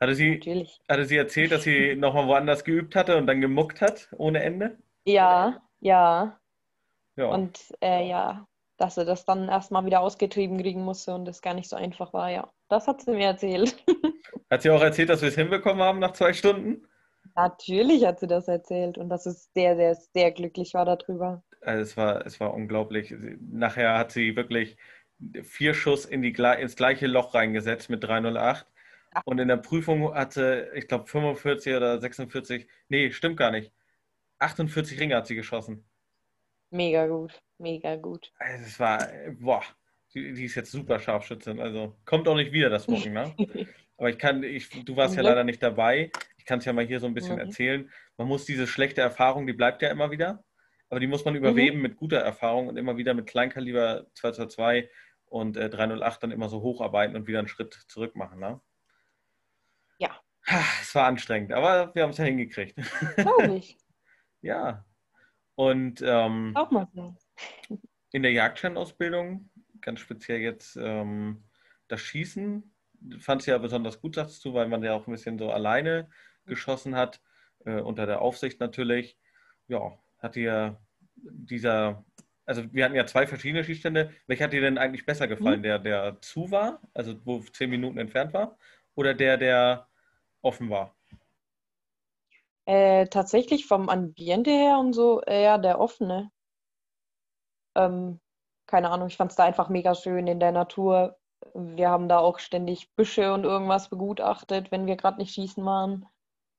Hatte 0.00 0.14
sie, 0.14 0.36
Natürlich. 0.36 0.80
hatte 0.88 1.04
sie 1.04 1.16
erzählt, 1.16 1.50
dass 1.50 1.64
sie 1.64 1.96
nochmal 1.96 2.28
woanders 2.28 2.64
geübt 2.64 2.94
hatte 2.94 3.16
und 3.16 3.26
dann 3.26 3.40
gemuckt 3.40 3.80
hat 3.80 4.08
ohne 4.16 4.42
Ende? 4.42 4.78
Ja, 5.04 5.60
ja. 5.80 6.38
Ja, 7.16 7.26
Und 7.26 7.58
äh, 7.82 8.08
ja, 8.08 8.46
dass 8.76 8.94
sie 8.94 9.04
das 9.04 9.24
dann 9.24 9.48
erstmal 9.48 9.84
wieder 9.84 10.00
ausgetrieben 10.00 10.58
kriegen 10.58 10.84
musste 10.84 11.14
und 11.14 11.24
das 11.24 11.42
gar 11.42 11.54
nicht 11.54 11.68
so 11.68 11.74
einfach 11.74 12.12
war, 12.12 12.30
ja. 12.30 12.48
Das 12.68 12.86
hat 12.86 13.02
sie 13.02 13.10
mir 13.10 13.26
erzählt. 13.26 13.76
hat 14.50 14.62
sie 14.62 14.70
auch 14.70 14.80
erzählt, 14.82 15.08
dass 15.08 15.20
wir 15.22 15.30
es 15.30 15.34
hinbekommen 15.34 15.82
haben 15.82 15.98
nach 15.98 16.12
zwei 16.12 16.32
Stunden? 16.32 16.86
Natürlich 17.38 18.04
hat 18.04 18.18
sie 18.18 18.26
das 18.26 18.48
erzählt 18.48 18.98
und 18.98 19.10
dass 19.10 19.24
es 19.24 19.48
sehr, 19.54 19.76
sehr, 19.76 19.94
sehr 19.94 20.32
glücklich 20.32 20.74
war 20.74 20.84
darüber. 20.84 21.44
Also 21.60 21.82
es 21.82 21.96
war, 21.96 22.26
es 22.26 22.40
war 22.40 22.52
unglaublich. 22.52 23.14
Nachher 23.40 23.96
hat 23.96 24.10
sie 24.10 24.34
wirklich 24.34 24.76
vier 25.44 25.72
Schuss 25.72 26.04
in 26.04 26.20
die, 26.20 26.32
ins 26.32 26.74
gleiche 26.74 27.06
Loch 27.06 27.34
reingesetzt 27.34 27.90
mit 27.90 28.02
308. 28.02 28.66
Ach. 29.12 29.22
Und 29.24 29.38
in 29.38 29.46
der 29.46 29.56
Prüfung 29.56 30.12
hatte, 30.14 30.72
ich 30.74 30.88
glaube, 30.88 31.06
45 31.06 31.76
oder 31.76 32.00
46, 32.00 32.66
nee, 32.88 33.12
stimmt 33.12 33.36
gar 33.36 33.52
nicht. 33.52 33.72
48 34.40 34.98
Ringe 34.98 35.14
hat 35.14 35.28
sie 35.28 35.36
geschossen. 35.36 35.84
Mega 36.70 37.06
gut, 37.06 37.40
mega 37.58 37.94
gut. 37.94 38.32
Also 38.38 38.64
es 38.64 38.80
war, 38.80 39.08
boah, 39.38 39.62
die, 40.12 40.32
die 40.34 40.44
ist 40.46 40.56
jetzt 40.56 40.72
super 40.72 40.98
Scharfschützin. 40.98 41.60
Also 41.60 41.96
kommt 42.04 42.26
auch 42.26 42.34
nicht 42.34 42.50
wieder 42.50 42.68
das 42.68 42.88
Mucken, 42.88 43.12
ne? 43.12 43.32
Aber 43.96 44.10
ich 44.10 44.18
kann, 44.18 44.42
ich, 44.44 44.68
du 44.84 44.96
warst 44.96 45.16
ja 45.16 45.22
leider 45.22 45.42
nicht 45.44 45.62
dabei. 45.62 46.10
Ich 46.48 46.50
kann 46.50 46.60
es 46.60 46.64
ja 46.64 46.72
mal 46.72 46.86
hier 46.86 46.98
so 46.98 47.06
ein 47.06 47.12
bisschen 47.12 47.34
Mhm. 47.34 47.40
erzählen. 47.42 47.90
Man 48.16 48.26
muss 48.26 48.46
diese 48.46 48.66
schlechte 48.66 49.02
Erfahrung, 49.02 49.46
die 49.46 49.52
bleibt 49.52 49.82
ja 49.82 49.90
immer 49.90 50.10
wieder. 50.10 50.42
aber 50.88 50.98
die 50.98 51.06
muss 51.06 51.26
man 51.26 51.34
überweben 51.34 51.76
mhm. 51.76 51.82
mit 51.82 51.96
guter 51.96 52.16
Erfahrung 52.20 52.68
und 52.68 52.78
immer 52.78 52.96
wieder 52.96 53.12
mit 53.12 53.26
Kleinkaliber 53.26 54.06
222 54.14 54.88
und 55.26 55.58
äh, 55.58 55.68
308 55.68 56.22
dann 56.22 56.30
immer 56.30 56.48
so 56.48 56.62
hocharbeiten 56.62 57.14
und 57.16 57.26
wieder 57.26 57.40
einen 57.40 57.48
Schritt 57.48 57.74
zurück 57.88 58.16
machen. 58.16 58.40
Ne? 58.40 58.62
Ja. 59.98 60.18
Es 60.80 60.94
war 60.94 61.04
anstrengend, 61.04 61.52
aber 61.52 61.94
wir 61.94 62.02
haben 62.02 62.12
es 62.12 62.16
ja 62.16 62.24
hingekriegt. 62.24 62.78
Glaube 63.16 63.56
ich. 63.56 63.76
ja. 64.40 64.86
Und 65.54 66.00
ähm, 66.00 66.52
auch 66.54 66.70
mal 66.70 66.88
so. 66.94 67.14
in 68.12 68.22
der 68.22 68.32
Jagdscheinausbildung, 68.32 69.50
ganz 69.82 70.00
speziell 70.00 70.40
jetzt 70.40 70.78
ähm, 70.80 71.44
das 71.88 72.00
Schießen, 72.00 72.74
fand 73.20 73.42
es 73.42 73.46
ja 73.46 73.58
besonders 73.58 74.00
gut, 74.00 74.14
sagst 74.14 74.42
du, 74.46 74.54
weil 74.54 74.68
man 74.68 74.82
ja 74.82 74.94
auch 74.94 75.06
ein 75.06 75.12
bisschen 75.12 75.38
so 75.38 75.50
alleine 75.50 76.08
geschossen 76.48 76.96
hat, 76.96 77.20
äh, 77.64 77.80
unter 77.80 78.06
der 78.06 78.20
Aufsicht 78.20 78.60
natürlich. 78.60 79.18
Ja, 79.68 79.92
hat 80.18 80.34
dir 80.34 80.80
dieser, 81.14 82.04
also 82.46 82.62
wir 82.72 82.84
hatten 82.84 82.94
ja 82.94 83.06
zwei 83.06 83.26
verschiedene 83.26 83.64
Schießstände. 83.64 84.12
Welcher 84.26 84.44
hat 84.44 84.52
dir 84.52 84.60
denn 84.60 84.78
eigentlich 84.78 85.06
besser 85.06 85.28
gefallen? 85.28 85.60
Mhm. 85.60 85.64
Der, 85.64 85.78
der 85.78 86.20
zu 86.20 86.50
war, 86.50 86.80
also 86.94 87.14
wo 87.24 87.40
zehn 87.40 87.70
Minuten 87.70 87.98
entfernt 87.98 88.32
war, 88.32 88.56
oder 88.94 89.14
der, 89.14 89.36
der 89.36 89.88
offen 90.42 90.70
war? 90.70 90.96
Äh, 92.66 93.06
tatsächlich 93.06 93.66
vom 93.66 93.88
Ambiente 93.88 94.50
her 94.50 94.78
und 94.78 94.92
so 94.92 95.22
eher 95.22 95.58
der 95.58 95.80
offene. 95.80 96.30
Ähm, 97.74 98.20
keine 98.66 98.90
Ahnung, 98.90 99.08
ich 99.08 99.16
fand 99.16 99.30
es 99.30 99.36
da 99.36 99.44
einfach 99.44 99.70
mega 99.70 99.94
schön 99.94 100.26
in 100.26 100.40
der 100.40 100.52
Natur. 100.52 101.18
Wir 101.54 101.88
haben 101.88 102.08
da 102.08 102.18
auch 102.18 102.38
ständig 102.38 102.94
Büsche 102.94 103.32
und 103.32 103.44
irgendwas 103.44 103.88
begutachtet, 103.88 104.70
wenn 104.70 104.86
wir 104.86 104.96
gerade 104.96 105.18
nicht 105.18 105.32
schießen 105.32 105.64
waren. 105.64 106.06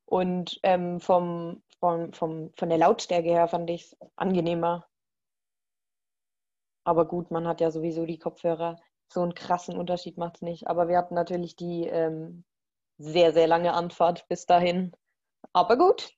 Und 0.10 0.60
ähm, 0.64 1.00
vom, 1.00 1.62
vom, 1.80 2.12
vom, 2.14 2.52
von 2.56 2.70
der 2.70 2.80
Lautstärke 2.80 3.30
her 3.30 3.48
fand 3.48 3.70
ich 3.70 3.84
es 3.84 3.98
angenehmer. 4.16 4.88
Aber 6.84 7.08
gut, 7.08 7.30
man 7.30 7.48
hat 7.48 7.62
ja 7.62 7.70
sowieso 7.70 8.08
die 8.08 8.18
Kopfhörer. 8.18 8.80
So 9.08 9.22
einen 9.22 9.36
krassen 9.36 9.78
Unterschied 9.78 10.18
macht 10.18 10.38
es 10.38 10.42
nicht. 10.42 10.68
Aber 10.68 10.88
wir 10.88 10.98
hatten 10.98 11.14
natürlich 11.14 11.56
die 11.56 11.86
ähm, 11.86 12.44
sehr, 12.98 13.34
sehr 13.34 13.46
lange 13.46 13.74
Anfahrt 13.74 14.28
bis 14.28 14.48
dahin. 14.48 14.94
Aber 15.54 15.78
gut, 15.78 16.12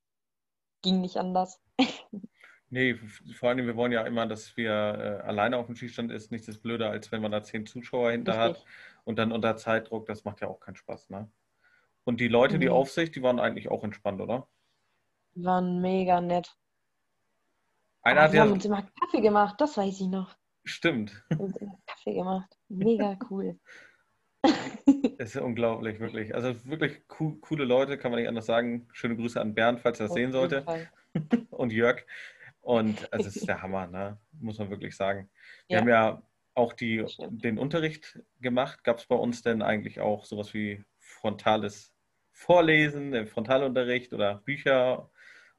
ging 0.82 1.02
nicht 1.02 1.18
anders. 1.18 1.62
Nee, 2.74 2.96
vor 3.36 3.50
allem, 3.50 3.68
wir 3.68 3.76
wollen 3.76 3.92
ja 3.92 4.06
immer, 4.06 4.26
dass 4.28 4.56
wir 4.56 4.72
äh, 4.72 5.28
alleine 5.28 5.58
auf 5.58 5.66
dem 5.66 5.76
Schießstand 5.76 6.10
ist. 6.10 6.32
Nichts 6.32 6.48
ist 6.48 6.62
blöder, 6.62 6.90
als 6.90 7.12
wenn 7.12 7.22
man 7.22 7.34
da 7.34 7.44
zehn 7.44 7.66
Zuschauer 7.66 8.12
hinter 8.12 8.46
Richtig. 8.46 8.64
hat 8.64 8.72
und 9.04 9.20
dann 9.20 9.34
unter 9.34 9.58
Zeitdruck. 9.58 10.06
Das 10.06 10.24
macht 10.24 10.40
ja 10.40 10.48
auch 10.48 10.62
keinen 10.62 10.78
Spaß, 10.78 11.10
ne? 11.10 11.30
Und 12.04 12.20
die 12.20 12.28
Leute, 12.28 12.56
mhm. 12.56 12.62
die 12.62 12.70
Aufsicht, 12.70 13.16
die 13.16 13.22
waren 13.22 13.40
eigentlich 13.40 13.70
auch 13.70 13.84
entspannt, 13.84 14.22
oder? 14.22 14.48
Die 15.36 15.44
waren 15.44 15.82
mega 15.82 16.20
nett. 16.20 16.56
Einer 18.02 18.28
oh, 18.28 18.32
wir 18.32 18.38
ja... 18.38 18.44
haben 18.44 18.54
uns 18.54 18.66
immer 18.66 18.82
Kaffee 19.00 19.22
gemacht, 19.22 19.56
das 19.60 19.78
weiß 19.78 20.02
ich 20.02 20.08
noch. 20.08 20.36
Stimmt. 20.64 21.24
Wir 21.30 21.38
haben 21.38 21.46
uns 21.46 21.58
immer 21.58 21.80
Kaffee 21.86 22.14
gemacht. 22.14 22.58
Mega 22.70 23.18
cool. 23.30 23.60
Es 25.18 25.36
ist 25.36 25.42
unglaublich, 25.42 26.00
wirklich. 26.00 26.34
Also 26.34 26.66
wirklich 26.66 27.08
co 27.08 27.38
coole 27.42 27.64
Leute, 27.64 28.00
kann 28.00 28.10
man 28.10 28.20
nicht 28.20 28.28
anders 28.28 28.48
sagen. 28.48 28.88
Schöne 28.92 29.16
Grüße 29.16 29.40
an 29.40 29.54
Bernd, 29.54 29.80
falls 29.80 30.00
er 30.00 30.06
das 30.06 30.12
Auf 30.12 30.18
sehen 30.18 30.32
sollte. 30.32 30.90
Und 31.52 31.72
Jörg. 31.72 32.04
Und 32.62 33.12
also 33.14 33.28
es 33.28 33.36
ist 33.36 33.48
der 33.48 33.62
Hammer, 33.62 33.86
ne? 33.86 34.18
muss 34.40 34.58
man 34.58 34.72
wirklich 34.72 34.96
sagen. 34.96 35.30
Wir 35.68 35.76
ja. 35.76 35.82
haben 35.82 35.90
ja 35.90 36.24
auch 36.56 36.74
die, 36.74 37.06
den 37.30 37.60
Unterricht 37.60 38.20
gemacht. 38.40 38.84
Gab 38.84 38.98
es 38.98 39.06
bei 39.06 39.16
uns 39.16 39.44
denn 39.44 39.62
eigentlich 39.62 40.00
auch 40.00 40.26
sowas 40.26 40.54
wie 40.56 40.84
frontales 41.22 41.94
Vorlesen, 42.32 43.28
Frontalunterricht 43.28 44.14
oder 44.14 44.36
Bücher 44.44 45.10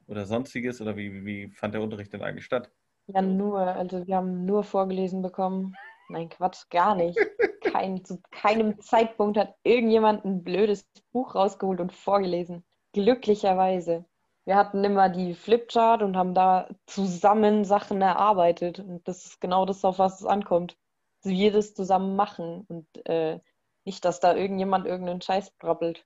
oder 0.07 0.25
sonstiges? 0.25 0.81
Oder 0.81 0.97
wie, 0.97 1.25
wie 1.25 1.49
fand 1.49 1.73
der 1.73 1.81
Unterricht 1.81 2.13
denn 2.13 2.21
eigentlich 2.21 2.45
statt? 2.45 2.69
Ja, 3.07 3.21
nur. 3.21 3.59
Also 3.59 4.05
wir 4.05 4.17
haben 4.17 4.45
nur 4.45 4.63
vorgelesen 4.63 5.21
bekommen. 5.21 5.75
Nein, 6.09 6.29
Quatsch, 6.29 6.69
gar 6.69 6.95
nicht. 6.95 7.17
Kein, 7.61 8.03
zu 8.03 8.21
keinem 8.29 8.79
Zeitpunkt 8.81 9.37
hat 9.37 9.55
irgendjemand 9.63 10.25
ein 10.25 10.43
blödes 10.43 10.87
Buch 11.11 11.33
rausgeholt 11.33 11.79
und 11.79 11.91
vorgelesen. 11.91 12.63
Glücklicherweise. 12.91 14.05
Wir 14.45 14.55
hatten 14.55 14.83
immer 14.83 15.09
die 15.09 15.33
Flipchart 15.33 16.03
und 16.03 16.17
haben 16.17 16.33
da 16.33 16.67
zusammen 16.85 17.63
Sachen 17.65 18.01
erarbeitet. 18.01 18.79
Und 18.79 19.07
das 19.07 19.25
ist 19.25 19.41
genau 19.41 19.65
das, 19.65 19.85
auf 19.85 19.99
was 19.99 20.19
es 20.19 20.27
ankommt. 20.27 20.77
Wir 21.23 21.53
das 21.53 21.73
zusammen 21.73 22.15
machen 22.17 22.65
und 22.67 23.07
äh, 23.07 23.39
nicht, 23.85 24.05
dass 24.05 24.19
da 24.19 24.35
irgendjemand 24.35 24.85
irgendeinen 24.85 25.21
Scheiß 25.21 25.51
brabbelt. 25.51 26.05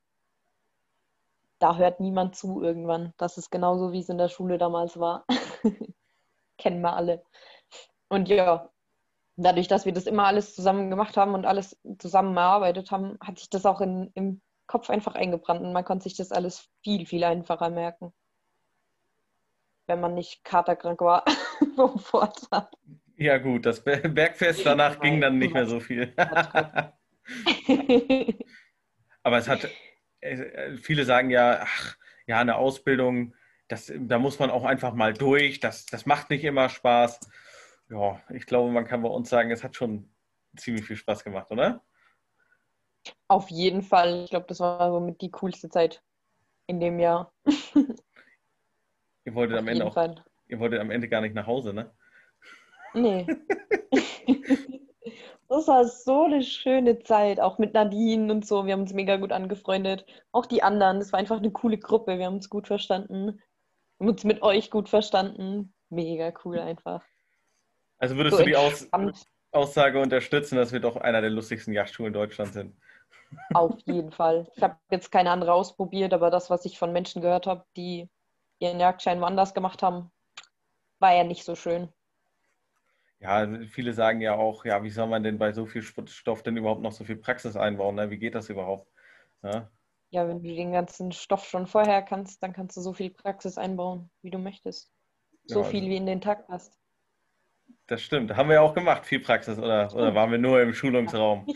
Da 1.59 1.77
hört 1.77 1.99
niemand 1.99 2.35
zu 2.35 2.61
irgendwann. 2.61 3.13
Das 3.17 3.37
ist 3.37 3.49
genauso, 3.49 3.91
wie 3.91 3.99
es 3.99 4.09
in 4.09 4.17
der 4.17 4.29
Schule 4.29 4.57
damals 4.57 4.99
war. 4.99 5.25
Kennen 6.57 6.81
wir 6.81 6.95
alle. 6.95 7.23
Und 8.09 8.29
ja, 8.29 8.69
dadurch, 9.37 9.67
dass 9.67 9.85
wir 9.85 9.93
das 9.93 10.07
immer 10.07 10.25
alles 10.25 10.55
zusammen 10.55 10.89
gemacht 10.89 11.17
haben 11.17 11.33
und 11.33 11.45
alles 11.45 11.77
zusammen 11.99 12.35
erarbeitet 12.35 12.91
haben, 12.91 13.17
hat 13.21 13.39
sich 13.39 13.49
das 13.49 13.65
auch 13.65 13.81
in, 13.81 14.11
im 14.13 14.41
Kopf 14.65 14.89
einfach 14.89 15.15
eingebrannt 15.15 15.61
und 15.61 15.73
man 15.73 15.85
konnte 15.85 16.03
sich 16.03 16.15
das 16.15 16.31
alles 16.31 16.69
viel, 16.83 17.05
viel 17.05 17.23
einfacher 17.23 17.69
merken. 17.69 18.13
Wenn 19.85 20.01
man 20.01 20.13
nicht 20.13 20.43
katerkrank 20.43 20.99
war 21.01 21.23
vom 21.75 21.97
Vortag. 21.99 22.67
Ja, 23.15 23.37
gut, 23.37 23.65
das 23.65 23.83
Bergfest 23.83 24.65
danach 24.65 24.99
ging 25.01 25.21
dann 25.21 25.39
nicht 25.39 25.53
mehr 25.53 25.65
so 25.65 25.79
viel. 25.79 26.13
Aber 29.23 29.37
es 29.37 29.47
hat, 29.47 29.69
äh, 30.21 30.77
viele 30.77 31.05
sagen 31.05 31.29
ja, 31.29 31.59
ach, 31.61 31.97
ja, 32.25 32.39
eine 32.39 32.55
Ausbildung, 32.55 33.33
das, 33.67 33.91
da 33.95 34.19
muss 34.19 34.39
man 34.39 34.49
auch 34.49 34.63
einfach 34.63 34.93
mal 34.93 35.13
durch, 35.13 35.59
das, 35.59 35.85
das 35.85 36.05
macht 36.05 36.29
nicht 36.29 36.43
immer 36.43 36.69
Spaß 36.69 37.19
ja, 37.89 38.21
ich 38.29 38.45
glaube, 38.45 38.71
man 38.71 38.85
kann 38.85 39.01
bei 39.01 39.09
uns 39.09 39.29
sagen, 39.29 39.51
es 39.51 39.63
hat 39.63 39.75
schon 39.75 40.09
ziemlich 40.57 40.85
viel 40.85 40.97
Spaß 40.97 41.23
gemacht, 41.23 41.51
oder? 41.51 41.83
Auf 43.27 43.49
jeden 43.49 43.81
Fall. 43.81 44.23
Ich 44.25 44.29
glaube, 44.29 44.47
das 44.47 44.59
war 44.59 44.91
somit 44.91 45.21
die 45.21 45.31
coolste 45.31 45.69
Zeit 45.69 46.03
in 46.65 46.79
dem 46.79 46.99
Jahr. 46.99 47.33
ihr 49.23 49.33
wolltet 49.33 49.57
am 49.57 49.67
Ende 49.67 49.85
auch, 49.85 49.93
Fall. 49.93 50.23
ihr 50.47 50.59
wolltet 50.59 50.81
am 50.81 50.91
Ende 50.91 51.07
gar 51.07 51.21
nicht 51.21 51.33
nach 51.33 51.47
Hause, 51.47 51.73
ne? 51.73 51.95
Nee. 52.93 53.25
das 55.49 55.67
war 55.67 55.85
so 55.85 56.25
eine 56.25 56.43
schöne 56.43 56.99
Zeit, 56.99 57.39
auch 57.39 57.57
mit 57.57 57.73
Nadine 57.73 58.31
und 58.31 58.45
so. 58.45 58.65
Wir 58.65 58.73
haben 58.73 58.81
uns 58.81 58.93
mega 58.93 59.17
gut 59.17 59.31
angefreundet. 59.31 60.05
Auch 60.31 60.45
die 60.45 60.63
anderen, 60.63 60.99
das 60.99 61.11
war 61.13 61.19
einfach 61.19 61.37
eine 61.37 61.51
coole 61.51 61.77
Gruppe. 61.77 62.17
Wir 62.17 62.25
haben 62.25 62.35
uns 62.35 62.49
gut 62.49 62.67
verstanden. 62.67 63.41
Wir 63.97 64.05
haben 64.05 64.09
uns 64.09 64.23
mit 64.23 64.41
euch 64.41 64.69
gut 64.69 64.89
verstanden. 64.89 65.73
Mega 65.89 66.33
cool 66.43 66.59
einfach. 66.59 67.03
Also 67.97 68.15
würdest 68.17 68.37
so 68.37 68.43
du 68.43 68.49
die 68.49 68.55
Aus 68.55 68.87
Aussage 69.51 70.01
unterstützen, 70.01 70.57
dass 70.57 70.73
wir 70.73 70.81
doch 70.81 70.97
einer 70.97 71.21
der 71.21 71.29
lustigsten 71.29 71.73
Jagdschulen 71.73 72.13
in 72.13 72.19
Deutschland 72.19 72.53
sind? 72.53 72.75
Auf 73.53 73.75
jeden 73.85 74.11
Fall. 74.11 74.47
Ich 74.55 74.61
habe 74.61 74.77
jetzt 74.91 75.11
keine 75.11 75.31
andere 75.31 75.53
ausprobiert, 75.53 76.13
aber 76.13 76.29
das, 76.29 76.49
was 76.49 76.65
ich 76.65 76.77
von 76.77 76.91
Menschen 76.91 77.21
gehört 77.21 77.47
habe, 77.47 77.65
die 77.75 78.09
ihren 78.59 78.79
Jagdschein 78.79 79.21
woanders 79.21 79.53
gemacht 79.53 79.81
haben, 79.81 80.11
war 80.99 81.13
ja 81.13 81.23
nicht 81.23 81.43
so 81.43 81.55
schön. 81.55 81.89
Ja, 83.19 83.47
viele 83.67 83.93
sagen 83.93 84.21
ja 84.21 84.35
auch, 84.35 84.65
ja, 84.65 84.83
wie 84.83 84.89
soll 84.89 85.07
man 85.07 85.23
denn 85.23 85.39
bei 85.39 85.51
so 85.51 85.65
viel 85.65 85.81
Stoff 85.81 86.43
denn 86.43 86.57
überhaupt 86.57 86.81
noch 86.81 86.91
so 86.91 87.03
viel 87.03 87.15
Praxis 87.15 87.55
einbauen? 87.55 87.95
Ne? 87.95 88.09
Wie 88.11 88.19
geht 88.19 88.35
das 88.35 88.49
überhaupt? 88.49 88.87
Ja? 89.43 89.69
ja, 90.09 90.27
wenn 90.27 90.41
du 90.41 90.55
den 90.55 90.71
ganzen 90.71 91.11
Stoff 91.11 91.45
schon 91.45 91.67
vorher 91.67 92.01
kannst, 92.01 92.41
dann 92.41 92.53
kannst 92.53 92.77
du 92.77 92.81
so 92.81 92.93
viel 92.93 93.09
Praxis 93.09 93.57
einbauen, 93.57 94.09
wie 94.21 94.29
du 94.29 94.37
möchtest. 94.37 94.91
So 95.45 95.59
ja, 95.59 95.65
also 95.65 95.71
viel, 95.71 95.89
wie 95.89 95.97
in 95.97 96.05
den 96.05 96.21
Tag 96.21 96.47
passt. 96.47 96.77
Das 97.87 98.01
stimmt. 98.01 98.35
Haben 98.35 98.49
wir 98.49 98.55
ja 98.55 98.61
auch 98.61 98.73
gemacht, 98.73 99.05
viel 99.05 99.19
Praxis, 99.19 99.57
oder, 99.57 99.93
oder 99.93 100.13
waren 100.15 100.31
wir 100.31 100.37
nur 100.37 100.61
im 100.61 100.73
Schulungsraum? 100.73 101.47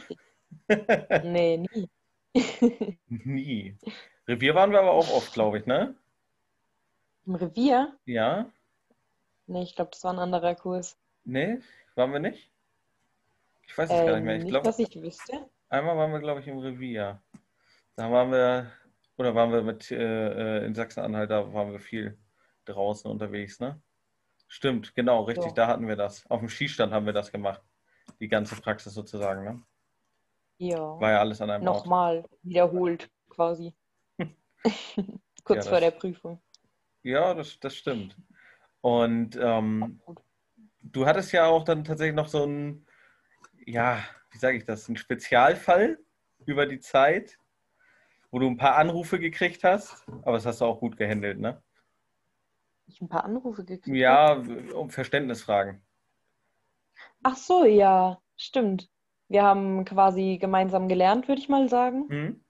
nee, 1.23 1.57
nie. 1.57 1.89
nie. 3.07 3.77
Revier 4.27 4.55
waren 4.55 4.71
wir 4.71 4.79
aber 4.79 4.91
auch 4.91 5.09
oft, 5.11 5.33
glaube 5.33 5.57
ich, 5.57 5.65
ne? 5.65 5.95
Im 7.25 7.35
Revier? 7.35 7.97
Ja. 8.05 8.49
Nee, 9.47 9.63
ich 9.63 9.75
glaube, 9.75 9.91
das 9.91 10.03
war 10.03 10.13
ein 10.13 10.19
anderer 10.19 10.55
Kurs. 10.55 10.97
Nee, 11.23 11.59
waren 11.95 12.11
wir 12.11 12.19
nicht? 12.19 12.51
Ich 13.67 13.77
weiß 13.77 13.89
es 13.89 13.95
ähm, 13.95 14.05
gar 14.05 14.15
nicht 14.15 14.25
mehr. 14.25 14.35
Ich 14.35 14.43
nicht, 14.43 14.51
glaub, 14.51 14.63
dass 14.63 14.79
ich 14.79 15.01
wüsste. 15.01 15.49
Einmal 15.69 15.97
waren 15.97 16.11
wir, 16.11 16.19
glaube 16.19 16.41
ich, 16.41 16.47
im 16.47 16.57
Revier. 16.57 17.21
Da 17.95 18.11
waren 18.11 18.31
wir, 18.31 18.71
oder 19.17 19.35
waren 19.35 19.51
wir 19.51 19.61
mit 19.61 19.91
äh, 19.91 20.59
äh 20.59 20.65
in 20.65 20.75
Sachsen-Anhalt, 20.75 21.29
da 21.29 21.53
waren 21.53 21.71
wir 21.71 21.79
viel 21.79 22.17
draußen 22.65 23.09
unterwegs, 23.09 23.59
ne? 23.59 23.81
Stimmt, 24.47 24.93
genau, 24.95 25.23
richtig, 25.23 25.49
so. 25.49 25.55
da 25.55 25.67
hatten 25.67 25.87
wir 25.87 25.95
das. 25.95 26.29
Auf 26.29 26.39
dem 26.39 26.49
Skistand 26.49 26.91
haben 26.91 27.05
wir 27.05 27.13
das 27.13 27.31
gemacht. 27.31 27.61
Die 28.19 28.27
ganze 28.27 28.55
Praxis 28.59 28.93
sozusagen, 28.93 29.45
ne? 29.45 29.63
Ja. 30.57 30.99
War 30.99 31.11
ja 31.11 31.19
alles 31.19 31.39
an 31.41 31.49
einem 31.49 31.63
Nochmal 31.63 32.17
Ort. 32.17 32.31
wiederholt 32.43 33.09
quasi. 33.29 33.73
Kurz 35.43 35.65
ja, 35.65 35.71
vor 35.71 35.79
der 35.79 35.91
Prüfung. 35.91 36.41
Ja, 37.03 37.33
das, 37.33 37.59
das 37.59 37.75
stimmt. 37.75 38.15
Und 38.81 39.37
ähm, 39.41 40.01
du 40.81 41.05
hattest 41.05 41.31
ja 41.31 41.45
auch 41.45 41.63
dann 41.63 41.83
tatsächlich 41.83 42.15
noch 42.15 42.27
so 42.27 42.45
ein, 42.45 42.85
ja, 43.65 44.03
wie 44.31 44.37
sage 44.37 44.57
ich 44.57 44.65
das, 44.65 44.87
ein 44.89 44.97
Spezialfall 44.97 45.99
über 46.45 46.65
die 46.65 46.79
Zeit, 46.79 47.37
wo 48.31 48.39
du 48.39 48.47
ein 48.47 48.57
paar 48.57 48.75
Anrufe 48.75 49.19
gekriegt 49.19 49.63
hast, 49.63 50.05
aber 50.23 50.33
das 50.33 50.45
hast 50.45 50.61
du 50.61 50.65
auch 50.65 50.79
gut 50.79 50.97
gehandelt, 50.97 51.39
ne? 51.39 51.61
ich 52.91 53.01
ein 53.01 53.09
paar 53.09 53.23
Anrufe 53.23 53.63
gekriegt? 53.63 53.95
Ja, 53.95 54.33
um 54.73 54.89
Verständnisfragen. 54.89 55.81
Ach 57.23 57.35
so, 57.35 57.65
ja, 57.65 58.19
stimmt. 58.35 58.89
Wir 59.27 59.43
haben 59.43 59.85
quasi 59.85 60.37
gemeinsam 60.39 60.87
gelernt, 60.87 61.27
würde 61.27 61.41
ich 61.41 61.49
mal 61.49 61.69
sagen. 61.69 62.09
Hm? 62.09 62.43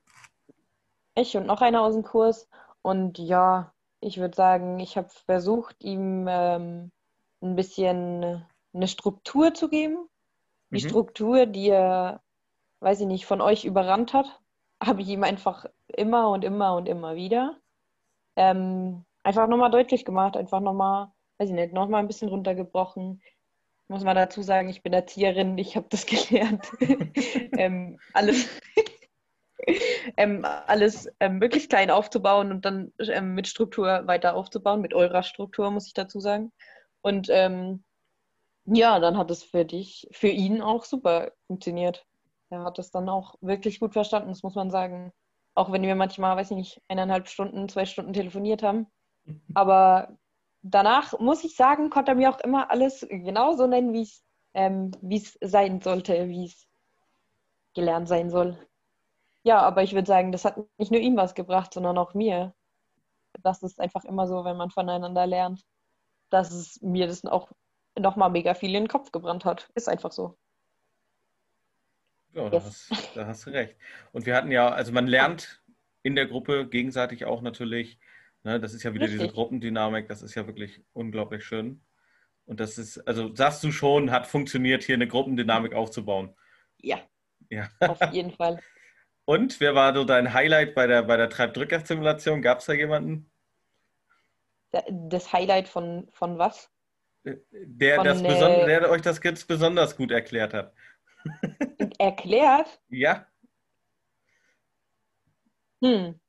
Ich 1.15 1.35
und 1.37 1.45
noch 1.45 1.61
einer 1.61 1.81
aus 1.81 1.93
dem 1.93 2.03
Kurs. 2.03 2.49
Und 2.81 3.19
ja, 3.19 3.73
ich 3.99 4.17
würde 4.17 4.35
sagen, 4.35 4.79
ich 4.79 4.97
habe 4.97 5.09
versucht, 5.09 5.83
ihm 5.83 6.25
ähm, 6.27 6.91
ein 7.41 7.55
bisschen 7.55 8.45
eine 8.73 8.87
Struktur 8.87 9.53
zu 9.53 9.69
geben. 9.69 10.07
Die 10.71 10.83
Mhm. 10.83 10.89
Struktur, 10.89 11.45
die 11.45 11.69
er, 11.69 12.21
weiß 12.79 13.01
ich 13.01 13.07
nicht, 13.07 13.25
von 13.25 13.41
euch 13.41 13.65
überrannt 13.65 14.13
hat, 14.13 14.39
habe 14.83 15.01
ich 15.01 15.09
ihm 15.09 15.23
einfach 15.23 15.65
immer 15.87 16.29
und 16.29 16.43
immer 16.43 16.75
und 16.75 16.87
immer 16.87 17.15
wieder 17.15 17.57
ähm, 18.35 19.05
einfach 19.23 19.47
nochmal 19.47 19.71
deutlich 19.71 20.05
gemacht, 20.05 20.37
einfach 20.37 20.59
nochmal, 20.59 21.11
weiß 21.37 21.49
ich 21.49 21.55
nicht, 21.55 21.73
nochmal 21.73 22.01
ein 22.01 22.07
bisschen 22.07 22.29
runtergebrochen. 22.29 23.21
Muss 23.87 24.03
man 24.03 24.15
dazu 24.15 24.41
sagen, 24.41 24.69
ich 24.69 24.83
bin 24.83 24.93
Erzieherin, 24.93 25.57
ich 25.57 25.75
habe 25.75 25.87
das 25.89 26.05
gelernt. 26.07 26.71
ähm, 27.57 27.99
alles 28.13 28.47
ähm, 30.17 30.43
alles 30.43 31.07
ähm, 31.19 31.37
möglichst 31.37 31.69
klein 31.69 31.91
aufzubauen 31.91 32.51
und 32.51 32.65
dann 32.65 32.91
ähm, 32.99 33.35
mit 33.35 33.47
Struktur 33.47 34.07
weiter 34.07 34.35
aufzubauen, 34.35 34.81
mit 34.81 34.93
eurer 34.95 35.21
Struktur, 35.21 35.69
muss 35.69 35.85
ich 35.85 35.93
dazu 35.93 36.19
sagen. 36.19 36.51
Und 37.01 37.29
ähm, 37.29 37.83
ja, 38.65 38.99
dann 38.99 39.17
hat 39.17 39.31
es 39.31 39.43
für 39.43 39.65
dich, 39.65 40.07
für 40.11 40.27
ihn 40.27 40.61
auch 40.61 40.83
super 40.83 41.31
funktioniert. 41.47 42.05
Er 42.49 42.63
hat 42.63 42.79
es 42.79 42.91
dann 42.91 43.09
auch 43.09 43.35
wirklich 43.41 43.79
gut 43.79 43.93
verstanden, 43.93 44.29
das 44.29 44.43
muss 44.43 44.55
man 44.55 44.71
sagen. 44.71 45.11
Auch 45.53 45.71
wenn 45.71 45.83
wir 45.83 45.95
manchmal, 45.95 46.37
weiß 46.37 46.51
ich 46.51 46.57
nicht, 46.57 46.81
eineinhalb 46.87 47.27
Stunden, 47.27 47.67
zwei 47.67 47.85
Stunden 47.85 48.13
telefoniert 48.13 48.63
haben. 48.63 48.87
Aber 49.53 50.17
danach, 50.61 51.19
muss 51.19 51.43
ich 51.43 51.55
sagen, 51.55 51.89
konnte 51.89 52.11
er 52.11 52.15
mir 52.15 52.29
auch 52.29 52.39
immer 52.39 52.71
alles 52.71 53.05
genauso 53.09 53.67
nennen, 53.67 53.93
wie 53.93 54.07
ähm, 54.53 54.91
wie 55.01 55.17
es 55.17 55.37
sein 55.41 55.81
sollte, 55.81 56.27
wie 56.27 56.45
es 56.45 56.67
gelernt 57.73 58.07
sein 58.07 58.29
soll. 58.29 58.57
Ja, 59.43 59.61
aber 59.61 59.83
ich 59.83 59.93
würde 59.93 60.07
sagen, 60.07 60.31
das 60.31 60.45
hat 60.45 60.57
nicht 60.77 60.91
nur 60.91 61.01
ihm 61.01 61.17
was 61.17 61.33
gebracht, 61.33 61.73
sondern 61.73 61.97
auch 61.97 62.13
mir. 62.13 62.53
Das 63.41 63.63
ist 63.63 63.79
einfach 63.79 64.03
immer 64.03 64.27
so, 64.27 64.43
wenn 64.43 64.57
man 64.57 64.69
voneinander 64.69 65.25
lernt, 65.25 65.63
dass 66.31 66.51
es 66.51 66.81
mir 66.81 67.07
das 67.07 67.23
auch 67.25 67.51
nochmal 67.97 68.31
mega 68.31 68.53
viel 68.55 68.69
in 68.69 68.83
den 68.83 68.87
Kopf 68.87 69.11
gebrannt 69.11 69.45
hat. 69.45 69.69
Ist 69.75 69.87
einfach 69.89 70.11
so. 70.11 70.37
Ja, 72.33 72.49
da, 72.49 72.57
Yes. 72.57 72.87
hast, 72.89 73.17
da 73.17 73.27
hast 73.27 73.45
du 73.45 73.49
recht. 73.51 73.75
Und 74.13 74.25
wir 74.25 74.35
hatten 74.35 74.51
ja, 74.51 74.69
also 74.69 74.91
man 74.91 75.07
lernt 75.07 75.61
in 76.03 76.15
der 76.15 76.25
Gruppe 76.27 76.67
gegenseitig 76.67 77.25
auch 77.25 77.41
natürlich, 77.41 77.99
ne, 78.43 78.59
das 78.59 78.73
ist 78.73 78.83
ja 78.83 78.93
wieder 78.93 79.05
diese 79.07 79.19
Richtig. 79.19 79.35
Gruppendynamik, 79.35 80.07
das 80.07 80.21
ist 80.21 80.35
ja 80.35 80.47
wirklich 80.47 80.81
unglaublich 80.93 81.43
schön. 81.43 81.83
Und 82.45 82.59
das 82.59 82.77
ist, 82.77 82.99
also 83.07 83.35
sagst 83.35 83.63
du 83.63 83.71
schon, 83.71 84.11
hat 84.11 84.27
funktioniert, 84.27 84.83
hier 84.83 84.95
eine 84.95 85.07
Gruppendynamik 85.07 85.73
aufzubauen. 85.73 86.33
Ja, 86.81 86.99
Ja. 87.49 87.69
auf 87.81 88.01
jeden 88.13 88.31
Fall. 88.31 88.61
Und 89.25 89.59
wer 89.59 89.75
war 89.75 89.93
so 89.93 90.03
dein 90.03 90.33
Highlight 90.33 90.73
bei 90.73 90.87
der, 90.87 91.03
bei 91.03 91.15
der 91.15 91.29
Treibdrücker-Simulation? 91.29 92.41
Gab 92.41 92.59
es 92.59 92.65
da 92.65 92.73
jemanden, 92.73 93.25
Da- 93.25 93.30
Das 94.89 95.33
Highlight 95.33 95.67
von, 95.67 96.07
von 96.11 96.37
was? 96.37 96.71
der, 97.23 97.95
Von, 97.95 98.05
das 98.05 98.21
äh, 98.21 98.65
der 98.65 98.89
euch 98.89 99.01
das 99.01 99.21
jetzt 99.23 99.47
besonders 99.47 99.95
gut 99.95 100.11
erklärt 100.11 100.53
hat? 100.53 100.73
Erklärt? 101.99 102.81
Ja, 102.89 103.27
Hm. 105.81 106.19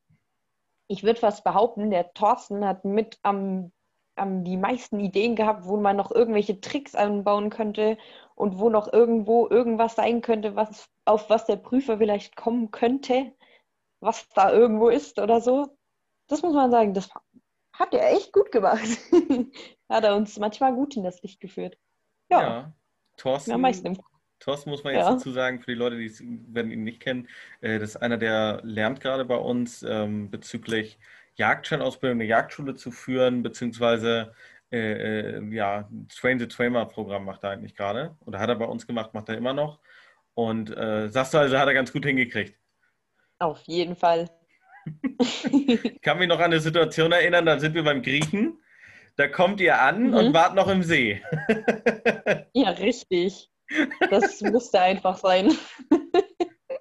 Ich 0.88 1.02
würde 1.02 1.20
fast 1.20 1.44
behaupten, 1.44 1.90
der 1.90 2.12
Thorsten 2.14 2.64
hat 2.66 2.84
mit 2.84 3.18
am, 3.22 3.72
am 4.16 4.44
die 4.44 4.56
meisten 4.56 5.00
Ideen 5.00 5.36
gehabt, 5.36 5.64
wo 5.66 5.76
man 5.76 5.96
noch 5.96 6.10
irgendwelche 6.10 6.60
Tricks 6.60 6.94
anbauen 6.94 7.50
könnte 7.50 7.98
und 8.34 8.58
wo 8.58 8.68
noch 8.68 8.92
irgendwo 8.92 9.48
irgendwas 9.48 9.94
sein 9.94 10.22
könnte, 10.22 10.56
was, 10.56 10.88
auf 11.04 11.30
was 11.30 11.46
der 11.46 11.56
Prüfer 11.56 11.98
vielleicht 11.98 12.36
kommen 12.36 12.70
könnte, 12.70 13.32
was 14.00 14.28
da 14.30 14.52
irgendwo 14.52 14.88
ist 14.88 15.18
oder 15.18 15.40
so. 15.40 15.76
Das 16.28 16.42
muss 16.42 16.54
man 16.54 16.70
sagen, 16.70 16.94
das 16.94 17.10
hat 17.82 17.94
er 17.94 18.12
echt 18.12 18.32
gut 18.32 18.52
gemacht. 18.52 18.80
hat 19.88 20.04
er 20.04 20.16
uns 20.16 20.38
manchmal 20.38 20.72
gut 20.74 20.96
in 20.96 21.02
das 21.02 21.22
Licht 21.22 21.40
geführt. 21.40 21.76
ja. 22.30 22.40
Ja, 22.40 22.72
Thorsten, 23.16 23.98
Thorsten 24.40 24.70
muss 24.70 24.82
man 24.82 24.94
jetzt 24.94 25.04
Ja. 25.04 25.12
dazu 25.12 25.30
sagen, 25.30 25.60
für 25.60 25.70
die 25.72 25.76
Leute, 25.76 25.96
die 25.96 26.10
werden 26.52 26.72
ihn 26.72 26.82
nicht 26.82 27.00
kennen, 27.00 27.28
äh, 27.60 27.78
das 27.78 27.90
ist 27.90 27.96
einer, 27.96 28.16
der 28.16 28.60
lernt 28.64 29.00
gerade 29.00 29.24
bei 29.24 29.36
uns 29.36 29.82
ähm, 29.82 30.30
bezüglich 30.30 30.98
Jagdscheinausbildung, 31.34 32.18
eine 32.20 32.28
Jagdschule 32.28 32.74
zu 32.74 32.90
führen, 32.90 33.42
beziehungsweise 33.42 34.34
äh, 34.70 35.36
äh, 35.36 35.54
ja, 35.54 35.88
Train 36.08 36.38
the 36.38 36.48
Trainer 36.48 36.86
Programm 36.86 37.24
macht 37.26 37.44
er 37.44 37.50
eigentlich 37.50 37.74
gerade. 37.76 38.16
Oder 38.24 38.38
hat 38.38 38.48
er 38.48 38.56
bei 38.56 38.64
uns 38.64 38.86
gemacht, 38.86 39.12
macht 39.14 39.28
er 39.28 39.36
immer 39.36 39.52
noch. 39.52 39.78
Und 40.34 40.74
äh, 40.76 41.08
sagst 41.10 41.34
du 41.34 41.38
also, 41.38 41.58
hat 41.58 41.68
er 41.68 41.74
ganz 41.74 41.92
gut 41.92 42.04
hingekriegt. 42.04 42.58
Auf 43.38 43.60
jeden 43.66 43.96
Fall. 43.96 44.30
Ich 45.18 46.00
kann 46.02 46.18
mich 46.18 46.28
noch 46.28 46.38
an 46.38 46.46
eine 46.46 46.60
Situation 46.60 47.12
erinnern, 47.12 47.46
da 47.46 47.58
sind 47.58 47.74
wir 47.74 47.84
beim 47.84 48.02
Griechen. 48.02 48.58
Da 49.16 49.28
kommt 49.28 49.60
ihr 49.60 49.80
an 49.80 50.08
Mhm. 50.08 50.14
und 50.14 50.34
wart 50.34 50.54
noch 50.54 50.68
im 50.68 50.82
See. 50.82 51.22
Ja, 52.54 52.70
richtig. 52.70 53.50
Das 54.10 54.40
musste 54.42 54.80
einfach 54.80 55.16
sein. 55.16 55.52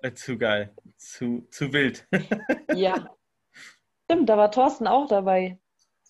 Äh, 0.01 0.13
Zu 0.13 0.37
geil. 0.37 0.73
Zu, 0.97 1.47
zu 1.49 1.71
wild. 1.73 2.07
Ja. 2.75 3.15
Stimmt, 4.05 4.29
da 4.29 4.37
war 4.37 4.51
Thorsten 4.51 4.87
auch 4.87 5.07
dabei 5.07 5.57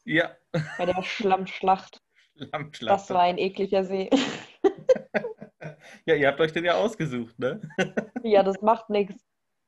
Ja, 0.05 0.35
bei 0.77 0.85
der 0.85 1.01
Schlammschlacht. 1.03 2.01
Lammschlacht. 2.35 2.91
Das 2.93 3.09
war 3.11 3.21
ein 3.21 3.37
ekliger 3.37 3.83
See. 3.83 4.09
Ja, 6.05 6.15
ihr 6.15 6.27
habt 6.27 6.39
euch 6.39 6.51
den 6.51 6.65
ja 6.65 6.75
ausgesucht, 6.75 7.37
ne? 7.37 7.61
Ja, 8.23 8.41
das 8.43 8.61
macht 8.61 8.89
nichts. 8.89 9.23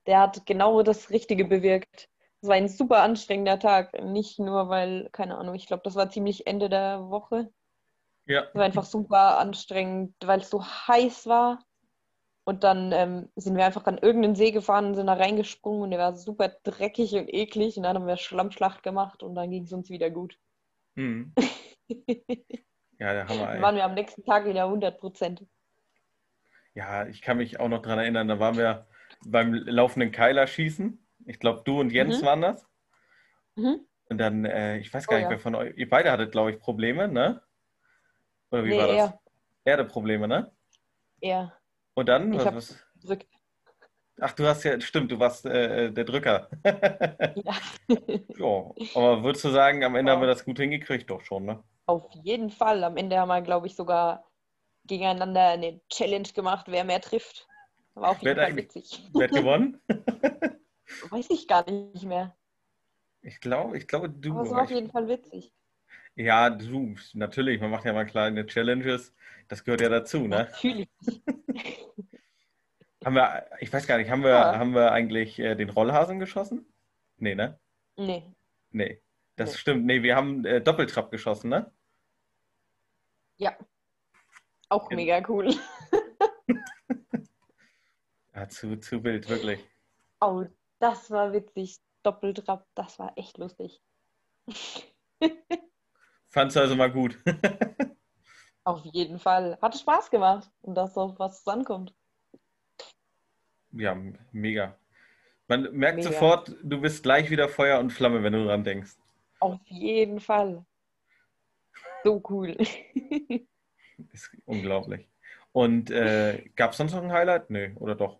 Der 0.08 0.20
hat 0.22 0.46
genau 0.48 0.82
das 0.82 1.12
Richtige 1.12 1.46
bewirkt. 1.46 2.10
Es 2.44 2.50
war 2.50 2.56
ein 2.58 2.68
super 2.68 3.02
anstrengender 3.02 3.58
Tag. 3.58 3.94
Nicht 4.04 4.38
nur, 4.38 4.68
weil, 4.68 5.08
keine 5.14 5.38
Ahnung, 5.38 5.56
ich 5.56 5.66
glaube, 5.66 5.84
das 5.86 5.96
war 5.96 6.10
ziemlich 6.10 6.46
Ende 6.46 6.68
der 6.68 7.10
Woche. 7.10 7.50
Ja, 8.26 8.42
Es 8.42 8.54
war 8.54 8.66
einfach 8.66 8.84
super 8.84 9.40
anstrengend, 9.40 10.14
weil 10.26 10.42
es 10.42 10.50
so 10.50 10.62
heiß 10.62 11.26
war. 11.26 11.64
Und 12.44 12.66
dann 12.66 12.92
ähm, 12.92 13.30
sind 13.38 13.56
wir 13.56 13.64
einfach 13.64 13.86
an 13.86 13.98
irgendeinen 13.98 14.36
See 14.36 14.52
gefahren 14.52 14.88
und 14.88 14.96
sind 14.96 15.08
da 15.08 15.14
reingesprungen 15.14 15.84
und 15.84 15.92
der 15.92 16.00
war 16.00 16.18
super 16.18 16.50
dreckig 16.64 17.14
und 17.14 17.34
eklig. 17.34 17.78
Und 17.78 17.84
dann 17.84 17.96
haben 17.96 18.08
wir 18.08 18.18
Schlammschlacht 18.18 18.84
gemacht 18.84 19.24
und 19.24 19.36
dann 19.36 19.50
ging 19.50 19.64
es 19.64 19.72
uns 19.72 19.90
wieder 19.90 20.10
gut. 20.10 20.38
hm. 20.98 21.32
ja, 23.00 23.14
der 23.14 23.30
Hammer. 23.30 23.48
Dann 23.48 23.56
Ey. 23.56 23.62
waren 23.62 23.76
wir 23.76 23.86
am 23.86 23.94
nächsten 23.94 24.26
Tag 24.26 24.46
wieder 24.46 24.66
100 24.66 25.00
Prozent. 25.00 25.46
Ja, 26.74 27.08
ich 27.08 27.22
kann 27.22 27.38
mich 27.38 27.62
auch 27.62 27.70
noch 27.70 27.82
dran 27.82 28.00
erinnern, 28.00 28.28
da 28.28 28.38
waren 28.38 28.58
wir 28.58 28.86
beim 29.26 29.54
laufenden 29.54 30.12
Keiler 30.12 30.46
schießen. 30.46 31.03
Ich 31.26 31.40
glaube, 31.40 31.62
du 31.66 31.80
und 31.80 31.92
Jens 31.92 32.22
Mhm. 32.22 32.26
waren 32.26 32.42
das. 32.42 32.66
Mhm. 33.56 33.88
Und 34.10 34.18
dann, 34.18 34.46
äh, 34.46 34.78
ich 34.78 34.94
weiß 34.94 35.08
gar 35.08 35.16
Oh, 35.16 35.20
nicht, 35.20 35.26
ja. 35.26 35.30
wer 35.32 35.40
von 35.40 35.56
euch, 35.56 35.74
ihr 35.78 35.90
beide 35.90 36.12
hattet, 36.12 36.32
glaube 36.32 36.52
ich, 36.52 36.60
Probleme, 36.60 37.08
ne? 37.08 37.42
Oder 38.52 38.66
wie 38.66 38.70
Nee, 38.70 38.78
war 38.78 38.88
das? 38.88 38.98
er. 38.98 39.20
Er 39.66 39.74
hatte 39.74 39.86
Probleme, 39.86 40.28
ne? 40.28 40.52
Er 41.22 41.54
Und 41.96 42.10
dann, 42.10 42.34
Ich 42.34 42.40
was, 42.40 42.54
was, 42.54 42.86
drückt. 43.02 43.28
ach, 44.20 44.34
du 44.34 44.46
hast 44.46 44.64
ja, 44.64 44.80
stimmt, 44.82 45.12
du 45.12 45.20
warst 45.20 45.46
äh, 45.46 45.92
der 45.92 46.04
Drücker. 46.04 46.50
Ja. 47.36 47.54
ja, 48.38 48.74
aber 48.96 49.24
würdest 49.24 49.46
du 49.46 49.50
sagen, 49.50 49.84
am 49.84 49.96
Ende 49.96 50.12
Ja. 50.12 50.16
haben 50.16 50.22
wir 50.22 50.28
das 50.28 50.46
gut 50.46 50.58
hingekriegt? 50.60 51.10
Doch 51.10 51.22
schon, 51.22 51.46
ne? 51.46 51.64
Auf 51.86 52.12
jeden 52.24 52.50
Fall. 52.50 52.84
Am 52.84 52.98
Ende 52.98 53.18
haben 53.18 53.30
wir, 53.30 53.42
glaube 53.42 53.68
ich, 53.68 53.76
sogar 53.76 54.24
gegeneinander 54.86 55.50
eine 55.50 55.82
Challenge 55.90 56.28
gemacht, 56.34 56.68
wer 56.70 56.84
mehr 56.84 57.02
trifft. 57.02 57.48
War 57.96 58.12
auf 58.12 58.22
jeden 58.22 58.36
Fall 58.36 58.56
witzig. 58.56 59.04
Wer 59.14 59.28
hat 59.28 59.36
gewonnen? 59.36 59.82
Weiß 61.10 61.30
ich 61.30 61.48
gar 61.48 61.70
nicht 61.70 62.04
mehr. 62.06 62.36
Ich 63.22 63.40
glaube, 63.40 63.78
ich 63.78 63.88
glaube, 63.88 64.10
du. 64.10 64.32
Aber 64.34 64.44
es 64.44 64.52
war 64.52 64.64
auf 64.64 64.72
jeden 64.72 64.92
Fall 64.92 65.08
witzig. 65.08 65.54
Ja, 66.16 66.50
du, 66.50 66.96
natürlich, 67.14 67.60
man 67.62 67.72
macht 67.72 67.86
ja 67.86 67.94
mal 67.94 68.06
kleine 68.06 68.46
Challenges. 68.46 69.14
Das 69.48 69.64
gehört 69.64 69.82
ja 69.82 69.90
dazu, 69.90 70.20
ne? 70.28 70.50
Natürlich. 70.52 70.90
Haben 73.04 73.16
wir, 73.16 73.46
ich 73.60 73.72
weiß 73.74 73.86
gar 73.86 73.98
nicht, 73.98 74.10
haben 74.10 74.24
wir, 74.24 74.30
Ja. 74.30 74.58
haben 74.58 74.74
wir 74.74 74.94
eigentlich 74.94 75.38
äh, 75.38 75.56
den 75.56 75.70
Rollhasen 75.70 76.20
geschossen? 76.20 76.66
Nee, 77.18 77.36
ne? 77.36 77.60
Nee. 77.98 78.24
Nee. 78.72 79.02
Das 79.36 79.52
Nee. 79.52 79.58
stimmt. 79.58 79.86
Nee, 79.86 80.04
wir 80.04 80.16
haben 80.16 80.46
äh, 80.46 80.62
Doppeltrapp 80.62 81.12
geschossen, 81.12 81.50
ne? 81.50 81.70
Ja. 83.36 83.58
Auch 84.70 84.88
Gen- 84.88 84.96
mega 84.98 85.22
cool. 85.28 85.54
Ja, 88.36 88.50
zu, 88.50 88.78
zu 88.78 89.04
wild, 89.04 89.30
wirklich. 89.30 89.60
Oh, 90.20 90.46
das 90.84 91.10
war 91.10 91.32
witzig. 91.32 91.80
Doppeltrap, 92.04 92.68
das 92.76 93.00
war 93.00 93.18
echt 93.18 93.38
lustig. 93.38 93.82
Fandst 96.28 96.58
du 96.58 96.60
also 96.60 96.76
mal 96.76 96.92
gut? 96.92 97.18
Auf 98.66 98.84
jeden 98.84 99.18
Fall. 99.18 99.58
Hatte 99.62 99.78
Spaß 99.78 100.12
gemacht. 100.12 100.52
Und 100.62 100.76
das 100.76 100.98
auf 100.98 101.18
was 101.20 101.40
es 101.40 101.48
ankommt. 101.48 101.94
ja, 103.72 103.96
mega. 104.34 104.78
Man 105.48 105.74
merkt 105.74 105.98
Mega. 105.98 106.12
sofort, 106.12 106.56
du 106.62 106.80
bist 106.82 107.04
gleich 107.04 107.30
wieder 107.30 107.48
Feuer 107.50 107.80
und 107.80 107.92
Flamme, 107.92 108.24
wenn 108.24 108.34
du 108.34 108.46
dran 108.46 108.64
denkst. 108.64 108.96
Auf 109.40 109.60
jeden 109.68 110.20
Fall. 110.20 110.66
So 112.04 112.22
cool. 112.30 112.58
Ist 114.12 114.30
unglaublich. 114.46 115.08
Und 115.52 115.92
äh, 115.92 116.50
gab 116.56 116.72
es 116.72 116.78
sonst 116.78 116.94
noch 116.94 117.04
ein 117.04 117.12
Highlight? 117.12 117.50
Nö, 117.50 117.74
oder 117.76 117.96
doch? 117.96 118.20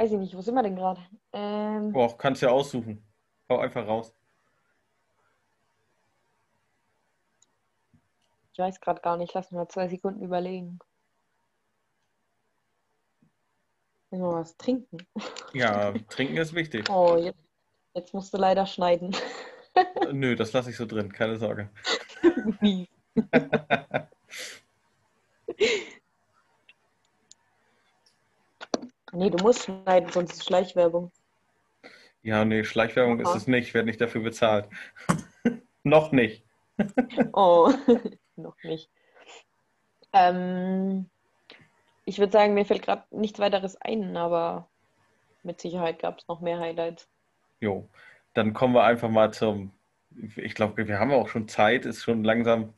Weiß 0.00 0.12
ich 0.12 0.18
nicht, 0.18 0.34
wo 0.34 0.40
sind 0.40 0.54
wir 0.54 0.62
denn 0.62 0.76
gerade? 0.76 0.98
Ähm, 1.34 1.92
Boah, 1.92 2.16
kannst 2.16 2.40
ja 2.40 2.48
aussuchen. 2.48 3.04
Hau 3.50 3.58
einfach 3.58 3.86
raus. 3.86 4.14
ich 8.50 8.58
weiß 8.58 8.80
gerade 8.80 9.02
gar 9.02 9.18
nicht, 9.18 9.34
lass 9.34 9.50
mich 9.50 9.58
mal 9.58 9.68
zwei 9.68 9.88
Sekunden 9.88 10.22
überlegen. 10.22 10.78
Wir 14.08 14.20
was 14.20 14.56
trinken? 14.56 15.06
Ja, 15.52 15.92
trinken 16.08 16.38
ist 16.38 16.54
wichtig. 16.54 16.88
Oh, 16.90 17.18
jetzt, 17.18 17.38
jetzt 17.92 18.14
musst 18.14 18.32
du 18.32 18.38
leider 18.38 18.64
schneiden. 18.64 19.14
Nö, 20.12 20.34
das 20.34 20.54
lasse 20.54 20.70
ich 20.70 20.78
so 20.78 20.86
drin, 20.86 21.12
keine 21.12 21.36
Sorge. 21.36 21.68
nee, 29.12 29.30
du 29.30 29.42
musst 29.42 29.64
schneiden, 29.64 30.10
sonst 30.10 30.32
ist 30.32 30.44
Schleichwerbung. 30.44 31.10
Ja, 32.22 32.44
nee, 32.44 32.64
Schleichwerbung 32.64 33.20
ist 33.20 33.28
Aha. 33.28 33.36
es 33.36 33.46
nicht, 33.46 33.68
ich 33.68 33.74
werde 33.74 33.86
nicht 33.86 34.00
dafür 34.00 34.22
bezahlt. 34.22 34.68
Noch 35.82 36.12
nicht. 36.12 36.44
Oh, 37.32 37.72
noch 38.36 38.56
nicht. 38.62 38.90
Ähm, 40.12 41.10
ich 42.04 42.18
würde 42.18 42.32
sagen, 42.32 42.54
mir 42.54 42.64
fällt 42.64 42.82
gerade 42.82 43.04
nichts 43.10 43.38
weiteres 43.38 43.76
ein, 43.76 44.16
aber 44.16 44.68
mit 45.42 45.60
Sicherheit 45.60 45.98
gab 45.98 46.18
es 46.18 46.28
noch 46.28 46.40
mehr 46.40 46.58
Highlights. 46.58 47.08
Jo, 47.60 47.88
dann 48.34 48.54
kommen 48.54 48.74
wir 48.74 48.84
einfach 48.84 49.10
mal 49.10 49.32
zum. 49.32 49.72
Ich 50.36 50.54
glaube, 50.54 50.88
wir 50.88 50.98
haben 50.98 51.12
auch 51.12 51.28
schon 51.28 51.48
Zeit, 51.48 51.84
ist 51.84 52.02
schon 52.02 52.24
langsam 52.24 52.72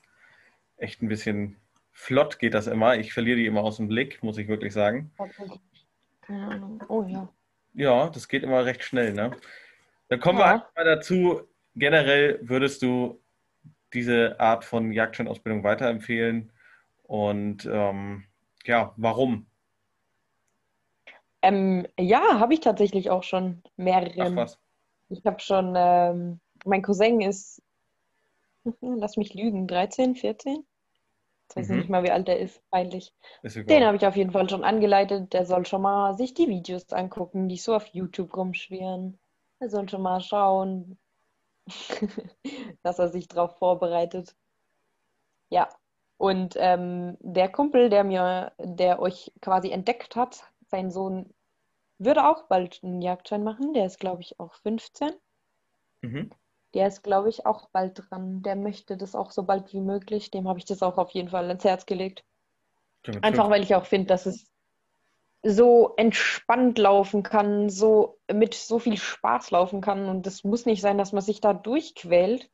echt 0.76 1.00
ein 1.00 1.08
bisschen 1.08 1.56
flott 1.92 2.38
geht 2.38 2.54
das 2.54 2.66
immer. 2.66 2.96
Ich 2.96 3.12
verliere 3.12 3.36
die 3.36 3.46
immer 3.46 3.62
aus 3.62 3.76
dem 3.76 3.88
Blick, 3.88 4.22
muss 4.22 4.38
ich 4.38 4.48
wirklich 4.48 4.72
sagen. 4.72 5.12
Keine 6.22 6.46
Ahnung. 6.46 6.82
Oh 6.88 7.02
ja. 7.04 7.28
Ja, 7.74 8.08
das 8.10 8.28
geht 8.28 8.42
immer 8.42 8.64
recht 8.64 8.82
schnell, 8.84 9.12
ne? 9.12 9.36
Dann 10.08 10.20
kommen 10.20 10.38
wir 10.38 10.46
Ja. 10.46 10.52
einfach 10.54 10.74
mal 10.74 10.84
dazu. 10.84 11.42
Generell 11.74 12.38
würdest 12.42 12.82
du 12.82 13.20
diese 13.92 14.38
Art 14.40 14.64
von 14.64 14.92
Jagdscheinausbildung 14.92 15.64
weiterempfehlen? 15.64 16.52
Und 17.04 17.66
ähm, 17.66 18.24
ja, 18.64 18.92
warum? 18.96 19.46
Ähm, 21.42 21.86
ja, 21.98 22.38
habe 22.38 22.54
ich 22.54 22.60
tatsächlich 22.60 23.10
auch 23.10 23.22
schon 23.22 23.62
mehrere. 23.76 24.20
Ach 24.20 24.36
was. 24.36 24.58
Ich 25.08 25.24
habe 25.26 25.40
schon, 25.40 25.74
ähm, 25.76 26.40
mein 26.64 26.82
Cousin 26.82 27.20
ist, 27.20 27.62
lass 28.80 29.16
mich 29.16 29.34
lügen, 29.34 29.66
13, 29.66 30.14
14? 30.14 30.64
Jetzt 31.54 31.56
weiß 31.56 31.66
ich 31.66 31.70
Mhm. 31.72 31.78
nicht 31.80 31.90
mal, 31.90 32.02
wie 32.02 32.10
alt 32.10 32.28
er 32.28 32.38
ist, 32.38 32.62
peinlich. 32.70 33.12
Ist 33.42 33.56
Den 33.56 33.84
habe 33.84 33.96
ich 33.96 34.06
auf 34.06 34.16
jeden 34.16 34.30
Fall 34.30 34.48
schon 34.48 34.64
angeleitet. 34.64 35.32
Der 35.34 35.44
soll 35.44 35.66
schon 35.66 35.82
mal 35.82 36.16
sich 36.16 36.32
die 36.32 36.48
Videos 36.48 36.90
angucken, 36.92 37.48
die 37.48 37.58
so 37.58 37.74
auf 37.74 37.86
YouTube 37.88 38.34
rumschwirren. 38.34 39.18
Er 39.60 39.68
soll 39.68 39.86
schon 39.88 40.02
mal 40.02 40.20
schauen, 40.20 40.98
dass 42.82 42.98
er 42.98 43.08
sich 43.08 43.28
darauf 43.28 43.58
vorbereitet. 43.58 44.34
Ja. 45.50 45.68
Und 46.16 46.54
ähm, 46.56 47.16
der 47.20 47.50
Kumpel, 47.50 47.90
der 47.90 48.04
mir, 48.04 48.52
der 48.58 49.00
euch 49.00 49.32
quasi 49.42 49.70
entdeckt 49.70 50.16
hat, 50.16 50.44
sein 50.68 50.90
Sohn 50.90 51.34
würde 51.98 52.26
auch 52.28 52.48
bald 52.48 52.80
einen 52.84 53.02
Jagdschein 53.02 53.44
machen. 53.44 53.74
Der 53.74 53.86
ist, 53.86 54.00
glaube 54.00 54.22
ich, 54.22 54.40
auch 54.40 54.54
15. 54.54 55.12
Mhm. 56.02 56.30
Der 56.74 56.88
ist, 56.88 57.02
glaube 57.02 57.28
ich, 57.28 57.44
auch 57.46 57.68
bald 57.70 58.02
dran. 58.10 58.42
Der 58.42 58.56
möchte 58.56 58.96
das 58.96 59.14
auch 59.14 59.30
so 59.30 59.42
bald 59.42 59.72
wie 59.72 59.80
möglich. 59.80 60.30
Dem 60.30 60.48
habe 60.48 60.58
ich 60.58 60.64
das 60.64 60.82
auch 60.82 60.98
auf 60.98 61.10
jeden 61.10 61.28
Fall 61.28 61.50
ins 61.50 61.64
Herz 61.64 61.86
gelegt. 61.86 62.24
Ja, 63.06 63.14
Einfach 63.20 63.50
weil 63.50 63.62
ich 63.62 63.74
auch 63.74 63.86
finde, 63.86 64.06
dass 64.06 64.26
es 64.26 64.52
so 65.42 65.94
entspannt 65.96 66.78
laufen 66.78 67.22
kann, 67.22 67.68
so 67.68 68.18
mit 68.32 68.54
so 68.54 68.78
viel 68.78 68.96
Spaß 68.96 69.50
laufen 69.50 69.80
kann. 69.80 70.08
Und 70.08 70.26
es 70.26 70.44
muss 70.44 70.66
nicht 70.66 70.80
sein, 70.80 70.98
dass 70.98 71.12
man 71.12 71.22
sich 71.22 71.40
da 71.40 71.52
durchquält 71.52 72.48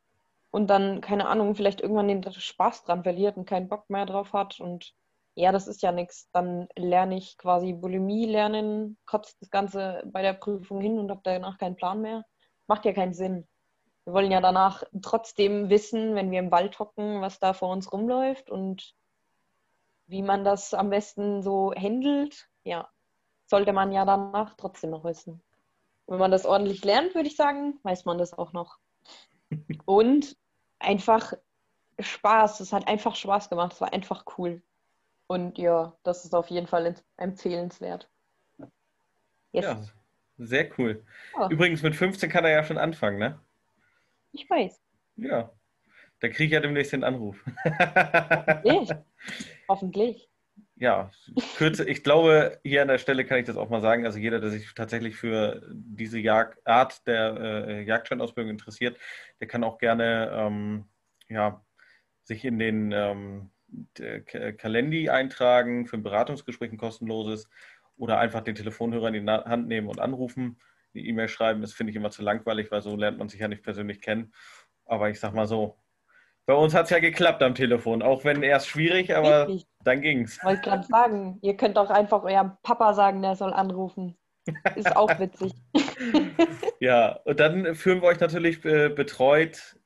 und 0.51 0.69
dann, 0.69 1.01
keine 1.01 1.29
Ahnung, 1.29 1.55
vielleicht 1.55 1.81
irgendwann 1.81 2.09
den 2.09 2.33
Spaß 2.33 2.85
dran 2.85 3.03
verliert 3.03 3.37
und 3.37 3.45
keinen 3.45 3.69
Bock 3.69 3.91
mehr 3.91 4.07
drauf 4.07 4.33
hat. 4.33 4.59
Und 4.61 4.95
ja, 5.35 5.53
das 5.53 5.69
ist 5.69 5.83
ja 5.83 5.93
nichts. 5.93 6.31
Dann 6.33 6.66
lerne 6.77 7.16
ich 7.19 7.37
quasi 7.37 7.75
Bulimie 7.75 8.27
lernen, 8.27 8.97
kotzt 9.05 9.41
das 9.43 9.51
Ganze 9.51 10.03
bei 10.07 10.23
der 10.23 10.33
Prüfung 10.33 10.81
hin 10.81 10.99
und 10.99 11.11
habe 11.11 11.21
danach 11.23 11.59
keinen 11.59 11.77
Plan 11.77 12.01
mehr. 12.01 12.25
Macht 12.66 12.87
ja 12.87 12.93
keinen 12.93 13.14
Sinn. 13.14 13.47
Wir 14.09 14.15
wollen 14.15 14.31
ja 14.33 14.41
danach 14.41 14.85
trotzdem 15.03 15.69
wissen, 15.69 16.15
wenn 16.15 16.31
wir 16.31 16.39
im 16.39 16.51
Wald 16.51 16.79
hocken, 16.79 17.21
was 17.21 17.41
da 17.41 17.53
vor 17.53 17.69
uns 17.69 17.93
rumläuft 17.93 18.49
und 18.49 18.95
wie 20.07 20.23
man 20.23 20.45
das 20.45 20.73
am 20.73 20.89
besten 20.89 21.43
so 21.43 21.75
handelt, 21.75 22.49
ja, 22.65 22.89
sollte 23.45 23.75
man 23.75 23.93
ja 23.93 24.07
danach 24.07 24.55
trotzdem 24.57 24.89
noch 24.89 25.05
wissen. 25.05 25.43
Wenn 26.07 26.19
man 26.19 26.31
das 26.31 26.47
ordentlich 26.47 26.83
lernt, 26.87 27.15
würde 27.15 27.29
ich 27.29 27.37
sagen, 27.37 27.81
weiß 27.83 28.07
man 28.07 28.17
das 28.17 28.33
auch 28.33 28.55
noch. 28.55 28.79
Und 29.85 30.39
einfach 30.79 31.35
Spaß. 31.99 32.61
Es 32.61 32.73
hat 32.73 32.89
einfach 32.89 33.15
Spaß 33.15 33.51
gemacht. 33.51 33.75
Es 33.75 33.81
war 33.83 33.93
einfach 33.93 34.25
cool. 34.39 34.63
Und 35.27 35.59
ja, 35.59 35.93
das 36.03 36.25
ist 36.25 36.35
auf 36.35 36.49
jeden 36.49 36.67
Fall 36.67 36.87
empf- 36.87 37.05
empfehlenswert. 37.19 38.09
Yes. 39.53 39.65
Ja, 39.67 39.83
sehr 40.39 40.71
cool. 40.79 41.05
Ja. 41.39 41.51
Übrigens, 41.51 41.83
mit 41.83 41.95
15 41.95 42.31
kann 42.31 42.47
er 42.47 42.53
ja 42.53 42.65
schon 42.65 42.79
anfangen, 42.79 43.19
ne? 43.19 43.39
Ich 44.39 44.49
weiß. 44.49 44.80
Ja. 45.16 45.53
Da 46.20 46.28
kriege 46.28 46.45
ich 46.45 46.51
ja 46.53 46.61
demnächst 46.61 46.93
den 46.93 47.05
Anruf. 47.05 47.45
Hoffentlich. 47.64 48.97
Hoffentlich. 49.68 50.28
Ja, 50.76 51.11
kürze, 51.57 51.89
ich 51.89 52.05
glaube, 52.05 52.61
hier 52.62 52.82
an 52.82 52.89
der 52.89 52.99
Stelle 52.99 53.24
kann 53.24 53.39
ich 53.39 53.47
das 53.47 53.57
auch 53.57 53.68
mal 53.68 53.80
sagen. 53.80 54.07
Also 54.07 54.18
jeder, 54.18 54.41
der 54.41 54.51
sich 54.51 54.74
tatsächlich 54.74 55.16
für 55.16 55.68
diese 55.72 56.20
Jagd, 56.20 56.64
Art 56.66 57.05
der 57.07 57.66
äh, 57.66 57.82
Jagdscheinausbildung 57.82 58.51
interessiert, 58.51 58.97
der 59.41 59.49
kann 59.49 59.64
auch 59.64 59.78
gerne 59.78 60.30
ähm, 60.32 60.84
ja, 61.28 61.64
sich 62.22 62.45
in 62.45 62.61
den 62.61 62.93
ähm, 62.93 63.51
Kalendi 64.57 65.11
eintragen 65.11 65.86
für 65.86 65.97
ein 65.97 66.05
Beratungsgespräch, 66.05 66.70
ein 66.70 66.78
kostenloses, 66.78 67.49
oder 67.97 68.20
einfach 68.20 68.43
den 68.43 68.55
Telefonhörer 68.55 69.09
in 69.09 69.26
die 69.26 69.32
Hand 69.32 69.66
nehmen 69.66 69.89
und 69.89 69.99
anrufen, 70.01 70.61
eine 70.95 71.05
E-Mail 71.05 71.28
schreiben. 71.28 71.61
Das 71.61 71.72
finde 71.72 71.91
ich 71.91 71.97
immer 71.97 72.11
zu 72.11 72.22
langweilig, 72.22 72.70
weil 72.70 72.82
so 72.82 72.97
lernt 72.97 73.18
man 73.18 73.28
sich 73.28 73.41
ja 73.41 73.49
nicht 73.49 73.62
persönlich 73.62 74.01
kennen. 74.01 74.32
Aber 74.84 75.11
ich 75.11 75.20
sag 75.20 75.34
mal 75.34 75.47
so, 75.47 75.78
bei 76.47 76.55
uns 76.55 76.72
hat 76.74 76.84
es 76.84 76.91
ja 76.91 76.99
geklappt 76.99 77.43
am 77.43 77.55
Telefon, 77.55 78.03
auch 78.03 78.24
wenn 78.24 78.43
erst 78.43 78.68
schwierig, 78.68 79.14
aber 79.14 79.49
Richtig. 79.49 79.68
dann 79.84 80.01
ging's. 80.01 80.43
Wollte 80.43 80.62
gerade 80.62 80.86
sagen, 80.86 81.39
ihr 81.43 81.57
könnt 81.57 81.76
auch 81.76 81.91
einfach 81.91 82.22
eurem 82.22 82.53
Papa 82.62 82.95
sagen, 82.95 83.20
der 83.20 83.36
soll 83.36 83.53
anrufen. 83.53 84.16
Ist 84.76 84.97
auch 84.97 85.11
witzig. 85.20 85.53
Ja, 86.80 87.20
und 87.24 87.39
dann 87.41 87.74
führen 87.74 88.01
wir 88.01 88.09
euch 88.09 88.20
natürlich 88.20 88.64
äh, 88.64 88.89
betreut, 88.89 89.78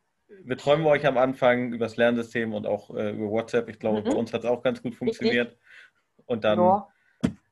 betreuen 0.44 0.82
wir 0.82 0.90
euch 0.90 1.06
am 1.06 1.18
Anfang 1.18 1.72
über 1.72 1.86
das 1.86 1.96
Lernsystem 1.96 2.54
und 2.54 2.66
auch 2.66 2.94
äh, 2.94 3.10
über 3.10 3.28
WhatsApp. 3.30 3.68
Ich 3.68 3.78
glaube, 3.80 4.00
Mhm. 4.00 4.04
bei 4.04 4.14
uns 4.14 4.32
hat 4.32 4.44
es 4.44 4.50
auch 4.50 4.62
ganz 4.62 4.82
gut 4.82 4.94
funktioniert. 4.94 5.56
Und 6.26 6.44
dann 6.44 6.60
Ja, 6.60 6.88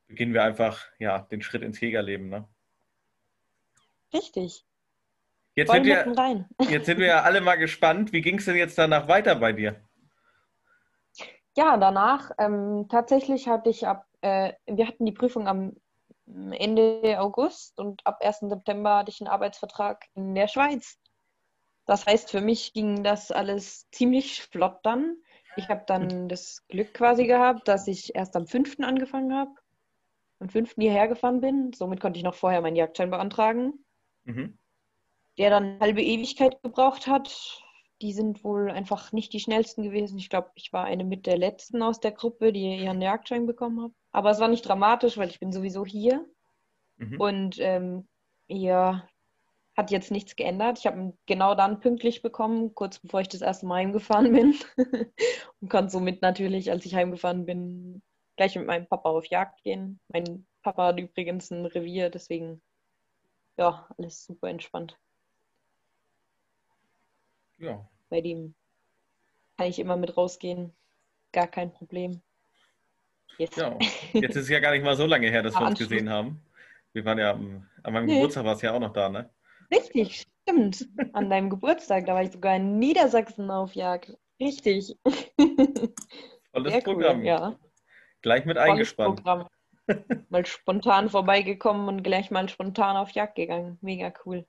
beginnen 0.06 0.34
wir 0.34 0.44
einfach 0.44 0.84
ja, 1.00 1.18
den 1.18 1.42
Schritt 1.42 1.62
ins 1.62 1.80
Jägerleben. 1.80 2.28
Ne? 2.28 2.46
Richtig. 4.12 4.64
Jetzt, 5.54 5.72
sind 5.72 5.84
wir, 5.84 6.14
jetzt 6.70 6.86
sind 6.86 6.98
wir 6.98 7.06
ja 7.06 7.22
alle 7.22 7.40
mal 7.40 7.56
gespannt. 7.56 8.12
Wie 8.12 8.20
ging 8.20 8.38
es 8.38 8.44
denn 8.44 8.56
jetzt 8.56 8.78
danach 8.78 9.08
weiter 9.08 9.34
bei 9.34 9.52
dir? 9.52 9.80
Ja, 11.56 11.76
danach 11.76 12.30
ähm, 12.38 12.86
tatsächlich 12.88 13.48
hatte 13.48 13.70
ich 13.70 13.86
ab, 13.86 14.06
äh, 14.20 14.52
wir 14.66 14.86
hatten 14.86 15.04
die 15.04 15.12
Prüfung 15.12 15.48
am 15.48 15.76
Ende 16.26 17.18
August 17.18 17.78
und 17.78 18.06
ab 18.06 18.18
1. 18.22 18.40
September 18.48 18.98
hatte 18.98 19.10
ich 19.10 19.20
einen 19.20 19.28
Arbeitsvertrag 19.28 20.06
in 20.14 20.34
der 20.34 20.46
Schweiz. 20.46 20.96
Das 21.86 22.06
heißt, 22.06 22.30
für 22.30 22.40
mich 22.40 22.72
ging 22.72 23.02
das 23.02 23.32
alles 23.32 23.90
ziemlich 23.90 24.42
flott 24.42 24.78
dann. 24.84 25.16
Ich 25.56 25.68
habe 25.68 25.82
dann 25.86 26.28
das 26.28 26.64
Glück 26.68 26.94
quasi 26.94 27.26
gehabt, 27.26 27.66
dass 27.66 27.88
ich 27.88 28.14
erst 28.14 28.36
am 28.36 28.46
5. 28.46 28.78
angefangen 28.80 29.34
habe, 29.34 29.50
am 30.38 30.48
5. 30.48 30.74
hierher 30.76 31.08
gefahren 31.08 31.40
bin. 31.40 31.72
Somit 31.72 32.00
konnte 32.00 32.18
ich 32.18 32.24
noch 32.24 32.36
vorher 32.36 32.60
meinen 32.60 32.76
Jagdschein 32.76 33.10
beantragen, 33.10 33.84
Mhm. 34.24 34.58
der 35.38 35.50
dann 35.50 35.64
eine 35.64 35.80
halbe 35.80 36.02
Ewigkeit 36.02 36.62
gebraucht 36.62 37.06
hat. 37.06 37.62
Die 38.02 38.12
sind 38.12 38.44
wohl 38.44 38.70
einfach 38.70 39.12
nicht 39.12 39.32
die 39.32 39.40
schnellsten 39.40 39.82
gewesen. 39.82 40.18
Ich 40.18 40.30
glaube, 40.30 40.50
ich 40.54 40.72
war 40.72 40.84
eine 40.84 41.04
mit 41.04 41.26
der 41.26 41.36
letzten 41.36 41.82
aus 41.82 42.00
der 42.00 42.12
Gruppe, 42.12 42.52
die 42.52 42.76
ihren 42.76 43.02
Jagdschein 43.02 43.46
bekommen 43.46 43.82
hat. 43.82 43.92
Aber 44.12 44.30
es 44.30 44.40
war 44.40 44.48
nicht 44.48 44.66
dramatisch, 44.66 45.18
weil 45.18 45.28
ich 45.28 45.40
bin 45.40 45.52
sowieso 45.52 45.84
hier. 45.84 46.26
Mhm. 46.96 47.20
Und 47.20 47.58
ähm, 47.58 48.08
ja, 48.48 49.06
hat 49.76 49.90
jetzt 49.90 50.10
nichts 50.10 50.36
geändert. 50.36 50.78
Ich 50.78 50.86
habe 50.86 51.00
ihn 51.00 51.18
genau 51.26 51.54
dann 51.54 51.80
pünktlich 51.80 52.22
bekommen, 52.22 52.74
kurz 52.74 52.98
bevor 52.98 53.20
ich 53.20 53.28
das 53.28 53.40
erste 53.40 53.66
Mal 53.66 53.76
heimgefahren 53.76 54.32
bin. 54.32 54.54
und 55.60 55.70
konnte 55.70 55.90
somit 55.90 56.22
natürlich, 56.22 56.70
als 56.70 56.84
ich 56.84 56.94
heimgefahren 56.94 57.46
bin, 57.46 58.02
gleich 58.36 58.56
mit 58.56 58.66
meinem 58.66 58.86
Papa 58.86 59.10
auf 59.10 59.26
Jagd 59.26 59.62
gehen. 59.62 60.00
Mein 60.08 60.46
Papa 60.62 60.88
hat 60.88 61.00
übrigens 61.00 61.50
ein 61.50 61.66
Revier, 61.66 62.10
deswegen 62.10 62.60
ja, 63.60 63.86
alles 63.98 64.24
super 64.24 64.48
entspannt. 64.48 64.98
Ja. 67.58 67.86
Bei 68.08 68.22
dem 68.22 68.54
kann 69.58 69.66
ich 69.66 69.78
immer 69.78 69.96
mit 69.96 70.16
rausgehen. 70.16 70.72
Gar 71.32 71.46
kein 71.46 71.70
Problem. 71.70 72.22
Yes. 73.36 73.54
Ja, 73.56 73.78
jetzt 74.14 74.36
ist 74.36 74.44
es 74.44 74.48
ja 74.48 74.60
gar 74.60 74.72
nicht 74.72 74.82
mal 74.82 74.96
so 74.96 75.04
lange 75.04 75.28
her, 75.28 75.42
dass 75.42 75.54
wir 75.54 75.66
uns 75.66 75.78
gesehen 75.78 76.08
haben. 76.08 76.42
Wir 76.94 77.04
waren 77.04 77.18
ja 77.18 77.32
am, 77.32 77.68
an 77.82 77.92
meinem 77.92 78.06
nee. 78.06 78.14
Geburtstag 78.14 78.44
warst 78.44 78.62
ja 78.62 78.72
auch 78.72 78.80
noch 78.80 78.94
da, 78.94 79.08
ne? 79.10 79.30
Richtig, 79.70 80.26
stimmt. 80.42 80.88
An 81.12 81.30
deinem 81.30 81.50
Geburtstag, 81.50 82.06
da 82.06 82.14
war 82.14 82.22
ich 82.22 82.32
sogar 82.32 82.56
in 82.56 82.78
Niedersachsen 82.78 83.50
auf 83.50 83.74
Jagd. 83.74 84.16
Richtig. 84.40 84.96
Tolles 86.52 86.72
Sehr 86.72 86.82
Programm. 86.82 87.20
Cool, 87.20 87.26
ja. 87.26 87.56
Gleich 88.22 88.46
mit 88.46 88.56
Volles 88.56 88.70
eingespannt. 88.70 89.16
Programm. 89.16 89.46
Mal 90.28 90.46
spontan 90.46 91.08
vorbeigekommen 91.08 91.88
und 91.88 92.02
gleich 92.02 92.30
mal 92.30 92.48
spontan 92.48 92.96
auf 92.96 93.10
Jagd 93.10 93.36
gegangen. 93.36 93.78
Mega 93.80 94.12
cool. 94.24 94.46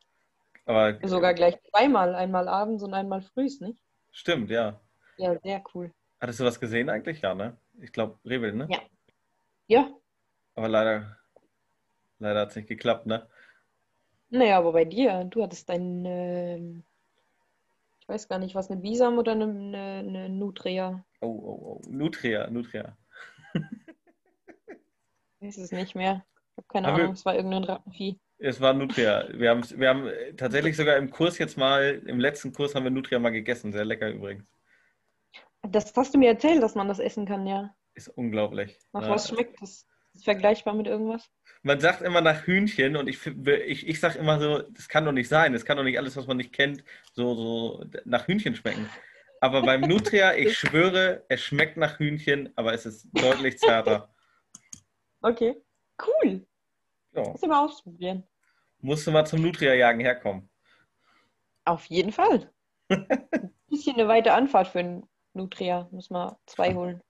Aber 0.65 0.99
sogar 1.03 1.33
gleich 1.33 1.57
zweimal, 1.69 2.15
einmal 2.15 2.47
abends 2.47 2.83
und 2.83 2.93
einmal 2.93 3.21
frühs, 3.21 3.59
nicht? 3.59 3.77
Stimmt, 4.11 4.49
ja. 4.49 4.79
Ja, 5.17 5.37
sehr 5.39 5.63
cool. 5.73 5.91
Hattest 6.19 6.39
du 6.39 6.45
was 6.45 6.59
gesehen 6.59 6.89
eigentlich? 6.89 7.21
Ja, 7.21 7.33
ne? 7.33 7.57
Ich 7.81 7.91
glaube, 7.91 8.19
Rebel, 8.25 8.53
ne? 8.53 8.67
Ja. 8.69 8.79
Ja. 9.67 9.89
Aber 10.55 10.69
leider, 10.69 11.17
leider 12.19 12.41
hat 12.41 12.49
es 12.49 12.55
nicht 12.55 12.67
geklappt, 12.67 13.05
ne? 13.05 13.27
Naja, 14.29 14.57
aber 14.57 14.71
bei 14.71 14.85
dir, 14.85 15.25
du 15.25 15.43
hattest 15.43 15.69
ein, 15.69 16.05
äh, 16.05 16.57
ich 17.99 18.07
weiß 18.07 18.27
gar 18.27 18.39
nicht, 18.39 18.55
was, 18.55 18.69
eine 18.69 18.79
Bisam 18.79 19.17
oder 19.17 19.33
eine, 19.33 19.45
eine, 19.45 19.99
eine 19.99 20.29
Nutria? 20.29 21.03
Oh, 21.21 21.27
oh, 21.27 21.59
oh, 21.63 21.81
Nutria, 21.89 22.49
Nutria. 22.49 22.97
weiß 25.41 25.57
es 25.57 25.71
nicht 25.71 25.95
mehr. 25.95 26.25
Ich 26.51 26.57
habe 26.57 26.67
keine 26.67 26.87
Ahnung, 26.87 27.13
es 27.13 27.25
war 27.25 27.35
irgendein 27.35 27.63
Rattenvieh. 27.63 28.19
Es 28.37 28.59
war 28.59 28.73
Nutria. 28.73 29.27
Wir 29.33 29.49
haben, 29.51 29.63
wir 29.79 29.89
haben 29.89 30.09
tatsächlich 30.35 30.75
sogar 30.75 30.97
im 30.97 31.09
Kurs 31.09 31.37
jetzt 31.37 31.57
mal, 31.57 32.01
im 32.05 32.19
letzten 32.19 32.53
Kurs 32.53 32.75
haben 32.75 32.83
wir 32.83 32.91
Nutria 32.91 33.19
mal 33.19 33.29
gegessen. 33.29 33.71
Sehr 33.71 33.85
lecker 33.85 34.09
übrigens. 34.09 34.45
Das 35.61 35.93
hast 35.95 36.13
du 36.13 36.17
mir 36.17 36.29
erzählt, 36.29 36.61
dass 36.61 36.75
man 36.75 36.87
das 36.87 36.99
essen 36.99 37.25
kann, 37.25 37.45
ja. 37.45 37.73
Ist 37.93 38.09
unglaublich. 38.09 38.77
Nach 38.93 39.03
ja. 39.03 39.09
was 39.09 39.29
schmeckt 39.29 39.61
das? 39.61 39.85
Ist 40.13 40.25
vergleichbar 40.25 40.73
mit 40.73 40.87
irgendwas? 40.87 41.29
Man 41.61 41.79
sagt 41.79 42.01
immer 42.01 42.21
nach 42.21 42.45
Hühnchen 42.45 42.95
und 42.97 43.07
ich, 43.07 43.25
ich, 43.25 43.87
ich 43.87 43.99
sage 43.99 44.19
immer 44.19 44.39
so, 44.39 44.59
das 44.59 44.89
kann 44.89 45.05
doch 45.05 45.11
nicht 45.11 45.29
sein. 45.29 45.53
Das 45.53 45.63
kann 45.63 45.77
doch 45.77 45.83
nicht 45.83 45.97
alles, 45.97 46.17
was 46.17 46.27
man 46.27 46.37
nicht 46.37 46.51
kennt, 46.51 46.83
so, 47.13 47.35
so 47.35 47.85
nach 48.05 48.27
Hühnchen 48.27 48.55
schmecken. 48.55 48.89
Aber 49.39 49.61
beim 49.61 49.81
Nutria, 49.81 50.35
ich 50.35 50.57
schwöre, 50.57 51.23
es 51.29 51.41
schmeckt 51.41 51.77
nach 51.77 51.99
Hühnchen, 51.99 52.51
aber 52.55 52.73
es 52.73 52.85
ist 52.85 53.07
deutlich 53.13 53.57
zarter. 53.59 54.10
Okay, 55.21 55.55
cool. 56.05 56.45
Ja. 57.13 57.23
Muss 57.23 57.41
ich 57.41 57.49
mal 57.49 57.65
ausprobieren. 57.65 58.23
Musst 58.79 59.05
du 59.05 59.11
mal 59.11 59.25
zum 59.25 59.41
Nutria-Jagen 59.41 59.99
herkommen. 59.99 60.49
Auf 61.65 61.85
jeden 61.85 62.11
Fall. 62.11 62.51
Ein 62.89 63.07
bisschen 63.69 63.95
eine 63.95 64.07
weite 64.07 64.33
Anfahrt 64.33 64.67
für 64.67 64.79
ein 64.79 65.03
Nutria. 65.33 65.87
Muss 65.91 66.09
man 66.09 66.35
zwei 66.47 66.73
holen. 66.73 67.01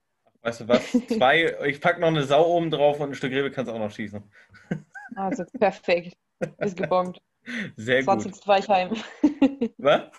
Weißt 0.42 0.60
du 0.60 0.68
was? 0.68 0.90
Zwei, 1.08 1.56
ich 1.66 1.80
packe 1.80 2.00
noch 2.00 2.08
eine 2.08 2.24
Sau 2.24 2.44
oben 2.46 2.70
drauf 2.70 3.00
und 3.00 3.10
ein 3.10 3.14
Stück 3.14 3.32
Rebe 3.32 3.50
kannst 3.50 3.70
du 3.70 3.74
auch 3.74 3.78
noch 3.78 3.90
schießen. 3.90 4.22
Also 5.14 5.44
perfekt. 5.58 6.16
Ist 6.58 6.76
gebongt. 6.76 7.22
Sehr 7.76 8.02
20. 8.02 8.32
gut. 8.32 8.42
20. 8.42 8.48
Weichheim. 8.48 8.90
Was? 9.78 10.10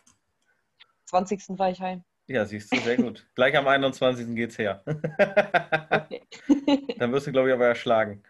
20. 1.06 1.60
Weichheim. 1.60 2.04
Ja, 2.28 2.46
siehst 2.46 2.74
du, 2.74 2.80
sehr 2.80 2.98
gut. 2.98 3.28
Gleich 3.36 3.56
am 3.58 3.68
21. 3.68 4.36
geht's 4.36 4.58
her. 4.58 4.84
Okay. 4.86 6.22
Dann 6.98 7.12
wirst 7.12 7.28
du, 7.28 7.32
glaube 7.32 7.50
ich, 7.50 7.54
aber 7.54 7.68
erschlagen. 7.68 8.24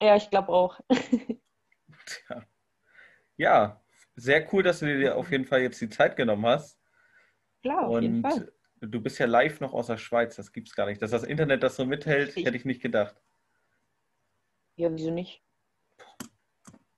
Ja, 0.00 0.16
ich 0.16 0.30
glaube 0.30 0.48
auch. 0.48 0.80
Tja. 2.06 2.44
Ja, 3.36 3.82
sehr 4.14 4.52
cool, 4.52 4.62
dass 4.62 4.80
du 4.80 4.86
dir 4.86 5.16
auf 5.16 5.30
jeden 5.30 5.44
Fall 5.44 5.60
jetzt 5.60 5.80
die 5.80 5.90
Zeit 5.90 6.16
genommen 6.16 6.46
hast. 6.46 6.78
Klar, 7.62 7.86
auf 7.86 7.96
und 7.96 8.02
jeden 8.02 8.22
Fall. 8.22 8.52
Du 8.80 9.00
bist 9.00 9.18
ja 9.18 9.26
live 9.26 9.60
noch 9.60 9.72
aus 9.72 9.88
der 9.88 9.96
Schweiz, 9.96 10.36
das 10.36 10.52
gibt's 10.52 10.74
gar 10.74 10.86
nicht. 10.86 11.00
Dass 11.02 11.10
das 11.10 11.24
Internet 11.24 11.62
das 11.62 11.76
so 11.76 11.84
mithält, 11.84 12.28
Richtig. 12.28 12.46
hätte 12.46 12.56
ich 12.56 12.64
nicht 12.64 12.82
gedacht. 12.82 13.16
Ja, 14.76 14.92
wieso 14.92 15.10
nicht? 15.10 15.42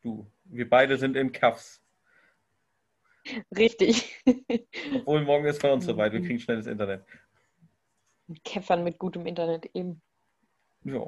Du, 0.03 0.30
wir 0.44 0.68
beide 0.68 0.96
sind 0.96 1.16
in 1.16 1.32
Cuffs. 1.32 1.82
Richtig. 3.57 4.22
Obwohl 4.95 5.24
morgen 5.24 5.47
ist 5.47 5.62
bei 5.62 5.72
uns 5.72 5.85
soweit, 5.85 6.12
wir 6.12 6.20
kriegen 6.20 6.39
schnelles 6.39 6.66
Internet. 6.66 7.05
Käffern 8.45 8.85
mit 8.85 8.99
gutem 8.99 9.26
Internet 9.26 9.66
eben. 9.74 10.03
Ja. 10.85 11.07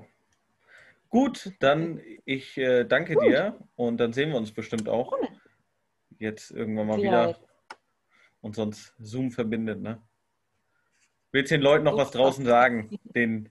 Gut, 1.09 1.53
dann 1.59 2.01
ich 2.25 2.57
äh, 2.57 2.85
danke 2.85 3.14
Gut. 3.14 3.25
dir 3.25 3.59
und 3.75 3.99
dann 3.99 4.12
sehen 4.12 4.31
wir 4.31 4.37
uns 4.37 4.53
bestimmt 4.53 4.89
auch. 4.89 5.12
Jetzt 6.18 6.51
irgendwann 6.51 6.87
mal 6.87 7.01
ja. 7.01 7.05
wieder. 7.05 7.39
Und 8.41 8.57
sonst 8.57 8.95
Zoom 8.99 9.31
verbindet, 9.31 9.81
ne? 9.81 10.01
Willst 11.33 11.51
du 11.51 11.57
den 11.57 11.62
Leuten 11.62 11.85
noch 11.85 11.97
was 11.97 12.11
draußen 12.11 12.45
sagen? 12.45 12.99
Den 13.05 13.51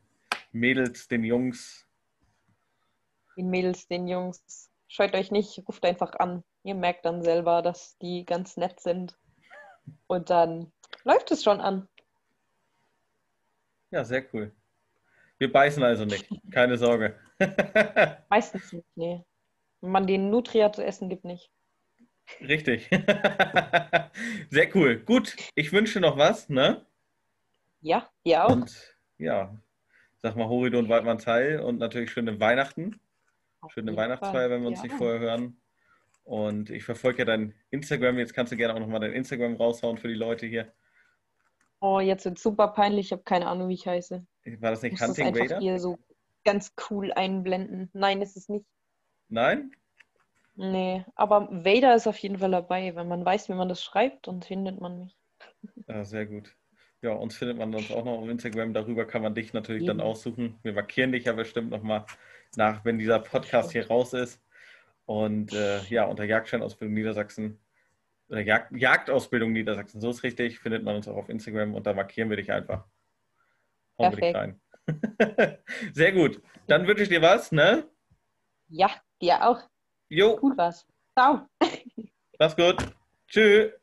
Mädels, 0.52 1.08
den 1.08 1.24
Jungs? 1.24 1.88
Den 3.38 3.50
Mädels, 3.50 3.88
den 3.88 4.08
Jungs. 4.08 4.69
Scheut 4.90 5.14
euch 5.14 5.30
nicht, 5.32 5.62
ruft 5.68 5.86
einfach 5.86 6.16
an. 6.16 6.44
Ihr 6.64 6.74
merkt 6.74 7.06
dann 7.06 7.22
selber, 7.22 7.62
dass 7.62 7.98
die 8.00 8.26
ganz 8.26 8.58
nett 8.58 8.80
sind. 8.80 9.16
Und 10.08 10.32
dann 10.32 10.72
läuft 11.04 11.30
es 11.32 11.44
schon 11.44 11.62
an. 11.62 11.88
Ja, 13.92 14.04
sehr 14.04 14.26
cool. 14.34 14.52
Wir 15.38 15.52
beißen 15.52 15.84
also 15.84 16.06
nicht. 16.06 16.28
Keine 16.52 16.78
Sorge. 16.78 17.16
Meistens 18.30 18.74
nicht, 18.74 18.98
nee. 18.98 19.24
Wenn 19.82 19.92
man 19.92 20.08
den 20.08 20.32
Nutria 20.32 20.72
zu 20.74 20.84
essen 20.84 21.08
gibt, 21.08 21.24
nicht. 21.24 21.52
Richtig. 22.42 22.90
Sehr 24.50 24.76
cool. 24.76 25.00
Gut, 25.00 25.36
ich 25.56 25.72
wünsche 25.72 26.00
noch 26.00 26.18
was, 26.18 26.50
ne? 26.50 26.86
Ja, 27.82 28.10
ihr 28.24 28.46
auch. 28.46 28.52
Und 28.52 28.96
ja, 29.18 29.58
sag 30.18 30.36
mal 30.36 30.48
Horridor 30.48 30.80
und 30.82 30.90
Waldmanns 30.90 31.26
Heil 31.26 31.60
und 31.62 31.80
natürlich 31.80 32.12
schöne 32.12 32.40
Weihnachten. 32.40 33.00
Schöne 33.68 33.96
Weihnachtsfeier, 33.96 34.50
wenn 34.50 34.62
wir 34.62 34.70
uns 34.70 34.80
ja. 34.80 34.86
nicht 34.86 34.96
vorher 34.96 35.20
hören. 35.20 35.62
Und 36.24 36.70
ich 36.70 36.84
verfolge 36.84 37.20
ja 37.20 37.26
dein 37.26 37.56
Instagram. 37.72 38.18
Jetzt 38.18 38.34
kannst 38.34 38.52
du 38.52 38.58
gerne 38.58 38.76
auch 38.76 38.80
nochmal 38.80 39.00
dein 39.00 39.14
Instagram 39.14 39.56
raushauen 39.56 39.98
für 39.98 40.08
die 40.08 40.14
Leute 40.14 40.46
hier. 40.46 40.72
Oh, 41.82 42.00
jetzt 42.00 42.26
wird 42.26 42.38
super 42.38 42.70
peinlich. 42.70 43.08
Ich 43.08 43.12
habe 43.12 43.24
keine 43.24 43.48
Ahnung, 43.48 43.70
wie 43.70 43.74
ich 43.74 43.88
heiße. 43.88 44.26
War 44.60 44.72
das 44.72 44.82
nicht 44.82 44.94
ich 44.94 45.02
Hunting 45.02 45.34
das 45.34 45.44
Vader? 45.44 45.60
hier 45.60 45.80
so 45.80 45.98
ganz 46.44 46.74
cool 46.90 47.12
einblenden. 47.14 47.90
Nein, 47.94 48.22
ist 48.22 48.38
es 48.38 48.50
nicht. 48.50 48.66
Nein? 49.28 49.72
Nee, 50.56 51.06
aber 51.16 51.48
Vader 51.52 51.96
ist 51.96 52.08
auf 52.08 52.18
jeden 52.18 52.40
Fall 52.40 52.52
dabei. 52.52 52.96
Wenn 52.96 53.08
man 53.08 53.24
weiß, 53.24 53.48
wie 53.50 53.54
man 53.54 53.70
das 53.70 53.82
schreibt, 53.82 54.28
dann 54.28 54.42
findet 54.42 54.82
man 54.82 55.00
mich. 55.00 55.18
Ja, 55.88 56.04
sehr 56.04 56.26
gut. 56.26 56.56
Ja, 57.02 57.14
uns 57.14 57.38
findet 57.38 57.58
man 57.58 57.72
sonst 57.72 57.92
auch 57.92 58.04
noch 58.04 58.20
auf 58.20 58.28
Instagram. 58.28 58.74
Darüber 58.74 59.06
kann 59.06 59.22
man 59.22 59.34
dich 59.34 59.54
natürlich 59.54 59.84
Eben. 59.84 60.00
dann 60.00 60.02
aussuchen. 60.02 60.60
Wir 60.64 60.74
markieren 60.74 61.14
dich 61.14 61.26
ja 61.26 61.34
bestimmt 61.34 61.70
nochmal 61.70 62.06
nach, 62.56 62.84
wenn 62.86 63.00
dieser 63.00 63.20
Podcast 63.20 63.72
hier 63.72 63.88
raus 63.88 64.14
ist. 64.14 64.42
Und 65.06 65.54
äh, 65.54 65.82
ja, 65.86 66.06
unter 66.06 66.24
Jagdscheinausbildung 66.24 66.94
Niedersachsen 66.94 67.60
oder 68.30 68.42
Jagd, 68.42 68.72
Jagdausbildung 68.76 69.52
Niedersachsen, 69.52 70.00
so 70.00 70.12
ist 70.12 70.24
richtig, 70.24 70.60
findet 70.60 70.84
man 70.84 70.96
uns 70.96 71.08
auch 71.08 71.16
auf 71.18 71.30
Instagram 71.30 71.74
und 71.74 71.88
da 71.88 71.94
markieren 71.94 72.30
wir 72.30 72.38
dich 72.38 72.52
einfach. 72.52 72.86
Hauen 73.98 74.16
wir 74.16 74.22
dich 74.22 74.36
rein. 74.36 74.62
Sehr 75.94 76.12
gut. 76.12 76.42
Dann 76.68 76.88
wünsche 76.88 77.04
ich 77.04 77.10
dir 77.10 77.22
was, 77.22 77.52
ne? 77.52 77.88
Ja, 78.68 78.92
dir 79.22 79.44
auch. 79.48 79.62
Jo. 80.10 80.38
Gut 80.38 80.58
was. 80.58 80.86
Ciao. 81.18 81.48
Mach's 82.38 82.56
gut. 82.56 82.78
Tschüss. 83.28 83.79